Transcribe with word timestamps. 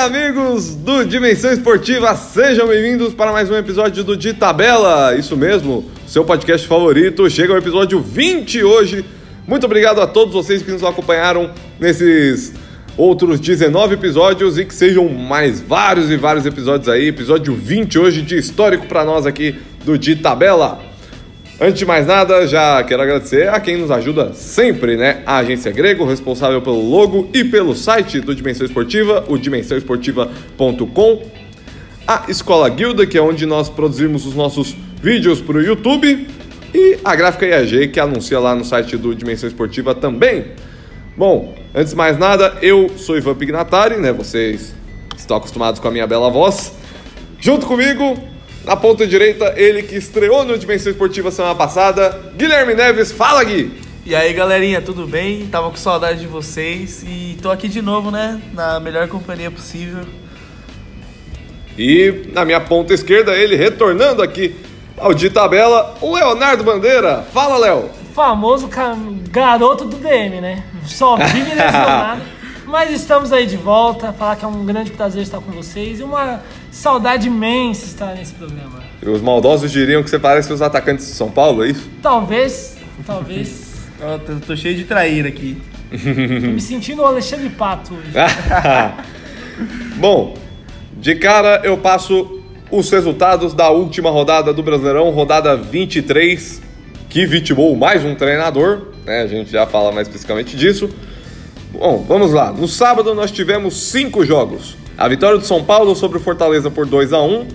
Amigos 0.00 0.74
do 0.76 1.04
Dimensão 1.04 1.52
Esportiva, 1.52 2.16
sejam 2.16 2.66
bem-vindos 2.66 3.12
para 3.12 3.32
mais 3.32 3.50
um 3.50 3.54
episódio 3.54 4.02
do 4.02 4.16
De 4.16 4.32
Tabela. 4.32 5.14
Isso 5.14 5.36
mesmo, 5.36 5.84
seu 6.06 6.24
podcast 6.24 6.66
favorito. 6.66 7.28
Chega 7.28 7.52
o 7.52 7.58
episódio 7.58 8.00
20 8.00 8.64
hoje. 8.64 9.04
Muito 9.46 9.66
obrigado 9.66 10.00
a 10.00 10.06
todos 10.06 10.32
vocês 10.32 10.62
que 10.62 10.70
nos 10.70 10.82
acompanharam 10.82 11.50
nesses 11.78 12.54
outros 12.96 13.38
19 13.38 13.92
episódios 13.92 14.56
e 14.56 14.64
que 14.64 14.74
sejam 14.74 15.06
mais 15.06 15.60
vários 15.60 16.10
e 16.10 16.16
vários 16.16 16.46
episódios 16.46 16.88
aí. 16.88 17.08
Episódio 17.08 17.54
20 17.54 17.98
hoje 17.98 18.22
de 18.22 18.38
histórico 18.38 18.86
para 18.86 19.04
nós 19.04 19.26
aqui 19.26 19.60
do 19.84 19.98
De 19.98 20.16
Tabela. 20.16 20.89
Antes 21.62 21.78
de 21.78 21.84
mais 21.84 22.06
nada, 22.06 22.46
já 22.46 22.82
quero 22.84 23.02
agradecer 23.02 23.46
a 23.50 23.60
quem 23.60 23.76
nos 23.76 23.90
ajuda 23.90 24.32
sempre, 24.32 24.96
né? 24.96 25.22
A 25.26 25.36
Agência 25.36 25.70
Grego, 25.70 26.06
responsável 26.06 26.62
pelo 26.62 26.80
logo 26.80 27.28
e 27.34 27.44
pelo 27.44 27.76
site 27.76 28.18
do 28.18 28.34
Dimensão 28.34 28.64
Esportiva, 28.64 29.26
o 29.28 29.36
dimensãoesportiva.com. 29.36 31.22
A 32.08 32.24
Escola 32.28 32.66
Guilda, 32.70 33.06
que 33.06 33.18
é 33.18 33.20
onde 33.20 33.44
nós 33.44 33.68
produzimos 33.68 34.24
os 34.24 34.34
nossos 34.34 34.74
vídeos 35.02 35.42
para 35.42 35.58
o 35.58 35.60
YouTube. 35.60 36.26
E 36.72 36.98
a 37.04 37.14
Gráfica 37.14 37.44
IAG, 37.44 37.88
que 37.88 38.00
anuncia 38.00 38.40
lá 38.40 38.54
no 38.54 38.64
site 38.64 38.96
do 38.96 39.14
Dimensão 39.14 39.46
Esportiva 39.46 39.94
também. 39.94 40.52
Bom, 41.14 41.54
antes 41.74 41.90
de 41.90 41.96
mais 41.96 42.16
nada, 42.16 42.56
eu 42.62 42.88
sou 42.96 43.18
Ivan 43.18 43.34
Pignatari, 43.34 43.98
né? 43.98 44.14
Vocês 44.14 44.74
estão 45.14 45.36
acostumados 45.36 45.78
com 45.78 45.88
a 45.88 45.90
minha 45.90 46.06
bela 46.06 46.30
voz. 46.30 46.72
Junto 47.38 47.66
comigo, 47.66 48.16
na 48.64 48.76
ponta 48.76 49.06
direita, 49.06 49.54
ele 49.56 49.82
que 49.82 49.96
estreou 49.96 50.44
no 50.44 50.58
Dimensão 50.58 50.92
Esportiva 50.92 51.30
semana 51.30 51.54
passada, 51.54 52.32
Guilherme 52.36 52.74
Neves. 52.74 53.12
Fala, 53.12 53.42
Gui! 53.44 53.72
E 54.04 54.14
aí, 54.14 54.32
galerinha, 54.32 54.80
tudo 54.80 55.06
bem? 55.06 55.46
Tava 55.46 55.70
com 55.70 55.76
saudade 55.76 56.20
de 56.20 56.26
vocês 56.26 57.02
e 57.06 57.38
tô 57.40 57.50
aqui 57.50 57.68
de 57.68 57.82
novo, 57.82 58.10
né? 58.10 58.40
Na 58.52 58.80
melhor 58.80 59.08
companhia 59.08 59.50
possível. 59.50 60.04
E 61.78 62.24
na 62.32 62.44
minha 62.44 62.60
ponta 62.60 62.92
esquerda, 62.92 63.36
ele 63.36 63.56
retornando 63.56 64.22
aqui 64.22 64.56
ao 64.96 65.14
de 65.14 65.30
tabela, 65.30 65.94
o 66.00 66.14
Leonardo 66.14 66.64
Bandeira. 66.64 67.24
Fala, 67.32 67.56
Léo! 67.56 68.00
famoso 68.14 68.68
garoto 69.30 69.84
do 69.84 69.96
DM, 69.96 70.40
né? 70.40 70.62
Só 70.84 71.16
vive 71.16 71.54
lesionado. 71.54 72.22
Mas 72.66 72.90
estamos 72.92 73.32
aí 73.32 73.46
de 73.46 73.56
volta, 73.56 74.12
falar 74.12 74.36
que 74.36 74.44
é 74.44 74.48
um 74.48 74.64
grande 74.64 74.90
prazer 74.90 75.22
estar 75.22 75.40
com 75.40 75.50
vocês 75.50 75.98
e 75.98 76.02
uma 76.02 76.40
saudade 76.70 77.28
imensa 77.28 77.86
estar 77.86 78.14
nesse 78.14 78.32
programa. 78.34 78.80
Os 79.02 79.20
maldosos 79.20 79.70
diriam 79.70 80.02
que 80.02 80.10
você 80.10 80.18
parece 80.18 80.52
os 80.52 80.62
atacantes 80.62 81.06
de 81.06 81.12
São 81.12 81.30
Paulo, 81.30 81.64
é 81.64 81.70
isso? 81.70 81.88
Talvez, 82.02 82.76
talvez. 83.06 83.74
oh, 84.00 84.18
tô, 84.18 84.34
tô, 84.46 84.56
cheio 84.56 84.76
de 84.76 84.84
traíra 84.84 85.28
aqui. 85.28 85.60
tô 85.90 86.48
me 86.48 86.60
sentindo 86.60 87.02
o 87.02 87.04
Alexandre 87.06 87.48
Pato 87.50 87.94
hoje. 87.94 88.12
Bom, 89.96 90.36
de 90.98 91.14
cara 91.16 91.60
eu 91.64 91.76
passo 91.78 92.40
os 92.70 92.90
resultados 92.90 93.52
da 93.52 93.70
última 93.70 94.10
rodada 94.10 94.52
do 94.52 94.62
Brasileirão, 94.62 95.10
rodada 95.10 95.56
23, 95.56 96.62
que 97.08 97.26
vitimou 97.26 97.74
mais 97.74 98.04
um 98.04 98.14
treinador, 98.14 98.88
né? 99.04 99.22
A 99.22 99.26
gente 99.26 99.50
já 99.50 99.66
fala 99.66 99.90
mais 99.90 100.06
especificamente 100.06 100.56
disso. 100.56 100.88
Bom, 101.72 102.04
vamos 102.06 102.32
lá. 102.32 102.52
No 102.52 102.68
sábado 102.68 103.14
nós 103.14 103.30
tivemos 103.30 103.90
cinco 103.90 104.24
jogos. 104.24 104.76
A 105.00 105.08
vitória 105.08 105.38
do 105.38 105.46
São 105.46 105.64
Paulo 105.64 105.96
sobre 105.96 106.18
o 106.18 106.20
Fortaleza 106.20 106.70
por 106.70 106.84
2 106.84 107.14
a 107.14 107.22
1 107.22 107.48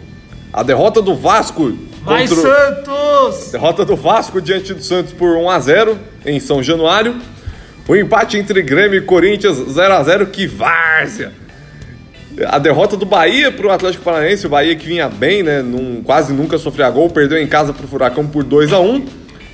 A 0.52 0.64
derrota 0.64 1.00
do 1.00 1.14
Vasco. 1.14 1.78
Vai 2.02 2.28
contra... 2.28 2.42
Santos! 2.42 3.52
Derrota 3.52 3.86
do 3.86 3.96
Vasco 3.96 4.42
diante 4.42 4.74
do 4.74 4.82
Santos 4.82 5.14
por 5.14 5.38
1 5.38 5.48
a 5.52 5.60
0 5.60 6.00
em 6.26 6.40
São 6.40 6.64
Januário. 6.64 7.16
O 7.88 7.96
empate 7.96 8.40
entre 8.40 8.64
Grêmio 8.64 8.98
e 8.98 9.02
Corinthians 9.02 9.58
0 9.58 9.94
a 9.94 10.02
0 10.02 10.26
que 10.26 10.48
várzea! 10.48 11.34
A 12.48 12.58
derrota 12.58 12.98
do 12.98 13.06
Bahia 13.06 13.52
para 13.52 13.68
o 13.68 13.72
Atlético 13.72 14.04
Paranaense, 14.04 14.48
o 14.48 14.50
Bahia 14.50 14.76
que 14.76 14.88
vinha 14.88 15.08
bem, 15.08 15.44
né? 15.44 15.62
Num, 15.62 16.02
quase 16.02 16.34
nunca 16.34 16.58
sofria 16.58 16.90
gol, 16.90 17.12
perdeu 17.12 17.38
em 17.38 17.46
casa 17.46 17.72
para 17.72 17.86
o 17.86 17.88
Furacão 17.88 18.26
por 18.26 18.44
2 18.44 18.74
a 18.74 18.80
1 18.80 19.06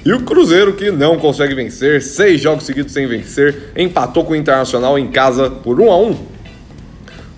e 0.06 0.14
o 0.14 0.22
Cruzeiro, 0.22 0.74
que 0.74 0.92
não 0.92 1.20
consegue 1.20 1.54
vencer, 1.54 2.02
seis 2.02 2.40
jogos 2.40 2.64
seguidos 2.64 2.94
sem 2.94 3.06
vencer, 3.06 3.74
empatou 3.76 4.24
com 4.24 4.32
o 4.32 4.36
Internacional 4.36 4.98
em 4.98 5.12
casa 5.12 5.50
por 5.50 5.82
1 5.82 5.92
a 5.92 5.98
1 5.98 6.31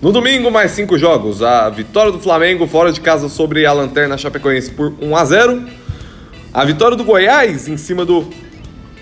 No 0.04 0.12
domingo, 0.12 0.50
mais 0.50 0.72
cinco 0.72 0.98
jogos. 0.98 1.42
A 1.42 1.70
vitória 1.70 2.12
do 2.12 2.20
Flamengo 2.20 2.66
fora 2.66 2.92
de 2.92 3.00
casa 3.00 3.26
sobre 3.26 3.64
a 3.64 3.72
Lanterna 3.72 4.18
Chapecoense 4.18 4.70
por 4.70 4.92
1 5.00 5.16
a 5.16 5.24
0 5.24 5.62
A 6.52 6.62
vitória 6.62 6.94
do 6.94 7.02
Goiás 7.02 7.66
em 7.68 7.78
cima 7.78 8.04
do, 8.04 8.28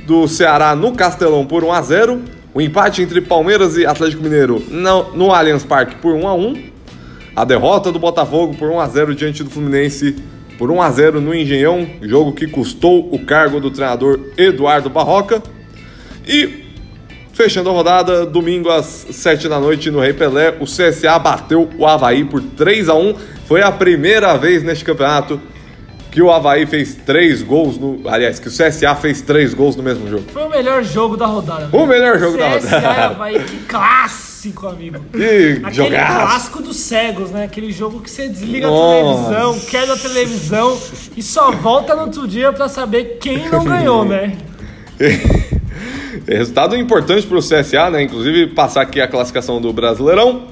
do 0.06 0.28
Ceará 0.28 0.76
no 0.76 0.92
Castelão 0.92 1.44
por 1.44 1.64
1 1.64 1.72
a 1.72 1.82
0 1.82 2.22
O 2.54 2.60
empate 2.60 3.02
entre 3.02 3.20
Palmeiras 3.20 3.76
e 3.76 3.84
Atlético 3.84 4.22
Mineiro 4.22 4.62
no, 4.68 5.12
no 5.12 5.34
Allianz 5.34 5.64
Parque 5.64 5.96
por 5.96 6.14
1 6.14 6.28
a 6.28 6.34
1 6.34 6.70
A 7.34 7.44
derrota 7.44 7.90
do 7.90 7.98
Botafogo 7.98 8.54
por 8.54 8.70
1 8.70 8.78
a 8.78 8.86
0 8.86 9.12
diante 9.16 9.42
do 9.42 9.50
Fluminense 9.50 10.14
por 10.56 10.70
1 10.70 10.80
a 10.80 10.88
0 10.88 11.20
no 11.20 11.34
Engenhão, 11.34 11.84
jogo 12.00 12.30
que 12.30 12.46
custou 12.46 13.12
o 13.12 13.18
cargo 13.26 13.58
do 13.58 13.72
treinador 13.72 14.20
Eduardo 14.36 14.88
Barroca. 14.88 15.42
E 16.24 16.61
fechando 17.42 17.70
a 17.70 17.72
rodada, 17.72 18.24
domingo 18.24 18.70
às 18.70 18.86
7 19.10 19.48
da 19.48 19.58
noite 19.58 19.90
no 19.90 19.98
Rei 19.98 20.12
Pelé, 20.12 20.54
o 20.60 20.64
CSA 20.64 21.18
bateu 21.18 21.68
o 21.76 21.84
Havaí 21.84 22.24
por 22.24 22.40
3 22.40 22.88
a 22.88 22.94
1. 22.94 23.16
Foi 23.46 23.60
a 23.60 23.72
primeira 23.72 24.36
vez 24.36 24.62
neste 24.62 24.84
campeonato 24.84 25.40
que 26.12 26.22
o 26.22 26.30
Havaí 26.30 26.66
fez 26.66 26.94
três 26.94 27.42
gols 27.42 27.78
no. 27.78 28.08
Aliás, 28.08 28.38
que 28.38 28.46
o 28.46 28.50
CSA 28.50 28.94
fez 28.94 29.22
três 29.22 29.54
gols 29.54 29.74
no 29.74 29.82
mesmo 29.82 30.08
jogo. 30.08 30.24
Foi 30.32 30.44
o 30.44 30.50
melhor 30.50 30.84
jogo 30.84 31.16
da 31.16 31.26
rodada. 31.26 31.68
O 31.76 31.84
melhor 31.84 32.16
jogo 32.16 32.38
CSA 32.38 32.40
da 32.40 32.48
rodada. 32.48 32.66
CSA 32.68 32.76
e 32.76 33.00
Havaí, 33.00 33.40
que 33.40 33.56
clássico! 33.64 34.32
clássico, 34.42 34.66
amigo. 34.68 34.98
Que 35.12 35.60
Aquele 35.64 35.74
jogaço. 35.74 36.14
clássico 36.14 36.62
dos 36.62 36.76
cegos, 36.76 37.30
né? 37.30 37.44
Aquele 37.44 37.72
jogo 37.72 38.00
que 38.00 38.10
você 38.10 38.28
desliga 38.28 38.68
Nossa. 38.68 38.86
a 38.86 39.32
televisão, 39.32 39.60
quebra 39.68 39.94
a 39.94 39.98
televisão 39.98 40.78
e 41.16 41.22
só 41.22 41.50
volta 41.50 41.94
no 41.96 42.02
outro 42.02 42.28
dia 42.28 42.52
para 42.52 42.68
saber 42.68 43.18
quem 43.20 43.48
não 43.48 43.64
ganhou, 43.64 44.04
né? 44.04 44.36
Resultado 46.26 46.76
importante 46.76 47.26
para 47.26 47.38
o 47.38 47.40
CSA, 47.40 47.90
né? 47.90 48.02
Inclusive 48.02 48.48
passar 48.48 48.82
aqui 48.82 49.00
a 49.00 49.08
classificação 49.08 49.60
do 49.60 49.72
Brasileirão. 49.72 50.48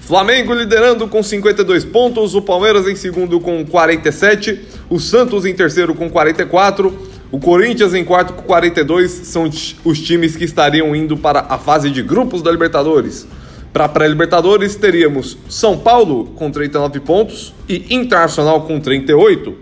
Flamengo 0.00 0.52
liderando 0.52 1.08
com 1.08 1.22
52 1.22 1.84
pontos, 1.86 2.34
o 2.34 2.42
Palmeiras 2.42 2.86
em 2.86 2.94
segundo 2.94 3.40
com 3.40 3.64
47, 3.64 4.60
o 4.90 5.00
Santos 5.00 5.46
em 5.46 5.54
terceiro 5.54 5.94
com 5.94 6.10
44, 6.10 6.94
o 7.32 7.38
Corinthians 7.38 7.94
em 7.94 8.04
quarto 8.04 8.34
com 8.34 8.42
42 8.42 9.10
são 9.10 9.50
os 9.84 10.00
times 10.00 10.36
que 10.36 10.44
estariam 10.44 10.94
indo 10.94 11.16
para 11.16 11.46
a 11.48 11.58
fase 11.58 11.90
de 11.90 12.02
grupos 12.02 12.42
da 12.42 12.50
Libertadores. 12.50 13.26
Para 13.72 13.86
a 13.86 13.88
pré-Libertadores 13.88 14.76
teríamos 14.76 15.38
São 15.48 15.78
Paulo 15.78 16.26
com 16.36 16.50
39 16.50 17.00
pontos 17.00 17.54
e 17.68 17.92
Internacional 17.92 18.62
com 18.62 18.78
38. 18.78 19.54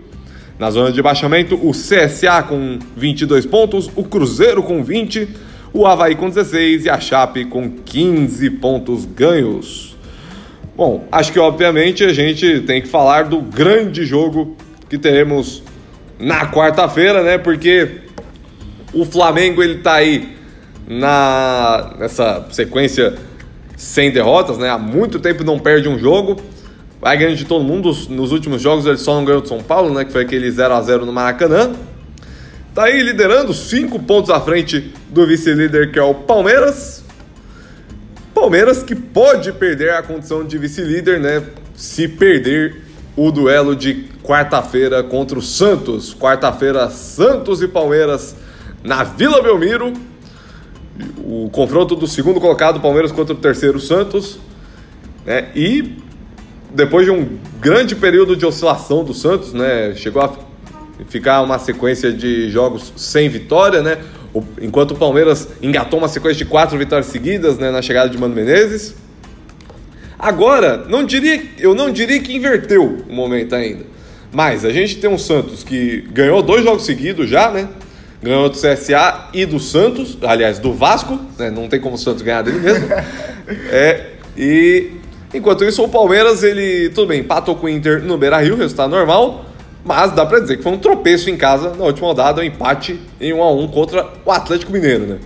Na 0.57 0.69
zona 0.69 0.91
de 0.91 1.01
baixamento, 1.01 1.55
o 1.55 1.71
CSA 1.71 2.43
com 2.43 2.77
22 2.95 3.45
pontos, 3.45 3.89
o 3.95 4.03
Cruzeiro 4.03 4.61
com 4.61 4.83
20, 4.83 5.27
o 5.73 5.87
Havaí 5.87 6.15
com 6.15 6.29
16 6.29 6.85
e 6.85 6.89
a 6.89 6.99
Chape 6.99 7.45
com 7.45 7.71
15 7.71 8.49
pontos 8.51 9.05
ganhos. 9.05 9.97
Bom, 10.75 11.07
acho 11.11 11.31
que 11.31 11.39
obviamente 11.39 12.03
a 12.03 12.13
gente 12.13 12.61
tem 12.61 12.81
que 12.81 12.87
falar 12.87 13.23
do 13.23 13.39
grande 13.41 14.05
jogo 14.05 14.55
que 14.89 14.97
teremos 14.97 15.63
na 16.19 16.51
quarta-feira, 16.51 17.23
né? 17.23 17.37
Porque 17.37 18.01
o 18.93 19.05
Flamengo 19.05 19.61
ele 19.61 19.79
tá 19.79 19.93
aí 19.93 20.35
na 20.87 21.95
nessa 21.99 22.47
sequência 22.51 23.15
sem 23.75 24.11
derrotas, 24.11 24.57
né? 24.57 24.69
Há 24.69 24.77
muito 24.77 25.19
tempo 25.19 25.43
não 25.43 25.57
perde 25.59 25.89
um 25.89 25.97
jogo. 25.97 26.37
Vai 27.03 27.17
ganhando 27.17 27.35
de 27.35 27.43
todo 27.43 27.65
mundo. 27.65 27.93
Nos 28.09 28.31
últimos 28.31 28.61
jogos 28.61 28.85
ele 28.85 28.97
só 28.97 29.13
não 29.13 29.25
ganhou 29.25 29.41
de 29.41 29.49
São 29.49 29.61
Paulo, 29.61 29.93
né? 29.93 30.05
Que 30.05 30.11
foi 30.13 30.21
aquele 30.21 30.49
0 30.49 30.73
a 30.73 30.81
0 30.81 31.05
no 31.05 31.11
Maracanã. 31.11 31.73
Tá 32.73 32.85
aí 32.85 33.03
liderando, 33.03 33.53
cinco 33.53 33.99
pontos 33.99 34.29
à 34.29 34.39
frente 34.39 34.93
do 35.09 35.27
vice-líder 35.27 35.91
que 35.91 35.99
é 35.99 36.01
o 36.01 36.15
Palmeiras. 36.15 37.03
Palmeiras 38.33 38.81
que 38.81 38.95
pode 38.95 39.51
perder 39.51 39.91
a 39.91 40.01
condição 40.01 40.45
de 40.45 40.57
vice-líder, 40.57 41.19
né? 41.19 41.43
Se 41.75 42.07
perder 42.07 42.81
o 43.17 43.31
duelo 43.31 43.75
de 43.75 44.05
quarta-feira 44.23 45.03
contra 45.03 45.37
o 45.37 45.41
Santos. 45.41 46.15
Quarta-feira, 46.15 46.89
Santos 46.89 47.61
e 47.61 47.67
Palmeiras 47.67 48.33
na 48.81 49.03
Vila 49.03 49.43
Belmiro. 49.43 49.91
O 51.17 51.49
confronto 51.51 51.97
do 51.97 52.07
segundo 52.07 52.39
colocado, 52.39 52.79
Palmeiras 52.79 53.11
contra 53.11 53.33
o 53.33 53.37
terceiro 53.37 53.77
Santos. 53.77 54.39
Né? 55.25 55.49
E 55.53 56.01
depois 56.73 57.05
de 57.05 57.11
um 57.11 57.37
grande 57.59 57.95
período 57.95 58.35
de 58.35 58.45
oscilação 58.45 59.03
do 59.03 59.13
Santos, 59.13 59.53
né? 59.53 59.93
chegou 59.95 60.21
a 60.21 60.33
ficar 61.07 61.41
uma 61.41 61.59
sequência 61.59 62.11
de 62.11 62.49
jogos 62.49 62.93
sem 62.95 63.29
vitória, 63.29 63.81
né? 63.81 63.99
enquanto 64.61 64.91
o 64.91 64.95
Palmeiras 64.95 65.47
engatou 65.61 65.99
uma 65.99 66.07
sequência 66.07 66.43
de 66.43 66.45
quatro 66.45 66.77
vitórias 66.77 67.07
seguidas 67.07 67.57
né? 67.57 67.69
na 67.69 67.81
chegada 67.81 68.09
de 68.09 68.17
Mano 68.17 68.33
Menezes. 68.33 68.95
Agora, 70.17 70.85
não 70.87 71.05
diria, 71.05 71.43
eu 71.59 71.75
não 71.75 71.91
diria 71.91 72.19
que 72.19 72.35
inverteu 72.35 73.03
o 73.07 73.13
momento 73.13 73.53
ainda. 73.53 73.85
Mas 74.31 74.65
a 74.65 74.71
gente 74.71 74.97
tem 74.97 75.09
um 75.09 75.17
Santos 75.17 75.63
que 75.63 76.01
ganhou 76.11 76.41
dois 76.41 76.63
jogos 76.63 76.85
seguidos 76.85 77.29
já, 77.29 77.51
né? 77.51 77.69
Ganhou 78.21 78.49
do 78.49 78.57
CSA 78.57 79.29
e 79.33 79.45
do 79.45 79.59
Santos, 79.59 80.17
aliás, 80.23 80.57
do 80.57 80.73
Vasco, 80.73 81.19
né? 81.37 81.51
Não 81.51 81.67
tem 81.67 81.79
como 81.79 81.95
o 81.95 81.97
Santos 81.99 82.23
ganhar 82.23 82.41
dele 82.41 82.59
mesmo. 82.59 82.87
É, 83.69 84.13
E 84.37 85.02
enquanto 85.33 85.63
isso, 85.63 85.83
o 85.83 85.89
Palmeiras, 85.89 86.43
ele, 86.43 86.89
tudo 86.89 87.07
bem, 87.07 87.21
empatou 87.21 87.55
com 87.55 87.65
o 87.65 87.69
Inter 87.69 88.03
no 88.03 88.17
Beira-Rio, 88.17 88.55
resultado 88.55 88.91
normal, 88.91 89.45
mas 89.83 90.11
dá 90.11 90.25
pra 90.25 90.39
dizer 90.39 90.57
que 90.57 90.63
foi 90.63 90.71
um 90.71 90.77
tropeço 90.77 91.29
em 91.29 91.37
casa 91.37 91.73
na 91.75 91.85
última 91.85 92.07
rodada, 92.07 92.41
um 92.41 92.43
empate 92.43 92.99
em 93.19 93.33
1 93.33 93.43
a 93.43 93.51
1 93.51 93.67
contra 93.67 94.07
o 94.23 94.31
Atlético 94.31 94.71
Mineiro, 94.71 95.05
né? 95.05 95.19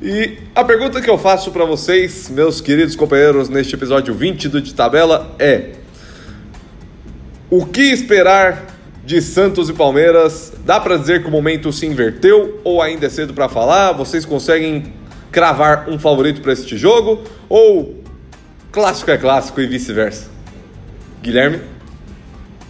E 0.00 0.38
a 0.54 0.64
pergunta 0.64 1.00
que 1.00 1.08
eu 1.08 1.16
faço 1.16 1.52
para 1.52 1.64
vocês, 1.64 2.28
meus 2.28 2.60
queridos 2.60 2.96
companheiros, 2.96 3.48
neste 3.48 3.74
episódio 3.74 4.12
20 4.12 4.48
do 4.48 4.60
De 4.60 4.74
Tabela 4.74 5.32
é: 5.38 5.74
O 7.48 7.64
que 7.64 7.82
esperar 7.82 8.66
de 9.04 9.22
Santos 9.22 9.68
e 9.68 9.72
Palmeiras? 9.72 10.52
Dá 10.64 10.80
para 10.80 10.96
dizer 10.96 11.22
que 11.22 11.28
o 11.28 11.30
momento 11.30 11.72
se 11.72 11.86
inverteu 11.86 12.60
ou 12.64 12.82
ainda 12.82 13.06
é 13.06 13.08
cedo 13.08 13.32
para 13.32 13.48
falar? 13.48 13.92
Vocês 13.92 14.24
conseguem 14.24 14.92
cravar 15.30 15.88
um 15.88 15.98
favorito 15.98 16.40
para 16.40 16.52
este 16.52 16.76
jogo 16.76 17.22
ou 17.48 18.01
clássico 18.72 19.10
é 19.10 19.18
clássico 19.18 19.60
e 19.60 19.66
vice-versa? 19.66 20.28
Guilherme? 21.22 21.60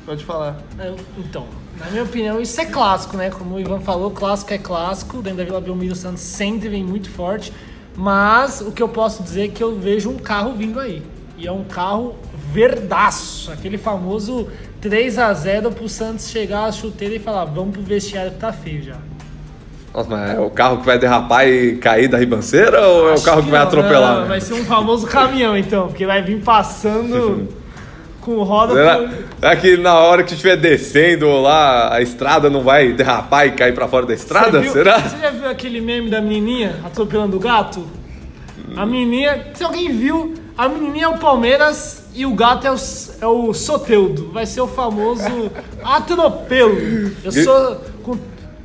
Pode 0.05 0.25
falar. 0.25 0.59
Eu- 0.79 0.97
Então, 1.19 1.47
na 1.79 1.87
minha 1.91 2.03
opinião, 2.03 2.41
isso 2.41 2.61
é 2.61 2.67
clássico, 2.67 3.17
né? 3.17 3.31
Como 3.31 3.55
o 3.55 3.61
Ivan 3.61 3.81
falou, 3.81 4.11
clássico 4.11 4.53
é 4.53 4.59
clássico. 4.59 5.23
Dentro 5.23 5.39
da 5.39 5.45
Vila 5.45 5.61
Belmiro, 5.61 5.93
o 5.93 5.97
Santos 5.97 6.23
sempre 6.23 6.69
vem 6.69 6.85
muito 6.85 7.09
forte. 7.11 7.53
Mas 7.97 8.61
o 8.61 8.73
que 8.73 8.83
eu 8.83 8.89
posso 8.89 9.23
dizer 9.23 9.45
é 9.45 9.49
que 9.49 9.63
eu 9.63 9.79
vejo 9.79 10.11
um 10.11 10.19
carro 10.19 10.55
vindo 10.55 10.81
aí. 10.81 11.03
E 11.37 11.47
é 11.47 11.53
um 11.53 11.65
carro 11.65 12.17
verdaço. 12.53 13.51
Aquele 13.53 13.79
famoso 13.79 14.49
3 14.81 15.19
a 15.19 15.33
0 15.35 15.71
pro 15.73 15.89
Santos 15.89 16.29
chegar 16.29 16.65
à 16.65 16.73
chuteira 16.73 17.15
e 17.15 17.19
falar, 17.19 17.45
vamos 17.45 17.73
pro 17.73 17.83
vestiário 17.83 18.33
que 18.33 18.39
tá 18.39 18.53
feio 18.53 18.83
já. 18.83 18.97
Nossa, 19.95 20.09
mas 20.09 20.35
é 20.37 20.41
o 20.41 20.49
carro 20.51 20.79
que 20.79 20.87
vai 20.87 20.99
derrapar 20.99 21.47
e 21.47 21.77
cair 21.77 22.09
da 22.09 22.17
ribanceira 22.19 22.81
ou 22.87 23.09
é 23.09 23.11
o 23.11 23.15
Acho 23.15 23.25
carro 23.25 23.43
que, 23.43 23.51
vai 23.51 23.61
não, 23.61 23.67
atropelar? 23.67 24.15
não, 24.15 24.21
né? 24.23 24.29
vai 24.29 24.41
ser 24.41 24.55
um 24.55 24.65
famoso 24.65 25.07
caminhão, 25.07 25.57
então, 25.57 25.89
porque 25.89 26.07
vai 26.07 26.23
vir 26.23 26.41
passando 26.43 27.49
com 28.23 28.43
roda 28.43 28.73
Será, 28.73 29.11
será 29.41 29.57
que 29.57 29.77
na 29.77 29.95
hora 29.99 30.23
que 30.23 30.33
estiver 30.33 30.57
descendo 30.57 31.29
lá, 31.43 31.93
a 31.95 32.01
estrada 32.01 32.49
não 32.49 32.63
vai 32.63 32.93
derrapar 32.93 33.47
e 33.49 33.53
cair 33.53 33.75
pra 33.75 33.87
fora 33.89 34.07
da 34.07 34.15
estrada? 34.15 34.53
Você 34.59 34.65
viu- 34.65 34.73
Será? 34.73 34.99
Você 35.01 35.19
já 35.19 35.31
viu 35.31 35.49
aquele 35.51 35.81
meme 35.81 36.09
da 36.09 36.21
menininha 36.23 36.77
atropelando 36.85 37.37
o 37.37 37.41
gato? 37.41 37.85
A 38.77 38.87
menininha, 38.87 39.49
se 39.53 39.63
alguém 39.65 39.91
viu, 39.93 40.33
a 40.57 40.69
menininha 40.69 41.05
é 41.07 41.09
o 41.09 41.19
Palmeiras 41.19 42.05
e 42.15 42.25
o 42.25 42.33
gato 42.33 42.67
é 42.67 42.71
o, 42.71 42.77
é 43.21 43.27
o 43.27 43.53
Soteudo. 43.53 44.31
Vai 44.33 44.47
ser 44.47 44.61
o 44.63 44.69
famoso 44.69 45.51
atropelo. 45.85 47.11
Eu 47.25 47.33
sou, 47.33 47.77
com- 48.03 48.19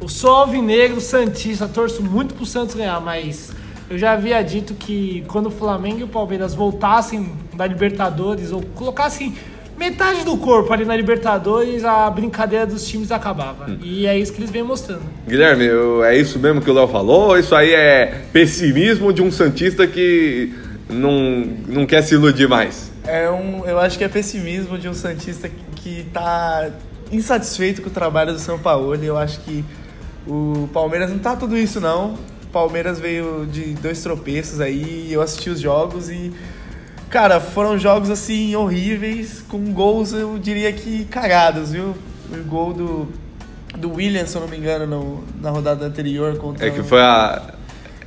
eu 0.08 0.10
sou 0.10 0.32
alvinegro, 0.32 1.02
santista, 1.02 1.68
torço 1.68 2.02
muito 2.02 2.34
pro 2.34 2.46
Santos 2.46 2.74
ganhar, 2.76 3.02
mas 3.02 3.52
eu 3.90 3.98
já 3.98 4.14
havia 4.14 4.42
dito 4.42 4.74
que 4.74 5.22
quando 5.28 5.48
o 5.48 5.52
Flamengo 5.52 6.00
e 6.00 6.04
o 6.04 6.08
Palmeiras 6.08 6.54
voltassem 6.54 7.34
da 7.54 7.68
Libertadores 7.68 8.54
ou 8.54 8.62
colocassem 8.74 9.36
metade 9.78 10.24
do 10.24 10.38
corpo 10.38 10.72
ali 10.72 10.86
na 10.86 10.96
Libertadores, 10.96 11.84
a 11.84 12.10
brincadeira 12.10 12.66
dos 12.66 12.88
times 12.88 13.12
acabava. 13.12 13.70
E 13.84 14.08
é 14.08 14.18
isso 14.18 14.32
que 14.32 14.40
eles 14.40 14.50
vêm 14.50 14.64
mostrando. 14.64 15.02
Guilherme, 15.28 15.66
eu- 15.66 16.02
é 16.06 16.18
isso 16.18 16.40
mesmo 16.40 16.62
que 16.62 16.72
o 16.72 16.74
Léo 16.74 16.88
falou? 16.88 17.28
Ou 17.32 17.38
isso 17.38 17.54
aí 17.54 17.74
é 17.74 18.24
pessimismo 18.32 19.12
de 19.12 19.22
um 19.22 19.30
Santista 19.30 19.86
que 19.86 20.54
não, 20.90 21.46
não 21.68 21.86
quer 21.86 22.02
se 22.02 22.14
iludir 22.14 22.48
mais? 22.48 22.90
É 23.06 23.30
um, 23.30 23.66
eu 23.66 23.78
acho 23.78 23.98
que 23.98 24.06
é 24.06 24.08
pessimismo 24.08 24.78
de 24.78 24.88
um 24.88 24.94
Santista 24.94 25.50
que, 25.50 25.66
que 25.76 26.04
tá 26.14 26.70
insatisfeito 27.12 27.82
com 27.82 27.90
o 27.90 27.92
trabalho 27.92 28.32
do 28.32 28.40
São 28.40 28.58
Paulo. 28.58 28.96
Eu 28.96 29.18
acho 29.18 29.42
que 29.42 29.66
o 30.28 30.70
Palmeiras 30.74 31.10
não 31.12 31.20
tá 31.20 31.36
tudo 31.36 31.58
isso, 31.58 31.80
não. 31.80 32.14
O 32.44 32.48
Palmeiras 32.52 33.00
veio 33.00 33.46
de 33.52 33.74
dois 33.76 34.02
tropeços 34.02 34.60
aí, 34.62 35.12
eu 35.12 35.22
assisti 35.22 35.50
os 35.50 35.60
jogos 35.60 36.10
e. 36.10 36.32
Cara, 37.10 37.40
foram 37.40 37.78
jogos 37.78 38.10
assim 38.10 38.56
horríveis, 38.56 39.42
com 39.48 39.72
gols, 39.72 40.12
eu 40.12 40.38
diria 40.38 40.72
que 40.74 41.06
cagados, 41.06 41.72
viu? 41.72 41.96
O 42.30 42.44
gol 42.46 42.74
do, 42.74 43.08
do 43.78 43.94
William, 43.94 44.26
se 44.26 44.36
eu 44.36 44.42
não 44.42 44.48
me 44.50 44.58
engano, 44.58 44.86
no- 44.86 45.24
na 45.42 45.50
rodada 45.50 45.86
anterior 45.86 46.38
contra 46.38 46.68
É 46.68 46.72
que 46.72 46.84
foi 46.84 47.00
a. 47.02 47.54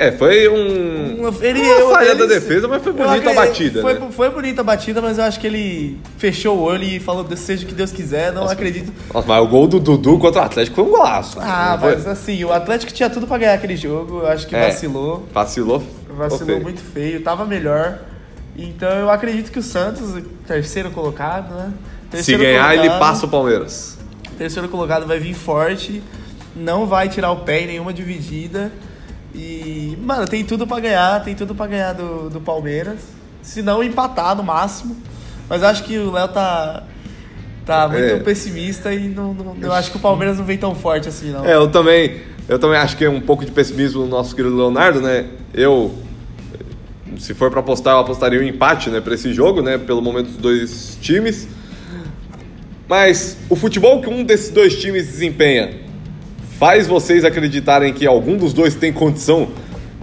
É, 0.02 0.10
foi 0.12 0.48
um. 0.48 1.18
uma- 1.20 1.34
ele- 1.44 1.60
uma 1.60 1.74
eu- 1.74 1.90
falha 1.90 2.10
ele- 2.12 2.20
da 2.20 2.24
defesa, 2.24 2.66
mas 2.66 2.82
foi 2.82 2.90
bonita 2.90 3.30
a 3.30 3.34
batida. 3.34 3.82
Foi, 3.82 3.92
né? 3.98 4.08
foi 4.10 4.30
bonita 4.30 4.62
a 4.62 4.64
batida, 4.64 5.02
mas 5.02 5.18
eu 5.18 5.24
acho 5.24 5.38
que 5.38 5.46
ele 5.46 5.98
fechou 6.16 6.56
o 6.56 6.62
olho 6.62 6.82
e 6.84 6.98
falou: 6.98 7.26
seja 7.36 7.64
o 7.64 7.68
que 7.68 7.74
Deus 7.74 7.92
quiser, 7.92 8.32
não 8.32 8.40
Nossa, 8.40 8.54
acredito. 8.54 8.90
Nossa, 9.12 9.28
mas 9.28 9.44
o 9.44 9.46
gol 9.46 9.68
do 9.68 9.78
Dudu 9.78 10.18
contra 10.18 10.40
o 10.40 10.44
Atlético 10.46 10.76
foi 10.76 10.84
um 10.84 10.90
golaço. 10.90 11.38
Ah, 11.38 11.72
Não 11.72 11.80
foi? 11.80 11.94
mas 11.96 12.06
assim, 12.06 12.42
o 12.42 12.50
Atlético 12.50 12.90
tinha 12.94 13.10
tudo 13.10 13.26
pra 13.26 13.36
ganhar 13.36 13.52
aquele 13.52 13.76
jogo, 13.76 14.20
eu 14.20 14.26
acho 14.28 14.46
que 14.46 14.56
É. 14.56 14.68
vacilou. 14.68 15.26
Vacilou. 15.34 15.82
Vacilou 16.16 16.46
feio. 16.46 16.62
muito 16.62 16.80
feio, 16.80 17.20
tava 17.20 17.44
melhor. 17.44 17.98
Então 18.56 18.88
eu 18.90 19.10
acredito 19.10 19.52
que 19.52 19.58
o 19.58 19.62
Santos, 19.62 20.14
terceiro 20.46 20.90
colocado, 20.92 21.54
né? 21.54 21.72
Se 22.04 22.10
Terceiro 22.10 22.42
ganhar, 22.42 22.72
ele 22.72 22.84
colocado- 22.88 22.98
passa 23.00 23.26
o 23.26 23.28
Palmeiras. 23.28 23.98
Terceiro 24.38 24.66
colocado 24.70 25.06
vai 25.06 25.18
vir 25.18 25.34
forte, 25.34 26.02
não 26.56 26.86
vai 26.86 27.10
tirar 27.10 27.30
o 27.32 27.40
pé 27.40 27.60
em 27.64 27.66
nenhuma 27.66 27.92
dividida. 27.92 28.72
E, 29.34 29.96
mano, 30.02 30.26
tem 30.26 30.44
tudo 30.44 30.66
pra 30.66 30.80
ganhar, 30.80 31.22
tem 31.22 31.34
tudo 31.34 31.54
pra 31.54 31.66
ganhar 31.66 31.92
do, 31.92 32.28
do 32.30 32.40
Palmeiras. 32.40 32.98
Se 33.42 33.62
não 33.62 33.82
empatar 33.82 34.34
no 34.36 34.42
máximo. 34.42 34.96
Mas 35.48 35.62
acho 35.62 35.84
que 35.84 35.96
o 35.98 36.10
Léo 36.12 36.28
tá, 36.28 36.84
tá 37.66 37.88
muito 37.88 38.02
É. 38.04 38.18
pessimista 38.18 38.92
e 38.92 39.08
não, 39.08 39.32
não- 39.34 39.56
eu 39.60 39.72
acho 39.72 39.90
que 39.90 39.96
o 39.96 40.00
Palmeiras 40.00 40.38
não 40.38 40.44
vem 40.44 40.58
tão 40.58 40.74
forte 40.74 41.08
assim, 41.08 41.30
não. 41.30 41.44
É, 41.44 41.54
eu 41.54 41.68
também, 41.70 42.20
eu 42.48 42.58
também 42.58 42.76
acho 42.78 42.96
que 42.96 43.04
é 43.04 43.10
um 43.10 43.20
pouco 43.20 43.44
de 43.44 43.50
pessimismo 43.50 44.02
no 44.02 44.08
nosso 44.08 44.34
querido 44.36 44.56
Leonardo, 44.56 45.00
né? 45.00 45.26
Eu, 45.54 45.92
se 47.18 47.34
for 47.34 47.50
pra 47.50 47.60
apostar, 47.60 47.94
eu 47.94 48.00
apostaria 48.00 48.38
um 48.40 48.44
empate, 48.44 48.90
né, 48.90 49.00
para 49.00 49.14
esse 49.14 49.32
jogo, 49.32 49.60
né, 49.62 49.76
pelo 49.78 50.00
momento 50.02 50.26
dos 50.28 50.36
dois 50.36 50.98
times. 51.00 51.48
Mas 52.88 53.36
o 53.48 53.54
futebol 53.56 54.00
que 54.00 54.08
um 54.08 54.24
desses 54.24 54.50
dois 54.50 54.76
times 54.76 55.06
desempenha 55.06 55.70
faz 56.60 56.86
vocês 56.86 57.24
acreditarem 57.24 57.90
que 57.94 58.06
algum 58.06 58.36
dos 58.36 58.52
dois 58.52 58.74
tem 58.74 58.92
condição 58.92 59.48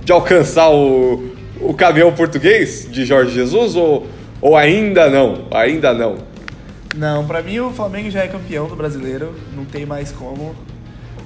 de 0.04 0.12
alcançar 0.12 0.72
o, 0.72 1.36
o 1.62 1.72
caminhão 1.76 2.12
português 2.12 2.88
de 2.92 3.06
Jorge 3.06 3.32
Jesus 3.36 3.76
ou, 3.76 4.08
ou 4.42 4.58
ainda 4.58 5.08
não? 5.08 5.46
Ainda 5.52 5.94
não. 5.94 6.16
Não, 6.96 7.28
pra 7.28 7.44
mim 7.44 7.60
o 7.60 7.70
Flamengo 7.72 8.10
já 8.10 8.24
é 8.24 8.28
campeão 8.28 8.68
do 8.68 8.76
brasileiro, 8.76 9.36
não 9.56 9.66
tem 9.66 9.86
mais 9.86 10.12
como. 10.12 10.56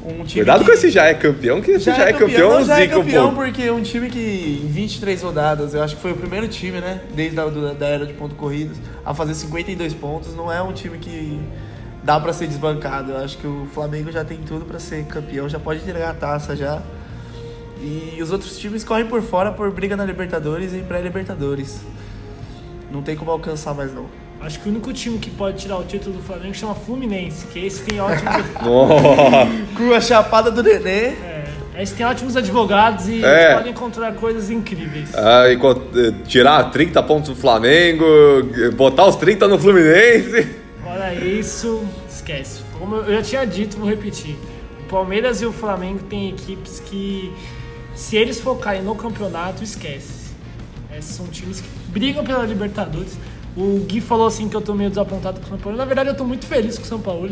Um 0.03 0.23
time 0.25 0.43
Cuidado 0.43 0.61
que- 0.61 0.65
com 0.65 0.71
esse 0.73 0.89
já 0.89 1.05
é 1.05 1.13
campeão, 1.13 1.61
que 1.61 1.71
esse 1.71 1.85
já, 1.85 2.09
é 2.09 2.11
campeão, 2.11 2.49
não, 2.59 2.65
já 2.65 2.81
é 2.81 2.85
um 2.87 2.89
campeão 2.89 3.23
pouco. 3.29 3.35
porque 3.45 3.61
é 3.61 3.71
um 3.71 3.81
time 3.83 4.09
que 4.09 4.59
em 4.63 4.67
23 4.67 5.21
rodadas, 5.21 5.73
eu 5.75 5.81
acho 5.83 5.95
que 5.95 6.01
foi 6.01 6.11
o 6.11 6.15
primeiro 6.17 6.47
time, 6.49 6.81
né, 6.81 6.99
desde 7.15 7.39
a 7.39 7.45
do- 7.45 7.73
da 7.75 7.85
era 7.87 8.05
de 8.05 8.11
pontos 8.13 8.35
corridos, 8.35 8.77
a 9.05 9.13
fazer 9.13 9.35
52 9.35 9.93
pontos. 9.93 10.35
Não 10.35 10.51
é 10.51 10.61
um 10.61 10.73
time 10.73 10.97
que 10.97 11.39
dá 12.03 12.19
pra 12.19 12.33
ser 12.33 12.47
desbancado. 12.47 13.11
Eu 13.11 13.17
acho 13.17 13.37
que 13.37 13.47
o 13.47 13.67
Flamengo 13.73 14.11
já 14.11 14.23
tem 14.23 14.37
tudo 14.39 14.65
pra 14.65 14.79
ser 14.79 15.03
campeão, 15.05 15.47
já 15.47 15.59
pode 15.59 15.81
entregar 15.81 16.11
a 16.11 16.13
taça 16.13 16.55
já. 16.55 16.81
E 17.81 18.19
os 18.21 18.31
outros 18.31 18.57
times 18.59 18.83
correm 18.83 19.05
por 19.07 19.21
fora 19.23 19.51
por 19.51 19.71
briga 19.71 19.95
na 19.97 20.05
Libertadores 20.05 20.73
e 20.73 20.79
pré-Libertadores. 20.79 21.81
Não 22.91 23.01
tem 23.01 23.15
como 23.15 23.31
alcançar 23.31 23.73
mais 23.73 23.93
não. 23.93 24.05
Acho 24.39 24.59
que 24.59 24.67
o 24.67 24.71
único 24.71 24.91
time 24.91 25.17
que 25.19 25.29
pode 25.29 25.57
tirar 25.59 25.77
o 25.77 25.83
título 25.83 26.17
do 26.17 26.23
Flamengo 26.23 26.53
chama 26.53 26.73
Fluminense, 26.75 27.45
que 27.47 27.59
esse 27.65 27.83
tem 27.83 27.99
ótimos. 27.99 28.33
Com 29.77 29.93
a 29.93 30.01
chapada 30.01 30.49
do 30.49 30.63
Nenê, 30.63 31.09
é, 31.09 31.43
esse 31.77 31.93
tem 31.93 32.05
ótimos 32.05 32.35
advogados 32.35 33.07
e 33.07 33.23
É. 33.23 33.43
eles 33.45 33.55
podem 33.57 33.71
encontrar 33.71 34.13
coisas 34.13 34.49
incríveis. 34.49 35.09
Ah, 35.15 35.43
eh, 35.47 36.13
tirar 36.27 36.65
30 36.71 37.01
pontos 37.03 37.29
do 37.29 37.35
Flamengo, 37.35 38.03
eh, 38.55 38.71
botar 38.71 39.05
os 39.05 39.15
30 39.15 39.47
no 39.47 39.59
Fluminense. 39.59 40.60
Isso, 41.21 41.85
esquece. 42.09 42.63
Como 42.79 42.95
eu 42.95 43.13
já 43.13 43.21
tinha 43.21 43.45
dito, 43.45 43.77
vou 43.77 43.87
repetir. 43.87 44.35
O 44.81 44.89
Palmeiras 44.89 45.41
e 45.41 45.45
o 45.45 45.53
Flamengo 45.53 45.99
têm 46.09 46.29
equipes 46.29 46.79
que, 46.79 47.31
se 47.93 48.17
eles 48.17 48.39
focarem 48.39 48.81
no 48.81 48.95
campeonato, 48.95 49.63
esquece. 49.63 50.31
Esses 50.97 51.15
são 51.15 51.27
times 51.27 51.61
que 51.61 51.69
brigam 51.89 52.23
pela 52.23 52.43
Libertadores. 52.43 53.17
O 53.55 53.85
Gui 53.85 54.01
falou 54.01 54.27
assim 54.27 54.49
que 54.49 54.55
eu 54.55 54.61
tô 54.61 54.73
meio 54.73 54.89
desapontado 54.89 55.39
com 55.39 55.45
o 55.45 55.49
São 55.49 55.57
Paulo. 55.57 55.77
Na 55.77 55.85
verdade, 55.85 56.09
eu 56.09 56.15
tô 56.15 56.23
muito 56.23 56.45
feliz 56.45 56.77
com 56.77 56.85
o 56.85 56.87
São 56.87 56.99
Paulo. 56.99 57.29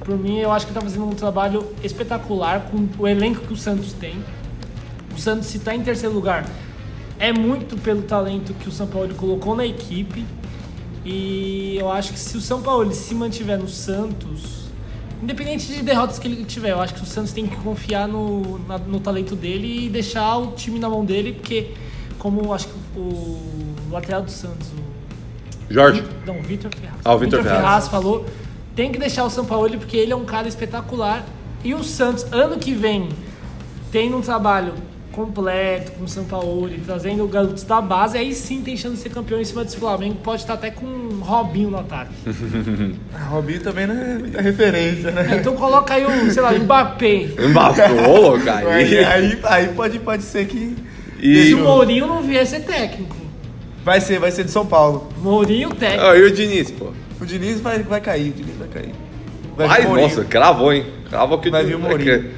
Por 0.00 0.18
mim, 0.18 0.38
eu 0.38 0.50
acho 0.50 0.66
que 0.66 0.72
tá 0.72 0.80
fazendo 0.80 1.06
um 1.06 1.14
trabalho 1.14 1.64
espetacular 1.82 2.68
com 2.70 2.88
o 2.98 3.06
elenco 3.06 3.46
que 3.46 3.52
o 3.52 3.56
Santos 3.56 3.92
tem. 3.92 4.16
O 5.14 5.18
Santos, 5.18 5.46
se 5.46 5.60
tá 5.60 5.74
em 5.74 5.82
terceiro 5.82 6.14
lugar, 6.14 6.44
é 7.18 7.32
muito 7.32 7.76
pelo 7.76 8.02
talento 8.02 8.52
que 8.54 8.68
o 8.68 8.72
São 8.72 8.86
Paulo 8.86 9.14
colocou 9.14 9.54
na 9.54 9.64
equipe. 9.64 10.24
E 11.04 11.76
eu 11.80 11.90
acho 11.90 12.12
que 12.12 12.18
se 12.18 12.36
o 12.36 12.40
São 12.40 12.62
Paulo 12.62 12.92
se 12.94 13.14
mantiver 13.14 13.58
no 13.58 13.68
Santos, 13.68 14.66
independente 15.22 15.66
de 15.66 15.82
derrotas 15.82 16.18
que 16.18 16.28
ele 16.28 16.44
tiver, 16.44 16.70
eu 16.70 16.80
acho 16.80 16.94
que 16.94 17.02
o 17.02 17.06
Santos 17.06 17.32
tem 17.32 17.46
que 17.46 17.56
confiar 17.56 18.06
no, 18.06 18.58
na- 18.66 18.78
no 18.78 19.00
talento 19.00 19.34
dele 19.34 19.86
e 19.86 19.88
deixar 19.88 20.36
o 20.38 20.52
time 20.52 20.78
na 20.78 20.88
mão 20.88 21.04
dele, 21.04 21.32
porque 21.32 21.72
como 22.18 22.52
acho 22.54 22.68
que 22.68 22.74
o, 22.96 23.00
o 23.00 23.88
lateral 23.90 24.22
do 24.22 24.30
Santos, 24.30 24.68
o 25.68 25.72
Jorge. 25.74 26.04
não, 26.24 26.38
o 26.38 26.42
Vitor 26.42 26.70
Ferraz. 26.74 27.00
Ah, 27.04 27.14
o 27.14 27.18
Vitor 27.18 27.42
Ferraz. 27.42 27.88
falou, 27.88 28.26
tem 28.76 28.92
que 28.92 28.98
deixar 28.98 29.24
o 29.24 29.30
São 29.30 29.44
Paulo 29.44 29.76
porque 29.78 29.96
ele 29.96 30.12
é 30.12 30.16
um 30.16 30.24
cara 30.24 30.46
espetacular. 30.46 31.24
E 31.64 31.74
o 31.74 31.82
Santos, 31.82 32.24
ano 32.32 32.58
que 32.58 32.72
vem, 32.74 33.08
tendo 33.90 34.16
um 34.16 34.20
trabalho 34.20 34.74
completo, 35.12 35.92
com 35.92 36.04
o 36.04 36.08
Sampaoli, 36.08 36.82
trazendo 36.84 37.26
garotos 37.28 37.62
da 37.62 37.80
base, 37.80 38.18
aí 38.18 38.34
sim 38.34 38.62
tem 38.62 38.76
chance 38.76 38.96
de 38.96 39.02
ser 39.02 39.10
campeão 39.10 39.40
em 39.40 39.44
cima 39.44 39.62
desse 39.64 39.76
Flamengo. 39.76 40.16
Pode 40.24 40.40
estar 40.42 40.54
até 40.54 40.70
com 40.70 40.84
um 40.86 41.20
Robinho 41.20 41.70
no 41.70 41.78
ataque. 41.78 42.10
Ah, 43.14 43.26
Robinho 43.28 43.60
também 43.60 43.86
não 43.86 43.94
é 43.94 44.18
muita 44.18 44.40
referência, 44.42 45.10
né? 45.10 45.36
Então 45.40 45.54
coloca 45.54 45.94
aí 45.94 46.04
o, 46.04 46.30
sei 46.32 46.42
lá, 46.42 46.52
Mbappé. 46.52 47.28
Mbappé, 47.48 47.90
ô, 47.92 48.20
louco, 48.20 48.44
Aí, 48.50 48.98
aí. 49.04 49.38
aí, 49.44 49.68
pode, 49.68 49.98
pode 50.00 50.22
ser 50.22 50.46
que. 50.46 50.76
E- 51.20 51.46
Se 51.46 51.54
o 51.54 51.58
Mourinho 51.62 52.06
não 52.06 52.22
vier 52.22 52.46
ser 52.46 52.60
técnico. 52.60 53.14
Vai 53.84 54.00
ser, 54.00 54.18
vai 54.18 54.30
ser 54.30 54.44
de 54.44 54.50
São 54.50 54.64
Paulo. 54.66 55.08
Mourinho 55.20 55.70
técnico. 55.74 56.04
Ah, 56.04 56.16
e 56.16 56.22
o 56.22 56.30
Diniz, 56.30 56.70
pô? 56.70 56.90
O 57.20 57.26
Diniz 57.26 57.60
vai, 57.60 57.80
vai 57.82 58.00
cair, 58.00 58.30
o 58.30 58.32
Diniz 58.32 58.56
vai 58.56 58.68
cair. 58.68 58.94
Ai, 59.58 59.80
vir 59.82 59.86
o 59.86 59.88
Mourinho. 59.90 60.08
nossa, 60.08 60.24
cravou, 60.24 60.72
hein? 60.72 60.86
Cravou 61.10 61.38
que 61.38 61.50
Vai 61.50 61.64
vir 61.64 61.76
o 61.76 61.78
Mourinho. 61.78 62.30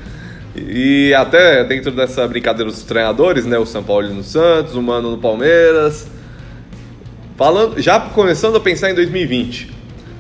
E 0.57 1.13
até 1.15 1.65
dentro 1.65 1.91
dessa 1.91 2.27
brincadeira 2.29 2.71
dos 2.71 2.83
treinadores, 2.83 3.45
né? 3.45 3.59
O 3.59 3.67
São 3.67 3.83
Paulo 3.83 4.09
no 4.09 4.23
Santos, 4.23 4.75
o 4.77 4.83
Mano 4.83 5.11
no 5.11 5.19
Palmeiras. 5.19 6.07
Falando, 7.37 7.81
já 7.83 7.99
começando 7.99 8.57
a 8.57 8.61
pensar 8.61 8.91
em 8.91 8.95
2020. 8.95 9.73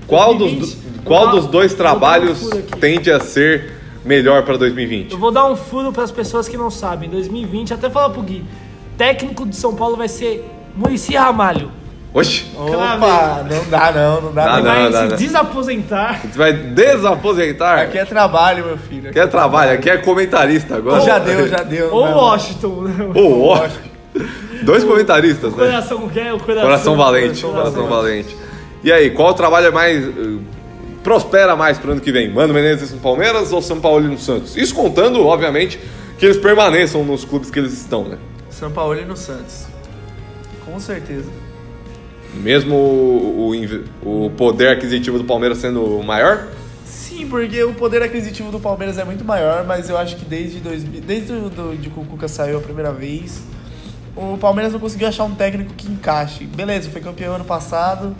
Qual, 0.06 0.34
2020? 0.34 0.60
dos, 0.60 1.02
qual 1.04 1.26
dar- 1.26 1.32
dos 1.32 1.46
dois 1.46 1.72
um 1.72 1.76
trabalhos 1.76 2.50
aqui. 2.52 2.76
tende 2.78 3.10
a 3.12 3.20
ser 3.20 3.72
melhor 4.04 4.42
para 4.44 4.56
2020? 4.56 5.12
Eu 5.12 5.18
vou 5.18 5.30
dar 5.30 5.48
um 5.48 5.54
furo 5.56 5.92
para 5.92 6.02
as 6.02 6.10
pessoas 6.10 6.48
que 6.48 6.56
não 6.56 6.70
sabem. 6.70 7.08
Em 7.08 7.12
2020, 7.12 7.72
até 7.72 7.88
falar 7.88 8.10
pro 8.10 8.20
Gui, 8.22 8.44
técnico 8.98 9.46
de 9.46 9.54
São 9.54 9.74
Paulo 9.76 9.96
vai 9.96 10.08
ser 10.08 10.44
Murici 10.76 11.14
Ramalho. 11.14 11.70
Oxe, 12.14 12.46
Opa, 12.54 13.44
não 13.50 13.64
dá 13.68 13.92
não, 13.92 14.20
não 14.20 14.32
dá 14.32 14.44
Dá 14.44 14.50
não. 14.58 14.62
Não, 14.62 14.62
vai 14.62 14.92
dá 14.92 15.02
se 15.02 15.08
não. 15.08 15.16
desaposentar. 15.16 16.20
você 16.22 16.38
vai 16.38 16.52
desaposentar? 16.52 17.78
Aqui 17.80 17.98
é 17.98 18.04
trabalho, 18.04 18.64
meu 18.64 18.78
filho. 18.78 19.10
Aqui 19.10 19.18
é 19.18 19.26
trabalho, 19.26 19.72
aqui 19.72 19.90
é 19.90 19.96
comentarista 19.98 20.76
agora. 20.76 21.00
Já 21.00 21.18
deu, 21.18 21.48
já 21.48 21.56
deu. 21.64 21.92
Ou 21.92 22.06
não. 22.08 22.16
Washington. 22.18 22.82
né? 22.82 23.04
Ô, 23.20 23.48
ó. 23.48 23.68
Dois 24.62 24.84
comentaristas, 24.84 25.50
né? 25.56 25.66
Coração, 25.66 26.08
quer 26.08 26.32
o 26.32 26.38
coração, 26.38 26.62
Coração 26.62 26.96
valente, 26.96 27.42
coração, 27.42 27.86
valente. 27.88 28.36
E 28.84 28.92
aí, 28.92 29.10
qual 29.10 29.34
trabalho 29.34 29.66
é 29.66 29.70
mais. 29.72 30.04
eh, 30.06 30.38
prospera 31.02 31.56
mais 31.56 31.78
pro 31.78 31.90
ano 31.92 32.00
que 32.00 32.12
vem? 32.12 32.32
Mano 32.32 32.54
Menezes 32.54 32.92
no 32.92 33.00
Palmeiras 33.00 33.52
ou 33.52 33.60
São 33.60 33.80
Paulo 33.80 34.06
no 34.06 34.18
Santos? 34.18 34.56
Isso 34.56 34.72
contando, 34.72 35.26
obviamente, 35.26 35.80
que 36.16 36.24
eles 36.24 36.36
permaneçam 36.36 37.02
nos 37.02 37.24
clubes 37.24 37.50
que 37.50 37.58
eles 37.58 37.72
estão, 37.72 38.04
né? 38.04 38.18
São 38.50 38.70
Paulo 38.70 38.94
e 38.96 39.04
no 39.04 39.16
Santos. 39.16 39.66
Com 40.64 40.78
certeza. 40.78 41.28
Mesmo 42.42 42.74
o, 42.74 43.50
o 44.02 44.26
o 44.26 44.30
poder 44.30 44.68
aquisitivo 44.68 45.18
do 45.18 45.24
Palmeiras 45.24 45.58
sendo 45.58 46.02
maior? 46.02 46.48
Sim, 46.84 47.28
porque 47.28 47.62
o 47.62 47.72
poder 47.74 48.02
aquisitivo 48.02 48.50
do 48.50 48.58
Palmeiras 48.58 48.98
é 48.98 49.04
muito 49.04 49.24
maior, 49.24 49.64
mas 49.64 49.88
eu 49.88 49.96
acho 49.96 50.16
que 50.16 50.24
desde, 50.24 50.58
2000, 50.58 51.00
desde 51.00 51.32
o 51.32 51.48
do, 51.48 51.76
de 51.76 51.88
que 51.88 51.98
o 51.98 52.04
Cuca 52.04 52.26
saiu 52.26 52.58
a 52.58 52.60
primeira 52.60 52.92
vez, 52.92 53.42
o 54.16 54.36
Palmeiras 54.36 54.72
não 54.72 54.80
conseguiu 54.80 55.08
achar 55.08 55.24
um 55.24 55.34
técnico 55.34 55.72
que 55.74 55.90
encaixe. 55.90 56.44
Beleza, 56.44 56.90
foi 56.90 57.00
campeão 57.00 57.34
ano 57.34 57.44
passado, 57.44 58.14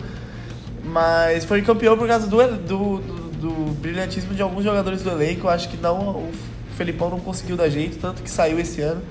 mas 0.83 1.45
foi 1.45 1.61
campeão 1.61 1.97
por 1.97 2.07
causa 2.07 2.27
do, 2.27 2.37
do, 2.37 2.97
do, 2.97 3.19
do 3.41 3.71
brilhantismo 3.73 4.33
de 4.33 4.41
alguns 4.41 4.63
jogadores 4.63 5.01
do 5.01 5.09
elenco. 5.09 5.47
Eu 5.47 5.51
acho 5.51 5.69
que 5.69 5.77
não, 5.77 6.11
o 6.11 6.31
Felipão 6.77 7.09
não 7.09 7.19
conseguiu 7.19 7.55
dar 7.55 7.69
jeito, 7.69 7.97
tanto 7.99 8.23
que 8.23 8.29
saiu 8.29 8.59
esse 8.59 8.81
ano. 8.81 9.01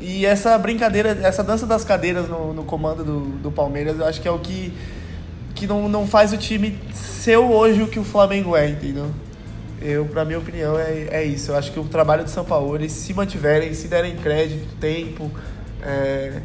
E 0.00 0.24
essa 0.24 0.56
brincadeira, 0.56 1.18
essa 1.22 1.44
dança 1.44 1.66
das 1.66 1.84
cadeiras 1.84 2.28
no, 2.28 2.54
no 2.54 2.64
comando 2.64 3.04
do, 3.04 3.20
do 3.20 3.50
Palmeiras, 3.50 3.98
eu 3.98 4.06
acho 4.06 4.20
que 4.20 4.26
é 4.26 4.30
o 4.30 4.38
que, 4.38 4.72
que 5.54 5.66
não, 5.66 5.88
não 5.88 6.06
faz 6.06 6.32
o 6.32 6.38
time 6.38 6.78
ser 6.94 7.36
hoje 7.36 7.82
o 7.82 7.88
que 7.88 7.98
o 7.98 8.04
Flamengo 8.04 8.56
é, 8.56 8.68
entendeu? 8.68 9.10
Eu, 9.80 10.06
pra 10.06 10.24
minha 10.24 10.38
opinião, 10.38 10.78
é, 10.78 11.08
é 11.10 11.24
isso. 11.24 11.52
Eu 11.52 11.56
acho 11.56 11.72
que 11.72 11.78
o 11.78 11.84
trabalho 11.84 12.24
do 12.24 12.30
São 12.30 12.44
Paulo, 12.44 12.74
eles 12.76 12.92
se 12.92 13.12
mantiverem, 13.12 13.72
se 13.74 13.88
derem 13.88 14.16
crédito, 14.16 14.74
tempo, 14.76 15.30
é, 15.82 16.40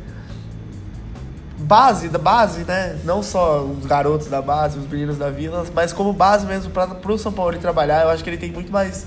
base 1.57 2.09
da 2.09 2.19
base, 2.19 2.63
né? 2.63 2.97
Não 3.03 3.23
só 3.23 3.61
os 3.61 3.85
garotos 3.85 4.27
da 4.27 4.41
base, 4.41 4.77
os 4.77 4.87
meninos 4.87 5.17
da 5.17 5.29
vila, 5.29 5.65
mas 5.73 5.93
como 5.93 6.13
base 6.13 6.45
mesmo 6.45 6.71
para 6.71 6.87
pro 6.87 7.17
São 7.17 7.31
Paulo 7.31 7.57
trabalhar. 7.57 8.03
Eu 8.03 8.09
acho 8.09 8.23
que 8.23 8.29
ele 8.29 8.37
tem 8.37 8.51
muito 8.51 8.71
mais, 8.71 9.05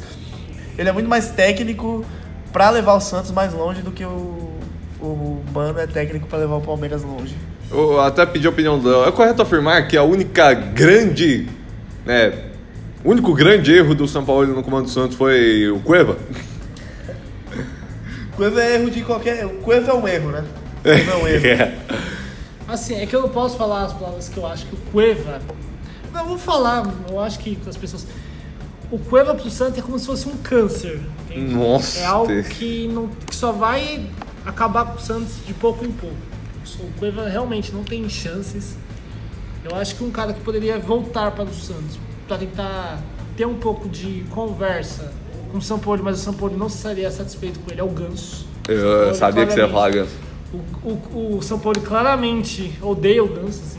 ele 0.76 0.88
é 0.88 0.92
muito 0.92 1.08
mais 1.08 1.30
técnico 1.30 2.04
para 2.58 2.70
levar 2.70 2.94
o 2.94 3.00
Santos 3.00 3.30
mais 3.30 3.54
longe 3.54 3.82
do 3.82 3.92
que 3.92 4.04
o 4.04 4.50
o 5.00 5.40
Mano 5.54 5.78
é 5.78 5.86
técnico 5.86 6.26
para 6.26 6.40
levar 6.40 6.56
o 6.56 6.60
Palmeiras 6.60 7.04
longe. 7.04 7.36
Eu 7.70 8.00
até 8.00 8.26
pedi 8.26 8.48
a 8.48 8.50
opinião 8.50 8.80
do. 8.80 9.04
É 9.04 9.12
correto 9.12 9.40
afirmar 9.40 9.86
que 9.86 9.96
a 9.96 10.02
única 10.02 10.52
grande. 10.54 11.48
né? 12.04 12.32
O 13.04 13.12
único 13.12 13.32
grande 13.32 13.72
erro 13.72 13.94
do 13.94 14.08
São 14.08 14.24
Paulo 14.24 14.48
no 14.48 14.64
comando 14.64 14.86
do 14.86 14.90
Santos 14.90 15.16
foi 15.16 15.70
o 15.70 15.78
Cueva? 15.78 16.18
Cueva 18.34 18.60
é 18.60 18.74
erro 18.74 18.90
de 18.90 19.02
qualquer. 19.02 19.46
O 19.46 19.50
Cueva 19.60 19.92
é 19.92 19.94
um 19.94 20.08
erro, 20.08 20.32
né? 20.32 20.44
Cueva 20.82 21.12
é 21.12 21.14
um 21.14 21.28
erro. 21.28 21.46
É. 21.46 21.78
Assim, 22.66 23.00
é 23.00 23.06
que 23.06 23.14
eu 23.14 23.22
não 23.22 23.28
posso 23.28 23.56
falar 23.56 23.84
as 23.84 23.92
palavras 23.92 24.28
que 24.28 24.36
eu 24.36 24.44
acho 24.44 24.66
que 24.66 24.74
o 24.74 24.78
Cueva. 24.90 25.40
Não, 26.12 26.22
eu 26.22 26.26
vou 26.26 26.38
falar, 26.38 26.92
eu 27.08 27.20
acho 27.20 27.38
que 27.38 27.56
as 27.68 27.76
pessoas. 27.76 28.04
O 28.90 28.98
Cueva 28.98 29.34
pro 29.34 29.50
Santos 29.50 29.78
é 29.78 29.82
como 29.82 29.98
se 29.98 30.06
fosse 30.06 30.28
um 30.28 30.36
câncer. 30.36 31.00
entende? 31.28 31.54
Nossa. 31.54 31.98
É 31.98 32.06
algo 32.06 32.42
que, 32.44 32.88
não, 32.88 33.08
que 33.08 33.34
só 33.34 33.52
vai 33.52 34.06
acabar 34.44 34.86
com 34.86 34.96
o 34.96 35.00
Santos 35.00 35.44
de 35.46 35.52
pouco 35.52 35.84
em 35.84 35.92
pouco. 35.92 36.16
O 36.80 36.98
Cueva 36.98 37.28
realmente 37.28 37.72
não 37.72 37.82
tem 37.82 38.08
chances. 38.08 38.76
Eu 39.64 39.76
acho 39.76 39.96
que 39.96 40.04
um 40.04 40.10
cara 40.10 40.32
que 40.32 40.40
poderia 40.40 40.78
voltar 40.78 41.30
para 41.32 41.44
o 41.44 41.52
Santos 41.52 41.98
para 42.26 42.38
tentar 42.38 43.02
ter 43.36 43.46
um 43.46 43.54
pouco 43.54 43.88
de 43.88 44.24
conversa 44.30 45.12
com 45.50 45.58
o 45.58 45.62
Sampoli, 45.62 46.02
mas 46.02 46.20
o 46.20 46.22
Sampoli 46.22 46.56
não 46.56 46.66
estaria 46.66 47.10
satisfeito 47.10 47.58
com 47.60 47.70
ele, 47.70 47.80
é 47.80 47.84
o 47.84 47.88
Ganso. 47.88 48.46
Eu 48.68 49.14
sabia 49.14 49.46
que 49.46 49.52
você 49.52 49.60
ia 49.60 49.68
falar, 49.68 49.90
Ganso. 49.90 50.12
O, 50.52 50.88
o, 50.88 51.36
o 51.38 51.42
Sampoli 51.42 51.80
claramente 51.80 52.72
odeia 52.82 53.22
o 53.22 53.28
Ganso, 53.28 53.62
assim. 53.64 53.77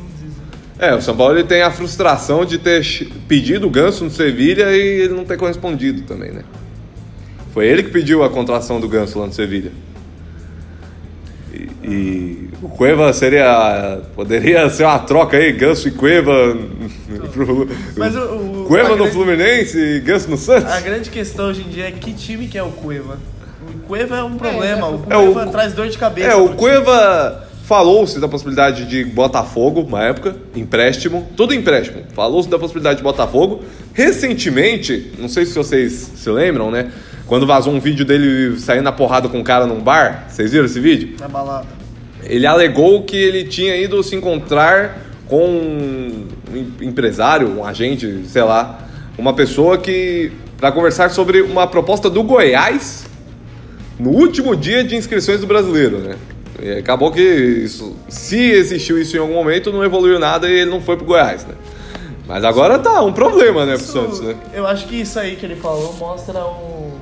É, 0.80 0.96
o 0.96 1.02
São 1.02 1.16
Paulo 1.16 1.36
ele 1.38 1.44
tem 1.48 1.62
a 1.62 1.70
frustração 1.72 2.46
de 2.46 2.58
ter 2.58 2.82
pedido 3.28 3.68
o 3.68 3.70
Ganso 3.70 4.04
no 4.06 4.10
Sevilha 4.10 4.72
e 4.76 5.02
ele 5.02 5.14
não 5.14 5.26
ter 5.26 5.38
correspondido 5.38 6.04
também, 6.04 6.32
né? 6.32 6.44
Foi 7.54 7.68
ele 7.68 7.84
que 7.84 7.90
pediu 7.90 8.24
a 8.24 8.30
contratação 8.30 8.80
do 8.80 8.88
Ganso 8.88 9.20
lá 9.20 9.28
no 9.28 9.34
Sevilha. 9.34 9.72
E, 11.54 11.70
e 11.84 12.50
o 12.62 12.70
Cueva 12.70 13.12
seria. 13.12 14.00
Poderia 14.16 14.70
ser 14.70 14.84
uma 14.86 15.00
troca 15.00 15.36
aí, 15.36 15.52
Ganso 15.52 15.88
e 15.88 15.92
Cueva. 15.92 16.32
pro- 17.34 17.68
Mas 17.98 18.16
o, 18.16 18.20
o- 18.20 18.66
Cueva 18.68 18.90
a 18.90 18.92
no 18.92 18.98
grande- 19.00 19.12
Fluminense 19.12 19.78
e 19.78 20.00
Ganso 20.00 20.30
no 20.30 20.38
Santos? 20.38 20.72
A 20.72 20.80
grande 20.80 21.10
questão 21.10 21.48
hoje 21.48 21.62
em 21.62 21.70
dia 21.70 21.88
é 21.88 21.92
que 21.92 22.14
time 22.14 22.48
que 22.48 22.58
é 22.58 22.64
o 22.64 22.70
Cueva. 22.72 23.18
O 23.76 23.80
Cueva 23.88 24.18
é 24.18 24.24
um 24.24 24.38
problema, 24.38 24.88
o 24.88 25.04
É, 25.10 25.16
Cueva 25.16 25.46
o- 25.48 25.52
traz 25.52 25.74
dor 25.74 25.90
de 25.90 25.98
cabeça. 25.98 26.30
É, 26.30 26.36
o 26.36 26.50
pro 26.50 26.56
time. 26.56 27.49
Falou-se 27.74 28.20
da 28.20 28.28
possibilidade 28.28 28.84
de 28.88 29.04
Botafogo, 29.06 29.82
uma 29.88 30.04
época, 30.04 30.36
empréstimo, 30.56 31.30
tudo 31.38 31.54
empréstimo. 31.54 32.02
Falou-se 32.16 32.50
da 32.50 32.58
possibilidade 32.58 32.98
de 32.98 33.04
Botafogo. 33.04 33.64
Recentemente, 33.94 35.12
não 35.20 35.30
sei 35.30 35.46
se 35.46 35.54
vocês 35.54 36.12
se 36.16 36.30
lembram, 36.32 36.72
né? 36.72 36.92
Quando 37.28 37.46
vazou 37.46 37.72
um 37.72 37.80
vídeo 37.80 38.04
dele 38.04 38.60
saindo 38.60 38.82
na 38.82 38.92
porrada 38.92 39.30
com 39.30 39.38
um 39.38 39.44
cara 39.44 39.68
num 39.68 39.80
bar, 39.82 40.26
vocês 40.28 40.52
viram 40.52 40.66
esse 40.66 40.80
vídeo? 40.80 41.16
Na 41.20 41.28
balada. 41.28 41.68
Ele 42.24 42.48
alegou 42.48 43.04
que 43.04 43.16
ele 43.16 43.44
tinha 43.44 43.78
ido 43.78 44.02
se 44.02 44.16
encontrar 44.16 45.06
com 45.28 45.46
um 45.48 46.26
em- 46.52 46.88
empresário, 46.88 47.56
um 47.56 47.64
agente, 47.64 48.24
sei 48.30 48.42
lá, 48.42 48.80
uma 49.16 49.34
pessoa 49.34 49.78
que 49.78 50.32
para 50.58 50.72
conversar 50.72 51.12
sobre 51.12 51.44
uma 51.44 51.68
proposta 51.68 52.10
do 52.10 52.24
Goiás 52.24 53.06
no 54.00 54.10
último 54.10 54.56
dia 54.56 54.84
de 54.84 54.96
inscrições 54.96 55.40
do 55.40 55.46
brasileiro, 55.46 56.00
né? 56.00 56.16
E 56.62 56.78
acabou 56.80 57.12
que 57.12 57.22
isso, 57.22 57.96
se 58.08 58.38
existiu 58.52 59.00
isso 59.00 59.16
em 59.16 59.20
algum 59.20 59.34
momento, 59.34 59.72
não 59.72 59.84
evoluiu 59.84 60.20
nada 60.20 60.48
e 60.50 60.52
ele 60.62 60.70
não 60.72 60.82
foi 60.82 60.96
pro 60.98 61.06
Goiás, 61.06 61.46
né? 61.46 61.56
Mas 62.28 62.44
agora 62.44 62.78
tá 62.78 63.02
um 63.02 63.12
problema, 63.14 63.66
né, 63.66 63.74
pro 63.74 63.84
Isso- 63.84 63.92
Santos, 63.94 64.20
né? 64.22 64.36
Eu 64.54 64.68
acho 64.68 64.86
que 64.88 65.02
isso 65.02 65.20
aí 65.20 65.36
que 65.36 65.46
ele 65.46 65.56
falou 65.56 65.94
mostra 65.98 66.40
o. 66.46 67.00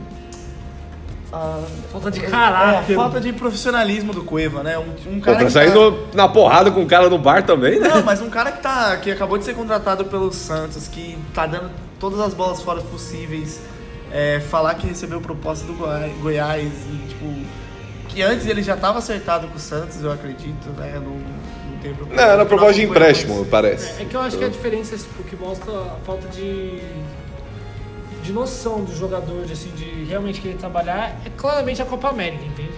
A, 1.34 1.60
Falta 1.92 2.10
de 2.10 2.24
é, 2.24 2.28
caráter. 2.30 2.94
a 2.94 2.96
falta 2.96 3.20
de 3.20 3.34
profissionalismo 3.34 4.14
do 4.14 4.24
Cueva, 4.24 4.64
né? 4.64 4.78
Um, 4.80 4.84
um 5.12 5.20
Pô, 5.20 5.26
cara 5.26 5.38
pra 5.38 5.46
que 5.48 5.52
sair 5.52 5.68
tá- 5.70 5.76
no- 5.76 6.08
na 6.14 6.28
porrada 6.30 6.72
com 6.72 6.82
o 6.82 6.86
cara 6.86 7.10
no 7.10 7.18
bar 7.18 7.44
também, 7.46 7.80
né? 7.80 7.90
Não, 7.90 8.02
mas 8.02 8.22
um 8.22 8.30
cara 8.30 8.50
que 8.52 8.62
tá. 8.64 8.96
que 8.98 9.12
acabou 9.12 9.38
de 9.38 9.44
ser 9.44 9.54
contratado 9.54 10.06
pelo 10.06 10.32
Santos, 10.32 10.88
que 10.88 11.18
tá 11.34 11.46
dando 11.46 11.70
todas 12.00 12.20
as 12.22 12.34
bolas 12.34 12.62
fora 12.62 12.82
possíveis, 12.82 13.60
é, 14.10 14.40
falar 14.40 14.76
que 14.76 14.88
recebeu 14.88 15.20
proposta 15.20 15.68
do 15.68 15.74
Goi- 15.74 16.14
Goiás 16.22 16.64
e, 16.90 17.08
tipo. 17.10 17.26
Que 18.18 18.24
antes 18.24 18.48
ele 18.48 18.64
já 18.64 18.76
tava 18.76 18.98
acertado 18.98 19.48
com 19.48 19.58
o 19.58 19.60
Santos, 19.60 20.02
eu 20.04 20.12
acredito, 20.12 20.68
né? 20.76 20.94
Eu 20.96 21.02
não, 21.02 21.20
não 22.10 22.20
era 22.20 22.44
proposta 22.48 22.74
de 22.74 22.82
empréstimo, 22.82 23.46
parece. 23.46 24.02
É 24.02 24.06
que 24.06 24.16
eu 24.16 24.20
acho 24.20 24.40
que 24.40 24.44
a 24.44 24.48
diferença 24.48 24.96
é 24.96 24.98
tipo, 24.98 25.24
que 25.24 25.36
mostra 25.36 25.72
a 25.72 26.00
falta 26.04 26.28
de, 26.30 26.82
de 28.24 28.34
noção 28.34 28.84
do 28.84 28.92
jogador, 28.96 29.46
de, 29.46 29.54
assim, 29.54 29.70
de 29.76 30.06
realmente 30.06 30.42
querer 30.42 30.56
trabalhar, 30.56 31.16
é 31.24 31.30
claramente 31.38 31.80
a 31.80 31.86
Copa 31.86 32.10
América, 32.10 32.44
entende? 32.44 32.74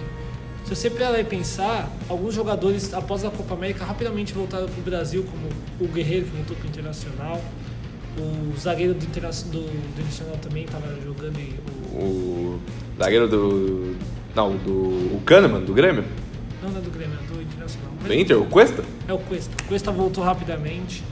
Se 0.66 0.76
você 0.76 0.90
parar 0.90 1.18
e 1.18 1.24
pensar, 1.24 1.88
alguns 2.06 2.34
jogadores 2.34 2.92
após 2.92 3.24
a 3.24 3.30
Copa 3.30 3.54
América 3.54 3.82
rapidamente 3.82 4.34
voltaram 4.34 4.68
para 4.68 4.78
o 4.78 4.82
Brasil, 4.82 5.24
como 5.24 5.48
o 5.80 5.90
Guerreiro 5.90 6.26
que 6.26 6.36
voltou 6.36 6.54
para 6.54 6.66
o 6.66 6.68
Internacional, 6.68 7.40
o 8.18 8.58
zagueiro 8.58 8.92
do, 8.92 9.06
do, 9.06 9.06
do 9.06 9.88
Internacional 9.88 10.36
também 10.36 10.64
estava 10.64 10.86
jogando 11.02 11.38
e 11.38 11.58
o 11.94 11.98
O 11.98 12.60
zagueiro 12.98 13.26
do 13.26 13.96
Não, 14.34 14.56
do 14.56 14.72
o 14.72 15.22
Kahneman, 15.24 15.60
do 15.60 15.72
Grêmio? 15.72 16.04
Não, 16.62 16.70
não 16.70 16.78
é 16.78 16.82
do 16.82 16.90
Grêmio, 16.90 17.18
é 17.22 17.34
do 17.34 17.42
Internacional. 17.42 17.90
Do 18.04 18.14
Inter, 18.14 18.40
o 18.40 18.46
Cuesta? 18.46 18.84
É 19.08 19.12
o 19.12 19.18
Cuesta. 19.18 19.52
O 19.64 19.68
Cuesta 19.68 19.90
voltou 19.90 20.22
rapidamente. 20.22 21.02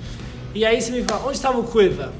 E 0.54 0.64
aí 0.64 0.80
você 0.80 0.92
me 0.92 1.02
fala, 1.02 1.24
onde 1.26 1.36
estava 1.36 1.58
o 1.58 1.64
Cueva? 1.64 2.12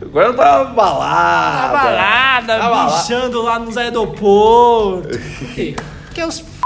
Agora 0.00 0.32
tá 0.34 0.64
balada. 0.64 1.62
Na 1.62 1.68
balada, 1.72 2.58
Na 2.58 2.68
balada. 2.68 3.02
bichando 3.02 3.42
lá 3.42 3.58
nos 3.58 3.76
aeroportos. 3.76 5.16
Por 5.16 5.48
quê? 5.54 5.74
Porque 6.04 6.20
é 6.20 6.26
os 6.26 6.40
f... 6.40 6.56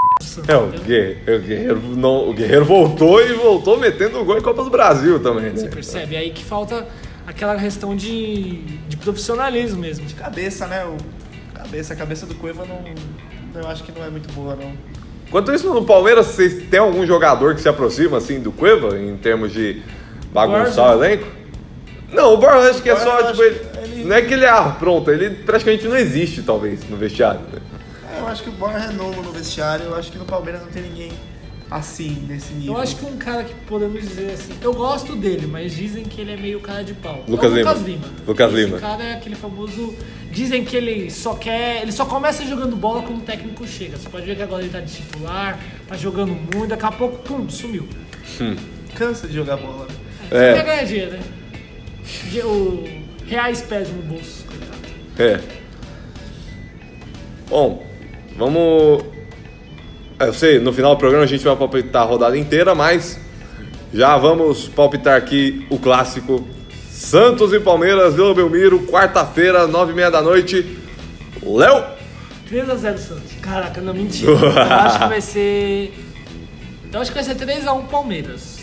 É, 0.49 0.57
o 0.57 0.67
Guerreiro, 0.69 1.37
o, 1.37 1.41
Guerreiro 1.41 1.81
não, 1.97 2.29
o 2.29 2.35
Guerreiro 2.35 2.65
voltou 2.65 3.21
e 3.23 3.33
voltou 3.35 3.79
metendo 3.79 4.23
gol 4.25 4.37
em 4.37 4.43
Copa 4.43 4.63
do 4.63 4.71
Brasil 4.71 5.21
também, 5.21 5.51
Você 5.51 5.65
né? 5.65 5.71
percebe? 5.71 6.15
É 6.15 6.19
aí 6.19 6.31
que 6.31 6.45
falta 6.45 6.87
aquela 7.27 7.57
questão 7.57 7.97
de, 7.97 8.57
de 8.89 8.97
profissionalismo 8.97 9.81
mesmo. 9.81 10.07
Cabeça, 10.15 10.67
né? 10.67 10.85
O 10.85 10.97
cabeça, 11.55 11.95
a 11.95 11.97
cabeça 11.97 12.27
do 12.27 12.35
Cueva 12.35 12.65
não. 12.67 12.83
Eu 13.55 13.69
acho 13.69 13.83
que 13.85 13.93
não 13.93 14.05
é 14.05 14.11
muito 14.11 14.33
boa, 14.33 14.55
não. 14.57 14.73
Enquanto 15.27 15.53
isso, 15.53 15.73
no 15.73 15.85
Palmeiras, 15.85 16.27
vocês 16.27 16.65
têm 16.69 16.81
algum 16.81 17.07
jogador 17.07 17.55
que 17.55 17.61
se 17.61 17.69
aproxima, 17.69 18.19
assim, 18.19 18.41
do 18.41 18.51
Cueva, 18.51 18.99
em 18.99 19.17
termos 19.17 19.53
de 19.53 19.83
bagunçar 20.33 20.91
o 20.97 21.05
elenco? 21.05 21.27
Não, 22.13 22.35
o 22.35 22.37
Borja 22.37 22.71
acho 22.71 22.83
que 22.83 22.91
é 22.91 22.95
Borja, 22.95 23.09
só, 23.09 23.31
tipo, 23.31 23.43
ele, 23.45 23.61
ele- 23.83 24.05
não 24.05 24.17
é 24.17 24.23
que 24.23 24.35
ele 24.35 24.45
é 24.45 24.49
ah, 24.49 24.75
pronto, 24.79 25.09
ele 25.11 25.31
praticamente 25.31 25.87
não 25.87 25.97
existe, 25.97 26.43
talvez, 26.43 26.81
no 26.91 26.97
vestiário, 26.97 27.41
né? 27.53 27.61
É, 28.17 28.21
Eu 28.21 28.27
acho 28.27 28.43
que 28.43 28.49
o 28.49 28.53
Borja 28.53 28.87
é 28.87 28.93
novo 28.93 29.23
no 29.23 29.31
vestiário. 29.31 29.85
Eu 29.87 29.95
acho 29.95 30.11
que 30.11 30.19
no 30.19 30.25
Palmeiras 30.25 30.61
não 30.63 30.69
tem 30.69 30.83
ninguém 30.83 31.13
assim, 31.71 32.25
nesse 32.29 32.53
nível. 32.53 32.75
Eu 32.75 32.81
acho 32.81 32.97
que 32.97 33.05
um 33.05 33.17
cara 33.17 33.45
que 33.45 33.55
podemos 33.67 34.01
dizer 34.01 34.33
assim, 34.33 34.53
eu 34.61 34.73
gosto 34.75 35.15
dele, 35.15 35.47
mas 35.47 35.73
dizem 35.75 36.05
que 36.05 36.21
ele 36.21 36.33
é 36.33 36.37
meio 36.37 36.61
cara 36.61 36.83
de 36.83 36.95
pau. 36.95 37.25
Lucas 37.29 37.51
É 37.51 37.55
o 37.55 37.57
Lima. 37.57 37.71
Lucas 37.73 37.87
Lima. 37.87 38.07
Lucas 38.27 38.53
Esse 38.53 38.65
Lima. 38.65 38.79
cara 38.79 39.03
é 39.05 39.13
aquele 39.15 39.37
famoso. 39.37 39.95
Dizem 40.33 40.65
que 40.65 40.77
ele 40.77 41.11
só 41.11 41.35
quer. 41.35 41.83
Ele 41.83 41.93
só 41.93 42.05
começa 42.05 42.45
jogando 42.45 42.77
bola 42.77 43.03
quando 43.03 43.19
o 43.19 43.23
técnico 43.23 43.67
chega. 43.67 43.97
Você 43.97 44.09
pode 44.09 44.27
ver 44.27 44.37
que 44.37 44.43
agora 44.43 44.63
ele 44.63 44.71
tá 44.71 44.81
de 44.81 44.93
titular, 44.93 45.59
tá 45.89 45.97
jogando 45.97 46.33
muito, 46.33 46.69
daqui 46.69 46.85
a 46.87 46.93
pouco, 46.93 47.19
pum, 47.19 47.49
sumiu. 47.49 47.89
Cansa 48.95 49.27
de 49.29 49.35
jogar 49.35 49.57
bola. 49.57 49.87
né? 49.87 49.95
Só 50.29 50.37
É. 50.37 50.55
quer 50.55 50.65
ganhar 50.65 50.85
dinheiro, 50.85 51.13
né? 51.13 51.21
O 52.45 52.85
reais 53.27 53.61
pés 53.63 53.89
no 53.91 54.03
bolso. 54.03 54.45
coitado. 54.47 54.79
É. 55.19 55.41
Bom, 57.49 57.85
vamos. 58.37 59.05
É, 60.21 60.27
Eu 60.29 60.35
sei, 60.35 60.59
no 60.59 60.73
final 60.73 60.95
do 60.95 60.99
programa 60.99 61.25
a 61.25 61.27
gente 61.27 61.43
vai 61.45 61.57
palpitar 61.57 62.03
a 62.03 62.05
rodada 62.05 62.37
inteira, 62.39 62.75
mas 62.75 63.19
já 63.93 64.17
vamos 64.17 64.69
palpitar 64.69 65.17
aqui 65.17 65.67
o 65.71 65.79
clássico 65.79 66.47
Santos 66.91 67.53
e 67.53 67.59
Palmeiras, 67.61 68.15
Vila 68.15 68.35
Belmiro, 68.35 68.81
quarta-feira, 68.87 69.67
nove 69.67 69.93
e 69.93 69.95
meia 69.97 70.11
da 70.11 70.21
noite. 70.21 70.79
Léo! 71.43 71.85
3x0 72.51 72.99
Santos. 72.99 73.33
Caraca, 73.41 73.81
não 73.81 73.95
mentira. 73.95 74.31
Eu 74.33 74.49
acho 74.59 74.99
que 74.99 75.09
vai 75.09 75.21
ser. 75.21 75.95
Eu 76.93 77.01
acho 77.01 77.11
que 77.13 77.15
vai 77.15 77.25
ser 77.25 77.37
3x1 77.37 77.87
Palmeiras. 77.87 78.59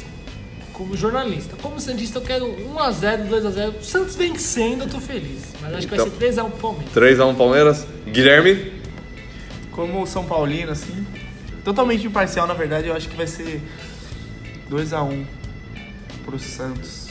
Como 0.73 0.95
jornalista. 0.95 1.55
Como 1.61 1.79
Santista, 1.79 2.19
eu 2.19 2.21
quero 2.21 2.45
1x0, 2.45 3.27
2x0. 3.29 3.73
Santos 3.81 4.15
vencendo, 4.15 4.83
eu 4.83 4.89
tô 4.89 4.99
feliz. 4.99 5.41
Mas 5.61 5.73
acho 5.73 5.87
que 5.87 5.95
vai 5.95 6.05
Então. 6.05 6.19
ser 6.19 6.41
3x1 6.43 6.51
Palmeiras. 6.61 6.93
3x1 6.93 7.35
Palmeiras. 7.35 7.87
Guilherme. 8.05 8.73
Como 9.71 10.05
São 10.05 10.25
Paulino, 10.25 10.71
assim. 10.73 11.06
Totalmente 11.67 12.07
imparcial, 12.07 12.47
na 12.47 12.53
verdade, 12.53 12.87
eu 12.87 12.95
acho 12.95 13.09
que 13.09 13.17
vai 13.17 13.27
ser 13.27 13.61
2x1 14.71 15.25
pro 16.23 16.39
Santos. 16.39 17.09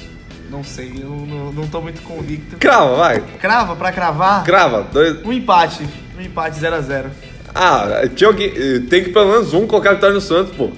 Não 0.51 0.65
sei, 0.65 0.95
eu 0.97 1.11
não, 1.11 1.53
não 1.53 1.69
tô 1.69 1.83
muito 1.83 2.01
convicto. 2.01 2.57
Crava, 2.57 2.97
vai. 2.97 3.21
Crava 3.39 3.77
pra 3.77 3.93
cravar? 3.93 4.45
Crava. 4.45 4.85
Dois... 4.85 5.23
Um 5.27 5.31
empate. 5.31 5.87
Um 6.17 6.23
empate 6.23 6.59
0x0. 6.59 7.11
Ah, 7.55 8.09
tinha 8.15 8.29
alguém... 8.29 8.51
tem 8.87 9.05
que 9.05 9.11
pelo 9.11 9.31
menos 9.31 9.53
um 9.53 9.67
colocar 9.67 9.91
a 9.91 9.93
vitória 9.93 10.15
no 10.15 10.23
Santos, 10.23 10.57
pô. 10.57 10.71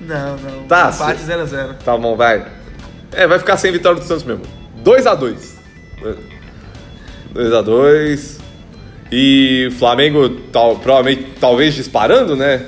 Não, 0.00 0.38
não. 0.38 0.62
Tá, 0.62 0.86
um 0.86 0.94
empate 0.94 1.22
0x0. 1.22 1.74
Tá 1.84 1.98
bom, 1.98 2.16
vai. 2.16 2.50
É, 3.12 3.26
vai 3.26 3.38
ficar 3.38 3.58
sem 3.58 3.70
vitória 3.70 4.00
do 4.00 4.06
Santos 4.06 4.24
mesmo. 4.24 4.44
2x2. 4.82 5.36
2x2. 7.34 8.39
E 9.12 9.70
Flamengo, 9.76 10.28
tal, 10.52 10.76
provavelmente, 10.76 11.32
talvez 11.40 11.74
disparando, 11.74 12.36
né? 12.36 12.64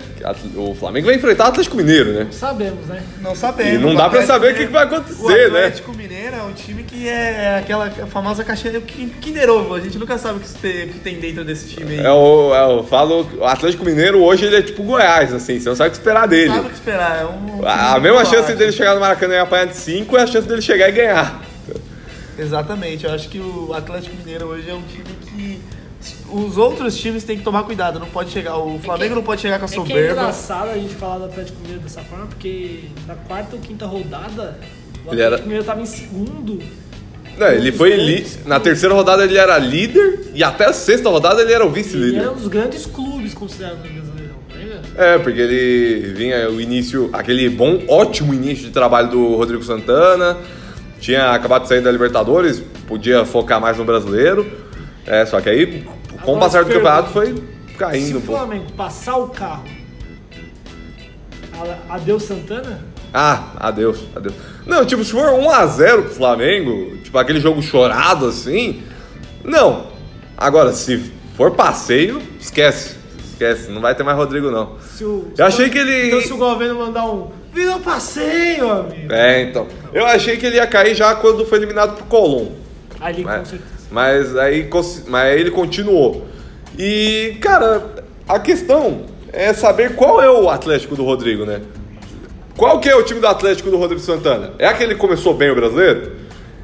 O 0.57 0.75
Flamengo 0.75 1.07
vai 1.07 1.17
enfrentar 1.17 1.45
o 1.45 1.49
Atlético 1.49 1.77
Mineiro, 1.77 2.13
né? 2.13 2.27
Sabemos, 2.31 2.87
né? 2.87 3.03
Não 3.21 3.35
sabemos. 3.35 3.75
E 3.75 3.79
não 3.79 3.91
O 3.91 3.97
dá 3.97 4.09
pra 4.09 4.21
Atlético 4.21 4.33
saber 4.33 4.53
o 4.53 4.57
que 4.57 4.67
que 4.67 4.73
vai 4.73 4.85
acontecer, 4.85 5.49
o 5.49 5.53
né? 5.53 5.59
Atlético 5.67 5.97
Mineiro 5.97 6.37
é 6.37 6.43
um 6.43 6.53
time 6.53 6.83
que 6.83 7.09
é 7.09 7.59
aquela 7.59 7.91
famosa 7.91 8.43
caixinha 8.43 8.81
Kinder 8.81 9.51
Ovo. 9.51 9.75
A 9.75 9.81
gente 9.81 9.99
nunca 9.99 10.19
sabe 10.19 10.39
o 10.39 10.41
que 10.41 10.49
tem, 10.49 10.85
o 10.85 10.89
que 10.89 10.99
tem 10.99 11.17
dentro 11.21 11.45
desse 11.45 11.69
time 11.69 11.95
aí. 11.95 12.05
É 12.05 12.11
o, 12.11 12.55
é, 12.55 12.73
eu 12.73 12.85
falo, 12.85 13.29
o 13.39 13.45
Atlético 13.45 13.85
Mineiro 13.85 14.21
hoje 14.23 14.45
ele 14.45 14.57
é 14.57 14.63
tipo 14.63 14.83
Goiás, 14.83 15.33
assim, 15.33 15.61
você 15.61 15.69
não 15.69 15.77
sabe 15.77 15.89
o 15.89 15.93
que 15.93 15.99
esperar 15.99 16.27
dele. 16.27 16.49
Não 16.49 16.57
sabe 16.57 16.67
o 16.67 16.71
que 16.71 16.77
esperar. 16.77 17.21
É 17.21 17.25
um 17.25 17.67
A, 17.67 17.95
a 17.95 18.01
mesma 18.01 18.25
chance 18.25 18.53
dele 18.55 18.73
chegar 18.73 18.95
no 18.95 19.01
Maracanã 19.01 19.35
e 19.35 19.39
apanhar 19.39 19.67
de 19.67 19.77
5 19.77 20.17
é 20.17 20.23
a 20.23 20.27
chance 20.27 20.49
dele 20.49 20.63
chegar 20.63 20.89
e 20.89 20.93
ganhar. 20.93 21.41
Exatamente. 22.39 23.05
Eu 23.05 23.13
acho 23.13 23.29
que 23.29 23.39
o 23.39 23.73
Atlético 23.75 24.17
Mineiro 24.17 24.47
hoje 24.47 24.69
é 24.69 24.75
um 24.75 24.83
time 24.83 25.05
os 26.33 26.57
outros 26.57 26.97
times 26.97 27.25
têm 27.25 27.37
que 27.39 27.45
tomar 27.45 27.63
cuidado. 27.65 27.99
Não 27.99 28.07
pode 28.07 28.31
chegar. 28.31 28.57
O 28.59 28.79
Flamengo 28.79 29.15
não 29.15 29.23
pode 29.23 29.41
chegar 29.41 29.59
com 29.59 29.65
a 29.65 29.69
É 29.69 29.71
que 29.71 29.75
é 29.75 29.83
soberba. 29.83 30.13
engraçado 30.13 30.71
a 30.71 30.75
gente 30.75 30.95
falar 30.95 31.19
do 31.19 31.25
Atlético 31.27 31.59
Mineiro 31.61 31.83
dessa 31.83 32.01
forma, 32.03 32.27
porque 32.27 32.81
na 33.07 33.15
quarta 33.15 33.57
ou 33.57 33.61
quinta 33.63 33.87
rodada, 33.87 34.59
o 35.07 35.13
Ele 35.13 35.23
Atlético 35.23 35.35
era- 35.35 35.43
Mineiro 35.43 35.65
tava 35.65 35.81
em 35.83 35.87
segundo. 35.87 36.59
Não, 37.39 37.47
ele 37.49 37.73
foi 37.73 37.97
li- 37.97 38.27
na 38.45 38.61
terceira 38.61 38.95
rodada 38.95 39.25
ele 39.25 39.39
era 39.39 39.57
líder 39.59 40.31
e 40.35 40.45
até 40.45 40.67
a 40.67 40.73
sexta 40.73 41.09
rodada 41.09 41.41
ele 41.41 41.53
era 41.53 41.65
o 41.65 41.69
Ele 41.69 41.75
vice-líder. 41.83 42.21
era 42.21 42.31
um 42.31 42.35
dos 42.35 42.47
grandes 42.49 42.85
clubes 42.85 43.33
considerados 43.33 43.79
no 43.79 43.91
Brasileirão, 43.91 44.35
lembra? 44.55 44.83
É, 44.99 45.19
porque 45.19 45.41
ele 45.41 46.13
vinha 46.13 46.51
o 46.51 46.61
início, 46.61 47.09
aquele 47.13 47.49
bom, 47.49 47.81
ótimo 47.89 48.35
início 48.35 48.65
de 48.67 48.71
trabalho 48.71 49.09
do 49.09 49.35
Rodrigo 49.37 49.63
Santana. 49.65 50.37
Tinha 51.01 51.31
acabado 51.33 51.63
de 51.63 51.69
sair 51.69 51.81
da 51.81 51.91
Libertadores, 51.91 52.63
podia 52.87 53.25
focar 53.25 53.59
mais 53.61 53.79
no 53.79 53.85
brasileiro. 53.85 54.47
É, 55.07 55.25
só 55.27 55.41
que 55.41 55.49
aí, 55.49 55.85
com 56.25 56.37
o 56.37 56.39
passar 56.41 56.65
do 56.65 56.69
campeonato, 56.73 57.11
foi 57.11 57.27
Se 57.35 57.75
caindo 57.79 58.15
o 58.17 58.19
um 58.19 58.23
pouco. 58.23 58.41
Flamengo 58.41 58.73
passar 58.73 59.17
o 59.17 59.29
carro, 59.29 59.65
adeus 61.89 62.23
Santana, 62.25 62.81
Ah, 63.15 63.51
adeus, 63.59 63.99
adeus. 64.17 64.35
Não, 64.67 64.85
tipo, 64.87 65.05
se 65.05 65.11
for 65.13 65.33
1x0 65.33 66.03
pro 66.05 66.15
Flamengo, 66.15 66.97
tipo 66.99 67.17
aquele 67.19 67.41
jogo 67.41 67.61
chorado 67.63 68.27
assim, 68.27 68.83
não. 69.45 69.87
Agora, 70.37 70.73
se 70.73 71.13
for 71.37 71.51
passeio, 71.53 72.23
esquece. 72.41 72.97
Esquece, 73.33 73.71
não 73.71 73.81
vai 73.81 73.95
ter 73.95 74.03
mais 74.03 74.17
Rodrigo, 74.17 74.51
não. 74.51 74.77
se 74.81 75.05
o. 75.05 75.33
Eu 75.37 75.45
achei 75.47 75.69
que 75.69 75.77
ele- 75.79 76.07
Então 76.09 76.21
se 76.21 76.33
o 76.33 76.37
governo 76.37 76.79
mandar 76.79 77.05
um. 77.07 77.31
Virou 77.53 77.81
passeio, 77.81 78.71
amigo! 78.71 79.13
É, 79.13 79.43
então. 79.43 79.67
Eu 79.93 80.07
achei 80.07 80.37
que 80.39 80.47
ele 80.47 80.57
ia 80.57 80.67
cair 80.67 80.95
já 80.95 81.15
quando 81.17 81.45
foi 81.45 81.59
eliminado 81.59 81.97
pro 81.97 82.05
Colom. 82.07 82.53
Ali, 82.99 83.25
com 83.25 83.31
certeza. 83.45 83.82
Mas 83.93 84.37
aí 84.37 84.69
mas 85.09 85.39
ele 85.41 85.51
continuou. 85.51 86.27
E, 86.79 87.37
cara, 87.41 87.83
a 88.27 88.39
questão 88.39 89.03
é 89.33 89.53
saber 89.53 89.95
qual 89.95 90.23
é 90.23 90.31
o 90.31 90.49
Atlético 90.49 90.97
do 90.97 91.05
Rodrigo, 91.05 91.45
né? 91.45 91.61
Qual 92.57 92.81
que 92.81 92.89
é 92.89 92.95
o 92.97 93.03
time 93.03 93.21
do 93.21 93.27
Atlético 93.27 93.71
do 93.71 93.77
Rodrigo 93.77 94.01
Santana? 94.01 94.53
É 94.59 94.67
aquele 94.67 94.95
que 94.95 95.01
começou 95.01 95.35
bem 95.35 95.51
o 95.51 95.55
brasileiro? 95.55 96.13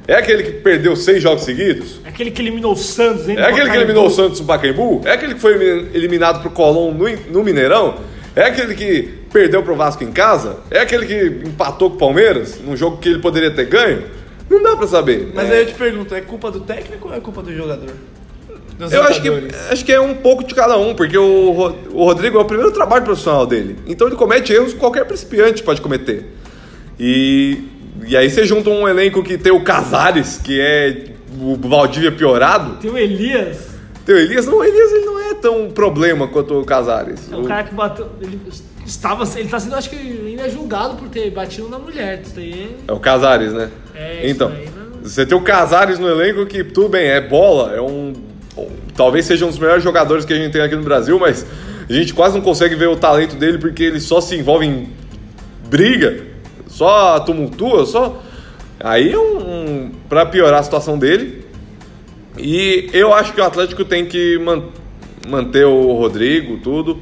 É 0.06 0.14
aquele 0.14 0.42
que 0.42 0.52
perdeu 0.52 0.96
seis 0.96 1.22
jogos 1.22 1.44
seguidos? 1.44 2.00
É 2.04 2.08
aquele 2.08 2.30
que 2.30 2.40
eliminou 2.40 2.72
o 2.72 2.76
Santos, 2.76 3.28
hein? 3.28 3.36
É 3.38 3.42
aquele 3.44 3.70
que 3.70 3.76
eliminou 3.76 4.06
o 4.06 4.10
Santos 4.10 4.40
no 4.40 4.46
Pacaembu? 4.46 5.02
É 5.04 5.12
aquele 5.12 5.34
que 5.34 5.40
foi 5.40 5.54
elim- 5.54 5.88
eliminado 5.92 6.40
pro 6.40 6.50
Colón 6.50 6.92
no, 6.92 7.04
no 7.30 7.44
Mineirão? 7.44 7.96
É 8.34 8.44
aquele 8.44 8.74
que 8.74 9.14
perdeu 9.32 9.62
pro 9.62 9.76
Vasco 9.76 10.02
em 10.04 10.12
casa? 10.12 10.58
É 10.70 10.80
aquele 10.80 11.04
que 11.06 11.48
empatou 11.48 11.90
com 11.90 11.96
o 11.96 11.98
Palmeiras 11.98 12.58
num 12.64 12.74
jogo 12.76 12.96
que 12.98 13.08
ele 13.08 13.18
poderia 13.18 13.50
ter 13.50 13.66
ganho? 13.66 14.04
Não 14.50 14.62
dá 14.62 14.76
pra 14.76 14.86
saber. 14.86 15.30
Mas 15.34 15.48
É. 15.50 15.52
aí 15.54 15.60
eu 15.60 15.66
te 15.66 15.74
pergunto, 15.74 16.14
é 16.14 16.20
culpa 16.20 16.50
do 16.50 16.60
técnico 16.60 17.08
ou 17.08 17.14
é 17.14 17.20
culpa 17.20 17.42
do 17.42 17.54
jogador? 17.54 17.90
Dos 18.78 18.92
Eu 18.92 19.02
acho 19.02 19.20
que, 19.20 19.28
acho 19.70 19.84
que 19.84 19.92
é 19.92 20.00
um 20.00 20.14
pouco 20.14 20.44
de 20.44 20.54
cada 20.54 20.76
um, 20.78 20.94
porque 20.94 21.18
o, 21.18 21.50
o 21.92 22.04
Rodrigo 22.04 22.38
é 22.38 22.40
o 22.40 22.44
primeiro 22.44 22.70
trabalho 22.72 23.04
profissional 23.04 23.44
dele. 23.46 23.76
Então 23.86 24.06
ele 24.06 24.14
comete 24.16 24.52
erros 24.52 24.72
que 24.72 24.78
qualquer 24.78 25.04
principiante 25.04 25.62
pode 25.64 25.80
cometer. 25.80 26.32
E, 26.98 27.64
e 28.06 28.16
aí 28.16 28.30
você 28.30 28.44
junta 28.46 28.70
um 28.70 28.88
elenco 28.88 29.22
que 29.22 29.36
tem 29.36 29.52
o 29.52 29.62
Casares, 29.64 30.38
que 30.42 30.60
é 30.60 31.06
o 31.40 31.56
Valdívia 31.56 32.12
piorado. 32.12 32.76
Tem 32.76 32.90
o 32.90 32.96
Elias, 32.96 33.58
Tem 34.06 34.14
o 34.14 34.18
Elias, 34.18 34.46
não, 34.46 34.58
o 34.58 34.64
Elias 34.64 34.92
ele 34.92 35.04
não 35.06 35.18
é 35.30 35.34
tão 35.34 35.70
problema 35.70 36.26
quanto 36.28 36.58
o 36.60 36.64
Casares. 36.64 37.30
é 37.30 37.36
o 37.36 37.44
cara 37.44 37.64
que 37.64 37.74
bateu. 37.74 38.08
Ele 38.20 38.40
estava. 38.88 39.24
Ele 39.38 39.48
tá 39.48 39.60
sendo, 39.60 39.74
acho 39.76 39.90
que, 39.90 39.96
ainda 39.96 40.48
julgado 40.48 40.94
por 40.96 41.08
ter 41.08 41.30
batido 41.30 41.68
na 41.68 41.78
mulher. 41.78 42.20
Isso 42.24 42.34
daí 42.34 42.76
É 42.86 42.92
o 42.92 42.98
Casares, 42.98 43.52
né? 43.52 43.70
É, 43.94 44.18
isso 44.24 44.26
Então, 44.34 44.48
aí 44.48 44.68
não- 44.76 45.02
você 45.02 45.24
tem 45.24 45.36
o 45.36 45.40
Casares 45.42 45.98
no 45.98 46.08
elenco 46.08 46.44
que, 46.46 46.64
tudo 46.64 46.88
bem, 46.88 47.06
é 47.06 47.20
bola, 47.20 47.74
é 47.74 47.80
um. 47.80 48.12
Talvez 48.96 49.24
seja 49.26 49.44
um 49.44 49.48
dos 49.48 49.58
melhores 49.58 49.84
jogadores 49.84 50.24
que 50.24 50.32
a 50.32 50.36
gente 50.36 50.50
tem 50.52 50.60
aqui 50.60 50.74
no 50.74 50.82
Brasil, 50.82 51.18
mas 51.18 51.46
a 51.88 51.92
gente 51.92 52.12
quase 52.12 52.34
não 52.34 52.42
consegue 52.42 52.74
ver 52.74 52.88
o 52.88 52.96
talento 52.96 53.36
dele 53.36 53.58
porque 53.58 53.84
ele 53.84 54.00
só 54.00 54.20
se 54.20 54.34
envolve 54.36 54.66
em 54.66 54.88
briga, 55.68 56.24
só 56.66 57.20
tumultua, 57.20 57.86
só. 57.86 58.20
Aí 58.80 59.12
é 59.12 59.18
um. 59.18 59.38
um 59.38 59.90
pra 60.08 60.26
piorar 60.26 60.60
a 60.60 60.62
situação 60.62 60.98
dele. 60.98 61.46
E 62.36 62.88
eu 62.92 63.12
acho 63.12 63.32
que 63.32 63.40
o 63.40 63.44
Atlético 63.44 63.84
tem 63.84 64.06
que 64.06 64.38
man- 64.38 64.64
manter 65.28 65.64
o 65.66 65.92
Rodrigo, 65.92 66.58
tudo. 66.58 66.98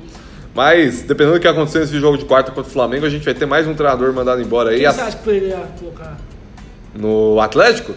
Mas, 0.56 1.02
dependendo 1.02 1.34
do 1.34 1.40
que 1.40 1.46
acontecer 1.46 1.80
nesse 1.80 2.00
jogo 2.00 2.16
de 2.16 2.24
quarta 2.24 2.50
contra 2.50 2.70
o 2.70 2.72
Flamengo, 2.72 3.04
a 3.04 3.10
gente 3.10 3.22
vai 3.26 3.34
ter 3.34 3.44
mais 3.44 3.68
um 3.68 3.74
treinador 3.74 4.10
mandado 4.14 4.40
embora 4.40 4.70
aí. 4.70 4.80
Quem 4.80 4.90
você 4.90 5.00
acha 5.02 5.16
que 5.18 5.22
poderia 5.22 5.58
colocar? 5.78 6.16
No 6.94 7.38
Atlético? 7.42 7.92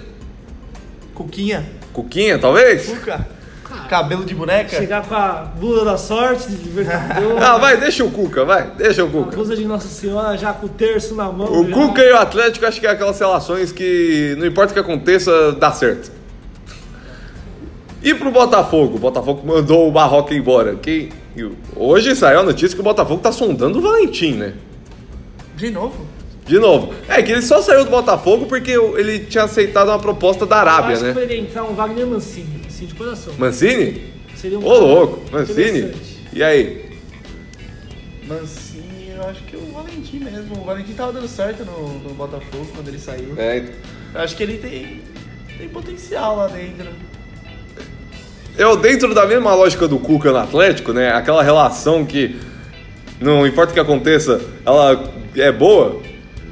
Cuquinha. 1.15 1.65
Cuquinha, 1.93 2.37
talvez? 2.37 2.85
Cuca. 2.85 3.25
Cabelo 3.87 4.25
de 4.25 4.35
boneca. 4.35 4.75
Chegar 4.75 5.05
com 5.07 5.15
a 5.15 5.49
blusa 5.57 5.85
da 5.85 5.97
sorte 5.97 6.49
de 6.49 6.57
Libertadores. 6.67 7.41
Ah, 7.41 7.57
vai, 7.57 7.77
deixa 7.77 8.03
o 8.03 8.11
Cuca, 8.11 8.43
vai, 8.43 8.69
deixa 8.77 9.05
o 9.05 9.07
A 9.07 9.09
Cuca. 9.09 9.35
blusa 9.37 9.55
de 9.55 9.63
Nossa 9.63 9.87
Senhora 9.87 10.37
já 10.37 10.51
com 10.51 10.65
o 10.65 10.69
terço 10.69 11.15
na 11.15 11.31
mão. 11.31 11.49
O 11.49 11.65
já. 11.65 11.73
Cuca 11.73 12.01
e 12.03 12.11
o 12.11 12.17
Atlético 12.17 12.65
acho 12.65 12.81
que 12.81 12.85
é 12.87 12.89
aquelas 12.89 13.17
relações 13.17 13.71
que 13.71 14.35
não 14.37 14.45
importa 14.45 14.71
o 14.71 14.73
que 14.73 14.81
aconteça, 14.81 15.53
dá 15.53 15.71
certo. 15.71 16.11
E 18.03 18.13
pro 18.13 18.29
Botafogo? 18.31 18.97
O 18.97 18.99
Botafogo 18.99 19.47
mandou 19.47 19.87
o 19.87 19.91
Barroca 19.93 20.33
embora. 20.33 20.75
Que, 21.39 21.51
hoje 21.75 22.15
saiu 22.15 22.39
a 22.39 22.43
notícia 22.43 22.75
que 22.75 22.81
o 22.81 22.83
Botafogo 22.83 23.21
tá 23.21 23.31
sondando 23.31 23.79
o 23.79 23.81
Valentim, 23.81 24.33
né? 24.33 24.53
De 25.55 25.71
novo? 25.71 26.05
De 26.45 26.59
novo. 26.59 26.93
É 27.07 27.21
que 27.21 27.31
ele 27.31 27.41
só 27.41 27.61
saiu 27.61 27.85
do 27.85 27.91
Botafogo 27.91 28.45
porque 28.45 28.71
ele 28.71 29.19
tinha 29.19 29.45
aceitado 29.45 29.87
uma 29.87 29.99
proposta 29.99 30.45
da 30.45 30.57
Eu 30.57 30.59
Arábia, 30.59 30.91
acho 30.91 30.99
que 31.01 31.07
né? 31.07 31.13
poderia 31.13 31.37
entrar 31.39 31.63
um 31.63 31.75
Wagner 31.75 32.07
Mancini, 32.07 32.61
assim, 32.67 32.85
de 32.85 32.95
coração. 32.95 33.33
Mancini? 33.37 34.03
Seria 34.35 34.59
um 34.59 34.65
Ô 34.65 34.79
louco, 34.79 35.21
Mancini? 35.31 35.93
E 36.33 36.43
aí? 36.43 36.89
Mancini, 38.27 39.13
eu 39.15 39.23
acho 39.23 39.43
que 39.43 39.55
o 39.55 39.71
Valentim 39.71 40.19
mesmo. 40.19 40.61
O 40.61 40.65
Valentim 40.65 40.93
tava 40.93 41.13
dando 41.13 41.27
certo 41.27 41.63
no, 41.63 41.99
no 41.99 42.13
Botafogo 42.15 42.67
quando 42.75 42.87
ele 42.89 42.99
saiu. 42.99 43.33
É, 43.37 43.59
então. 43.59 43.73
Eu 44.15 44.21
acho 44.21 44.35
que 44.35 44.43
ele 44.43 44.57
tem, 44.57 45.01
tem 45.57 45.69
potencial 45.69 46.35
lá 46.35 46.47
dentro. 46.47 46.89
Eu, 48.59 48.75
dentro 48.75 49.15
da 49.15 49.25
mesma 49.25 49.55
lógica 49.55 49.87
do 49.87 49.97
Cuca 49.97 50.33
no 50.33 50.37
Atlético, 50.37 50.91
né? 50.91 51.13
Aquela 51.13 51.41
relação 51.41 52.05
que 52.05 52.37
não 53.17 53.47
importa 53.47 53.71
o 53.71 53.73
que 53.73 53.79
aconteça, 53.79 54.41
ela 54.65 55.01
é 55.37 55.49
boa. 55.49 56.01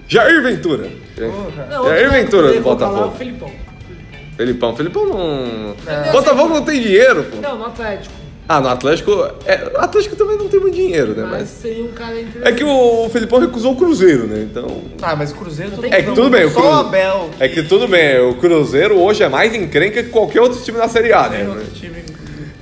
Jair 0.07 0.41
Ventura. 0.41 0.89
Porra. 1.17 1.67
Não, 1.69 1.83
Jair 1.83 2.09
Ventura 2.09 2.53
do 2.53 2.61
Botafogo. 2.61 3.13
Felipão. 3.17 3.51
Felipão. 4.37 4.75
Felipão 4.77 5.05
não. 5.05 5.75
É. 5.85 6.11
Botafogo 6.13 6.53
não 6.53 6.63
tem 6.63 6.81
dinheiro, 6.81 7.25
pô. 7.25 7.41
Não, 7.41 7.57
no 7.57 7.65
Atlético. 7.65 8.15
Ah, 8.49 8.61
no 8.61 8.69
Atlético. 8.69 9.11
É, 9.45 9.71
o 9.75 9.79
Atlético 9.81 10.15
também 10.15 10.37
não 10.37 10.47
tem 10.47 10.59
muito 10.59 10.73
dinheiro, 10.75 11.13
né? 11.13 11.23
Mas 11.23 11.31
Mas. 11.41 11.49
seria 11.49 11.83
um 11.83 11.89
cara 11.89 12.19
interessante. 12.19 12.47
É 12.47 12.51
que 12.53 12.63
o 12.63 13.09
Felipão 13.09 13.39
recusou 13.39 13.73
o 13.73 13.75
Cruzeiro, 13.75 14.25
né? 14.25 14.47
Então. 14.49 14.83
Ah, 15.01 15.15
mas 15.15 15.31
o 15.31 15.35
Cruzeiro 15.35 15.77
tem 15.77 15.91
É 15.93 16.01
que 16.01 16.11
tudo 16.13 16.29
bem, 16.29 16.45
o 16.45 16.49
Só 16.51 16.59
o 16.59 16.61
Cruzeiro. 16.63 16.87
Abel. 16.87 17.29
É 17.39 17.47
que 17.49 17.63
tudo 17.63 17.87
bem, 17.87 18.19
o 18.21 18.35
Cruzeiro 18.35 18.97
hoje 18.99 19.21
é 19.23 19.27
mais 19.29 19.53
encrenca 19.53 20.01
que 20.01 20.09
qualquer 20.09 20.39
outro 20.41 20.61
time 20.61 20.77
da 20.77 20.87
Série 20.87 21.11
A, 21.11 21.27
Tem 21.29 21.43
né? 21.43 21.49
outro 21.49 21.65
time. 21.73 21.97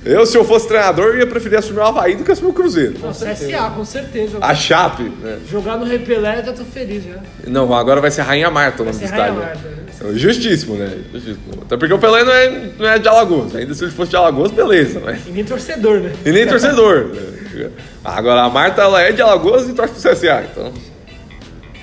Eu, 0.06 0.24
se 0.24 0.38
eu 0.38 0.44
fosse 0.44 0.68
treinador, 0.68 1.16
ia 1.16 1.26
preferir 1.26 1.58
assumir 1.58 1.80
o 1.80 1.82
Havaí 1.82 2.14
do 2.14 2.22
que 2.22 2.30
assumir 2.30 2.50
o 2.50 2.54
Cruzeiro. 2.54 2.94
Não, 3.02 3.10
CSA, 3.10 3.72
com 3.74 3.84
certeza. 3.84 4.38
A 4.40 4.54
Chape, 4.54 5.02
né? 5.02 5.38
Jogar 5.50 5.76
no 5.76 5.84
Repelé 5.84 6.44
já 6.44 6.52
tô 6.52 6.64
feliz 6.64 7.02
já. 7.04 7.18
Não, 7.46 7.74
agora 7.74 8.00
vai 8.00 8.10
ser 8.12 8.22
Rainha 8.22 8.48
Marta 8.48 8.82
o 8.82 8.86
nome 8.86 8.96
do 8.98 9.04
estádio. 9.04 9.34
Marta. 9.34 9.58
né? 9.58 10.12
Justíssimo, 10.14 10.76
né? 10.76 10.96
Justíssimo. 11.12 11.62
Até 11.62 11.76
porque 11.76 11.92
o 11.92 11.98
Pelé 11.98 12.22
não 12.22 12.32
é, 12.32 12.70
não 12.78 12.88
é 12.88 12.98
de 13.00 13.08
Alagoas. 13.08 13.56
Ainda 13.56 13.74
se 13.74 13.82
ele 13.82 13.90
fosse 13.90 14.10
de 14.10 14.16
Alagoas, 14.16 14.52
beleza. 14.52 15.00
Mas... 15.04 15.26
E 15.26 15.30
nem 15.30 15.44
torcedor, 15.44 15.98
né? 15.98 16.12
E 16.24 16.30
nem 16.30 16.46
torcedor. 16.46 17.06
né? 17.06 17.70
Agora, 18.04 18.42
a 18.42 18.48
Marta, 18.50 18.82
ela 18.82 19.02
é 19.02 19.10
de 19.10 19.22
Alagoas 19.22 19.68
e 19.68 19.72
torce 19.72 20.00
pro 20.00 20.12
CSA, 20.12 20.44
então... 20.52 20.72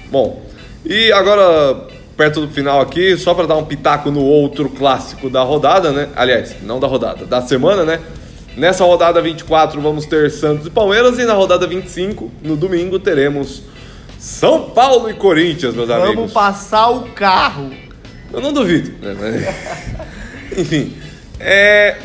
Bom, 0.10 0.46
e 0.86 1.12
agora, 1.12 1.88
perto 2.16 2.42
do 2.42 2.48
final 2.48 2.82
aqui, 2.82 3.18
só 3.18 3.34
pra 3.34 3.46
dar 3.46 3.56
um 3.56 3.66
pitaco 3.66 4.12
no 4.12 4.24
outro 4.24 4.70
clássico 4.70 5.30
da 5.30 5.42
rodada, 5.44 5.92
né? 5.92 6.10
Aliás, 6.16 6.56
não 6.62 6.80
da 6.80 6.88
rodada, 6.88 7.26
da 7.26 7.42
semana, 7.42 7.84
né? 7.84 8.00
Nessa 8.56 8.84
rodada 8.86 9.20
24 9.22 9.82
vamos 9.82 10.06
ter 10.06 10.30
Santos 10.30 10.68
e 10.68 10.70
Palmeiras 10.70 11.18
e 11.18 11.26
na 11.26 11.34
rodada 11.34 11.66
25, 11.66 12.32
no 12.44 12.56
domingo, 12.56 13.00
teremos 13.00 13.64
São 14.20 14.70
Paulo 14.70 15.10
e 15.10 15.14
Corinthians, 15.16 15.74
meus 15.74 15.90
amigos. 15.90 16.16
Vamos 16.16 16.34
passar 16.34 16.90
o 16.90 17.10
carro. 17.12 17.72
Eu 18.32 18.42
não 18.42 18.54
duvido. 18.54 18.92
né? 19.02 19.56
Enfim. 20.58 20.96
É... 21.40 21.98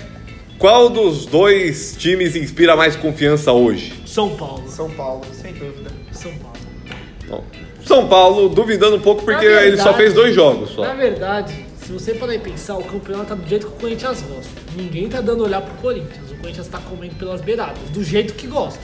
Qual 0.58 0.90
dos 0.90 1.24
dois 1.24 1.94
times 1.96 2.34
inspira 2.34 2.74
mais 2.74 2.96
confiança 2.96 3.52
hoje? 3.52 3.94
São 4.04 4.30
Paulo. 4.30 4.64
São 4.68 4.90
Paulo, 4.90 5.22
sem 5.32 5.52
dúvida. 5.52 5.88
São 6.10 6.32
Paulo. 6.32 6.58
Bom, 7.28 7.44
São 7.88 8.06
Paulo, 8.06 8.48
duvidando 8.48 8.96
um 8.96 9.00
pouco 9.00 9.22
porque 9.24 9.48
Na 9.48 9.62
ele 9.62 9.76
só 9.76 9.84
verdade- 9.84 9.96
fez 9.96 10.14
dois 10.14 10.34
jogos 10.34 10.70
só. 10.70 10.82
Na 10.82 10.94
verdade, 10.94 11.66
se 11.84 11.90
você 11.90 12.12
parar 12.14 12.34
e 12.34 12.38
pensar, 12.38 12.76
o 12.76 12.84
campeonato 12.84 13.30
tá 13.30 13.34
do 13.34 13.48
jeito 13.48 13.66
que 13.66 13.72
o 13.72 13.76
Corinthians 13.76 14.22
gosta. 14.22 14.50
Ninguém 14.76 15.08
tá 15.08 15.20
dando 15.20 15.42
olhar 15.44 15.62
pro 15.62 15.74
Corinthians. 15.76 16.30
O 16.30 16.36
Corinthians 16.36 16.68
tá 16.68 16.78
comendo 16.78 17.14
pelas 17.16 17.40
beiradas, 17.40 17.78
do 17.92 18.04
jeito 18.04 18.34
que 18.34 18.46
gosta. 18.46 18.78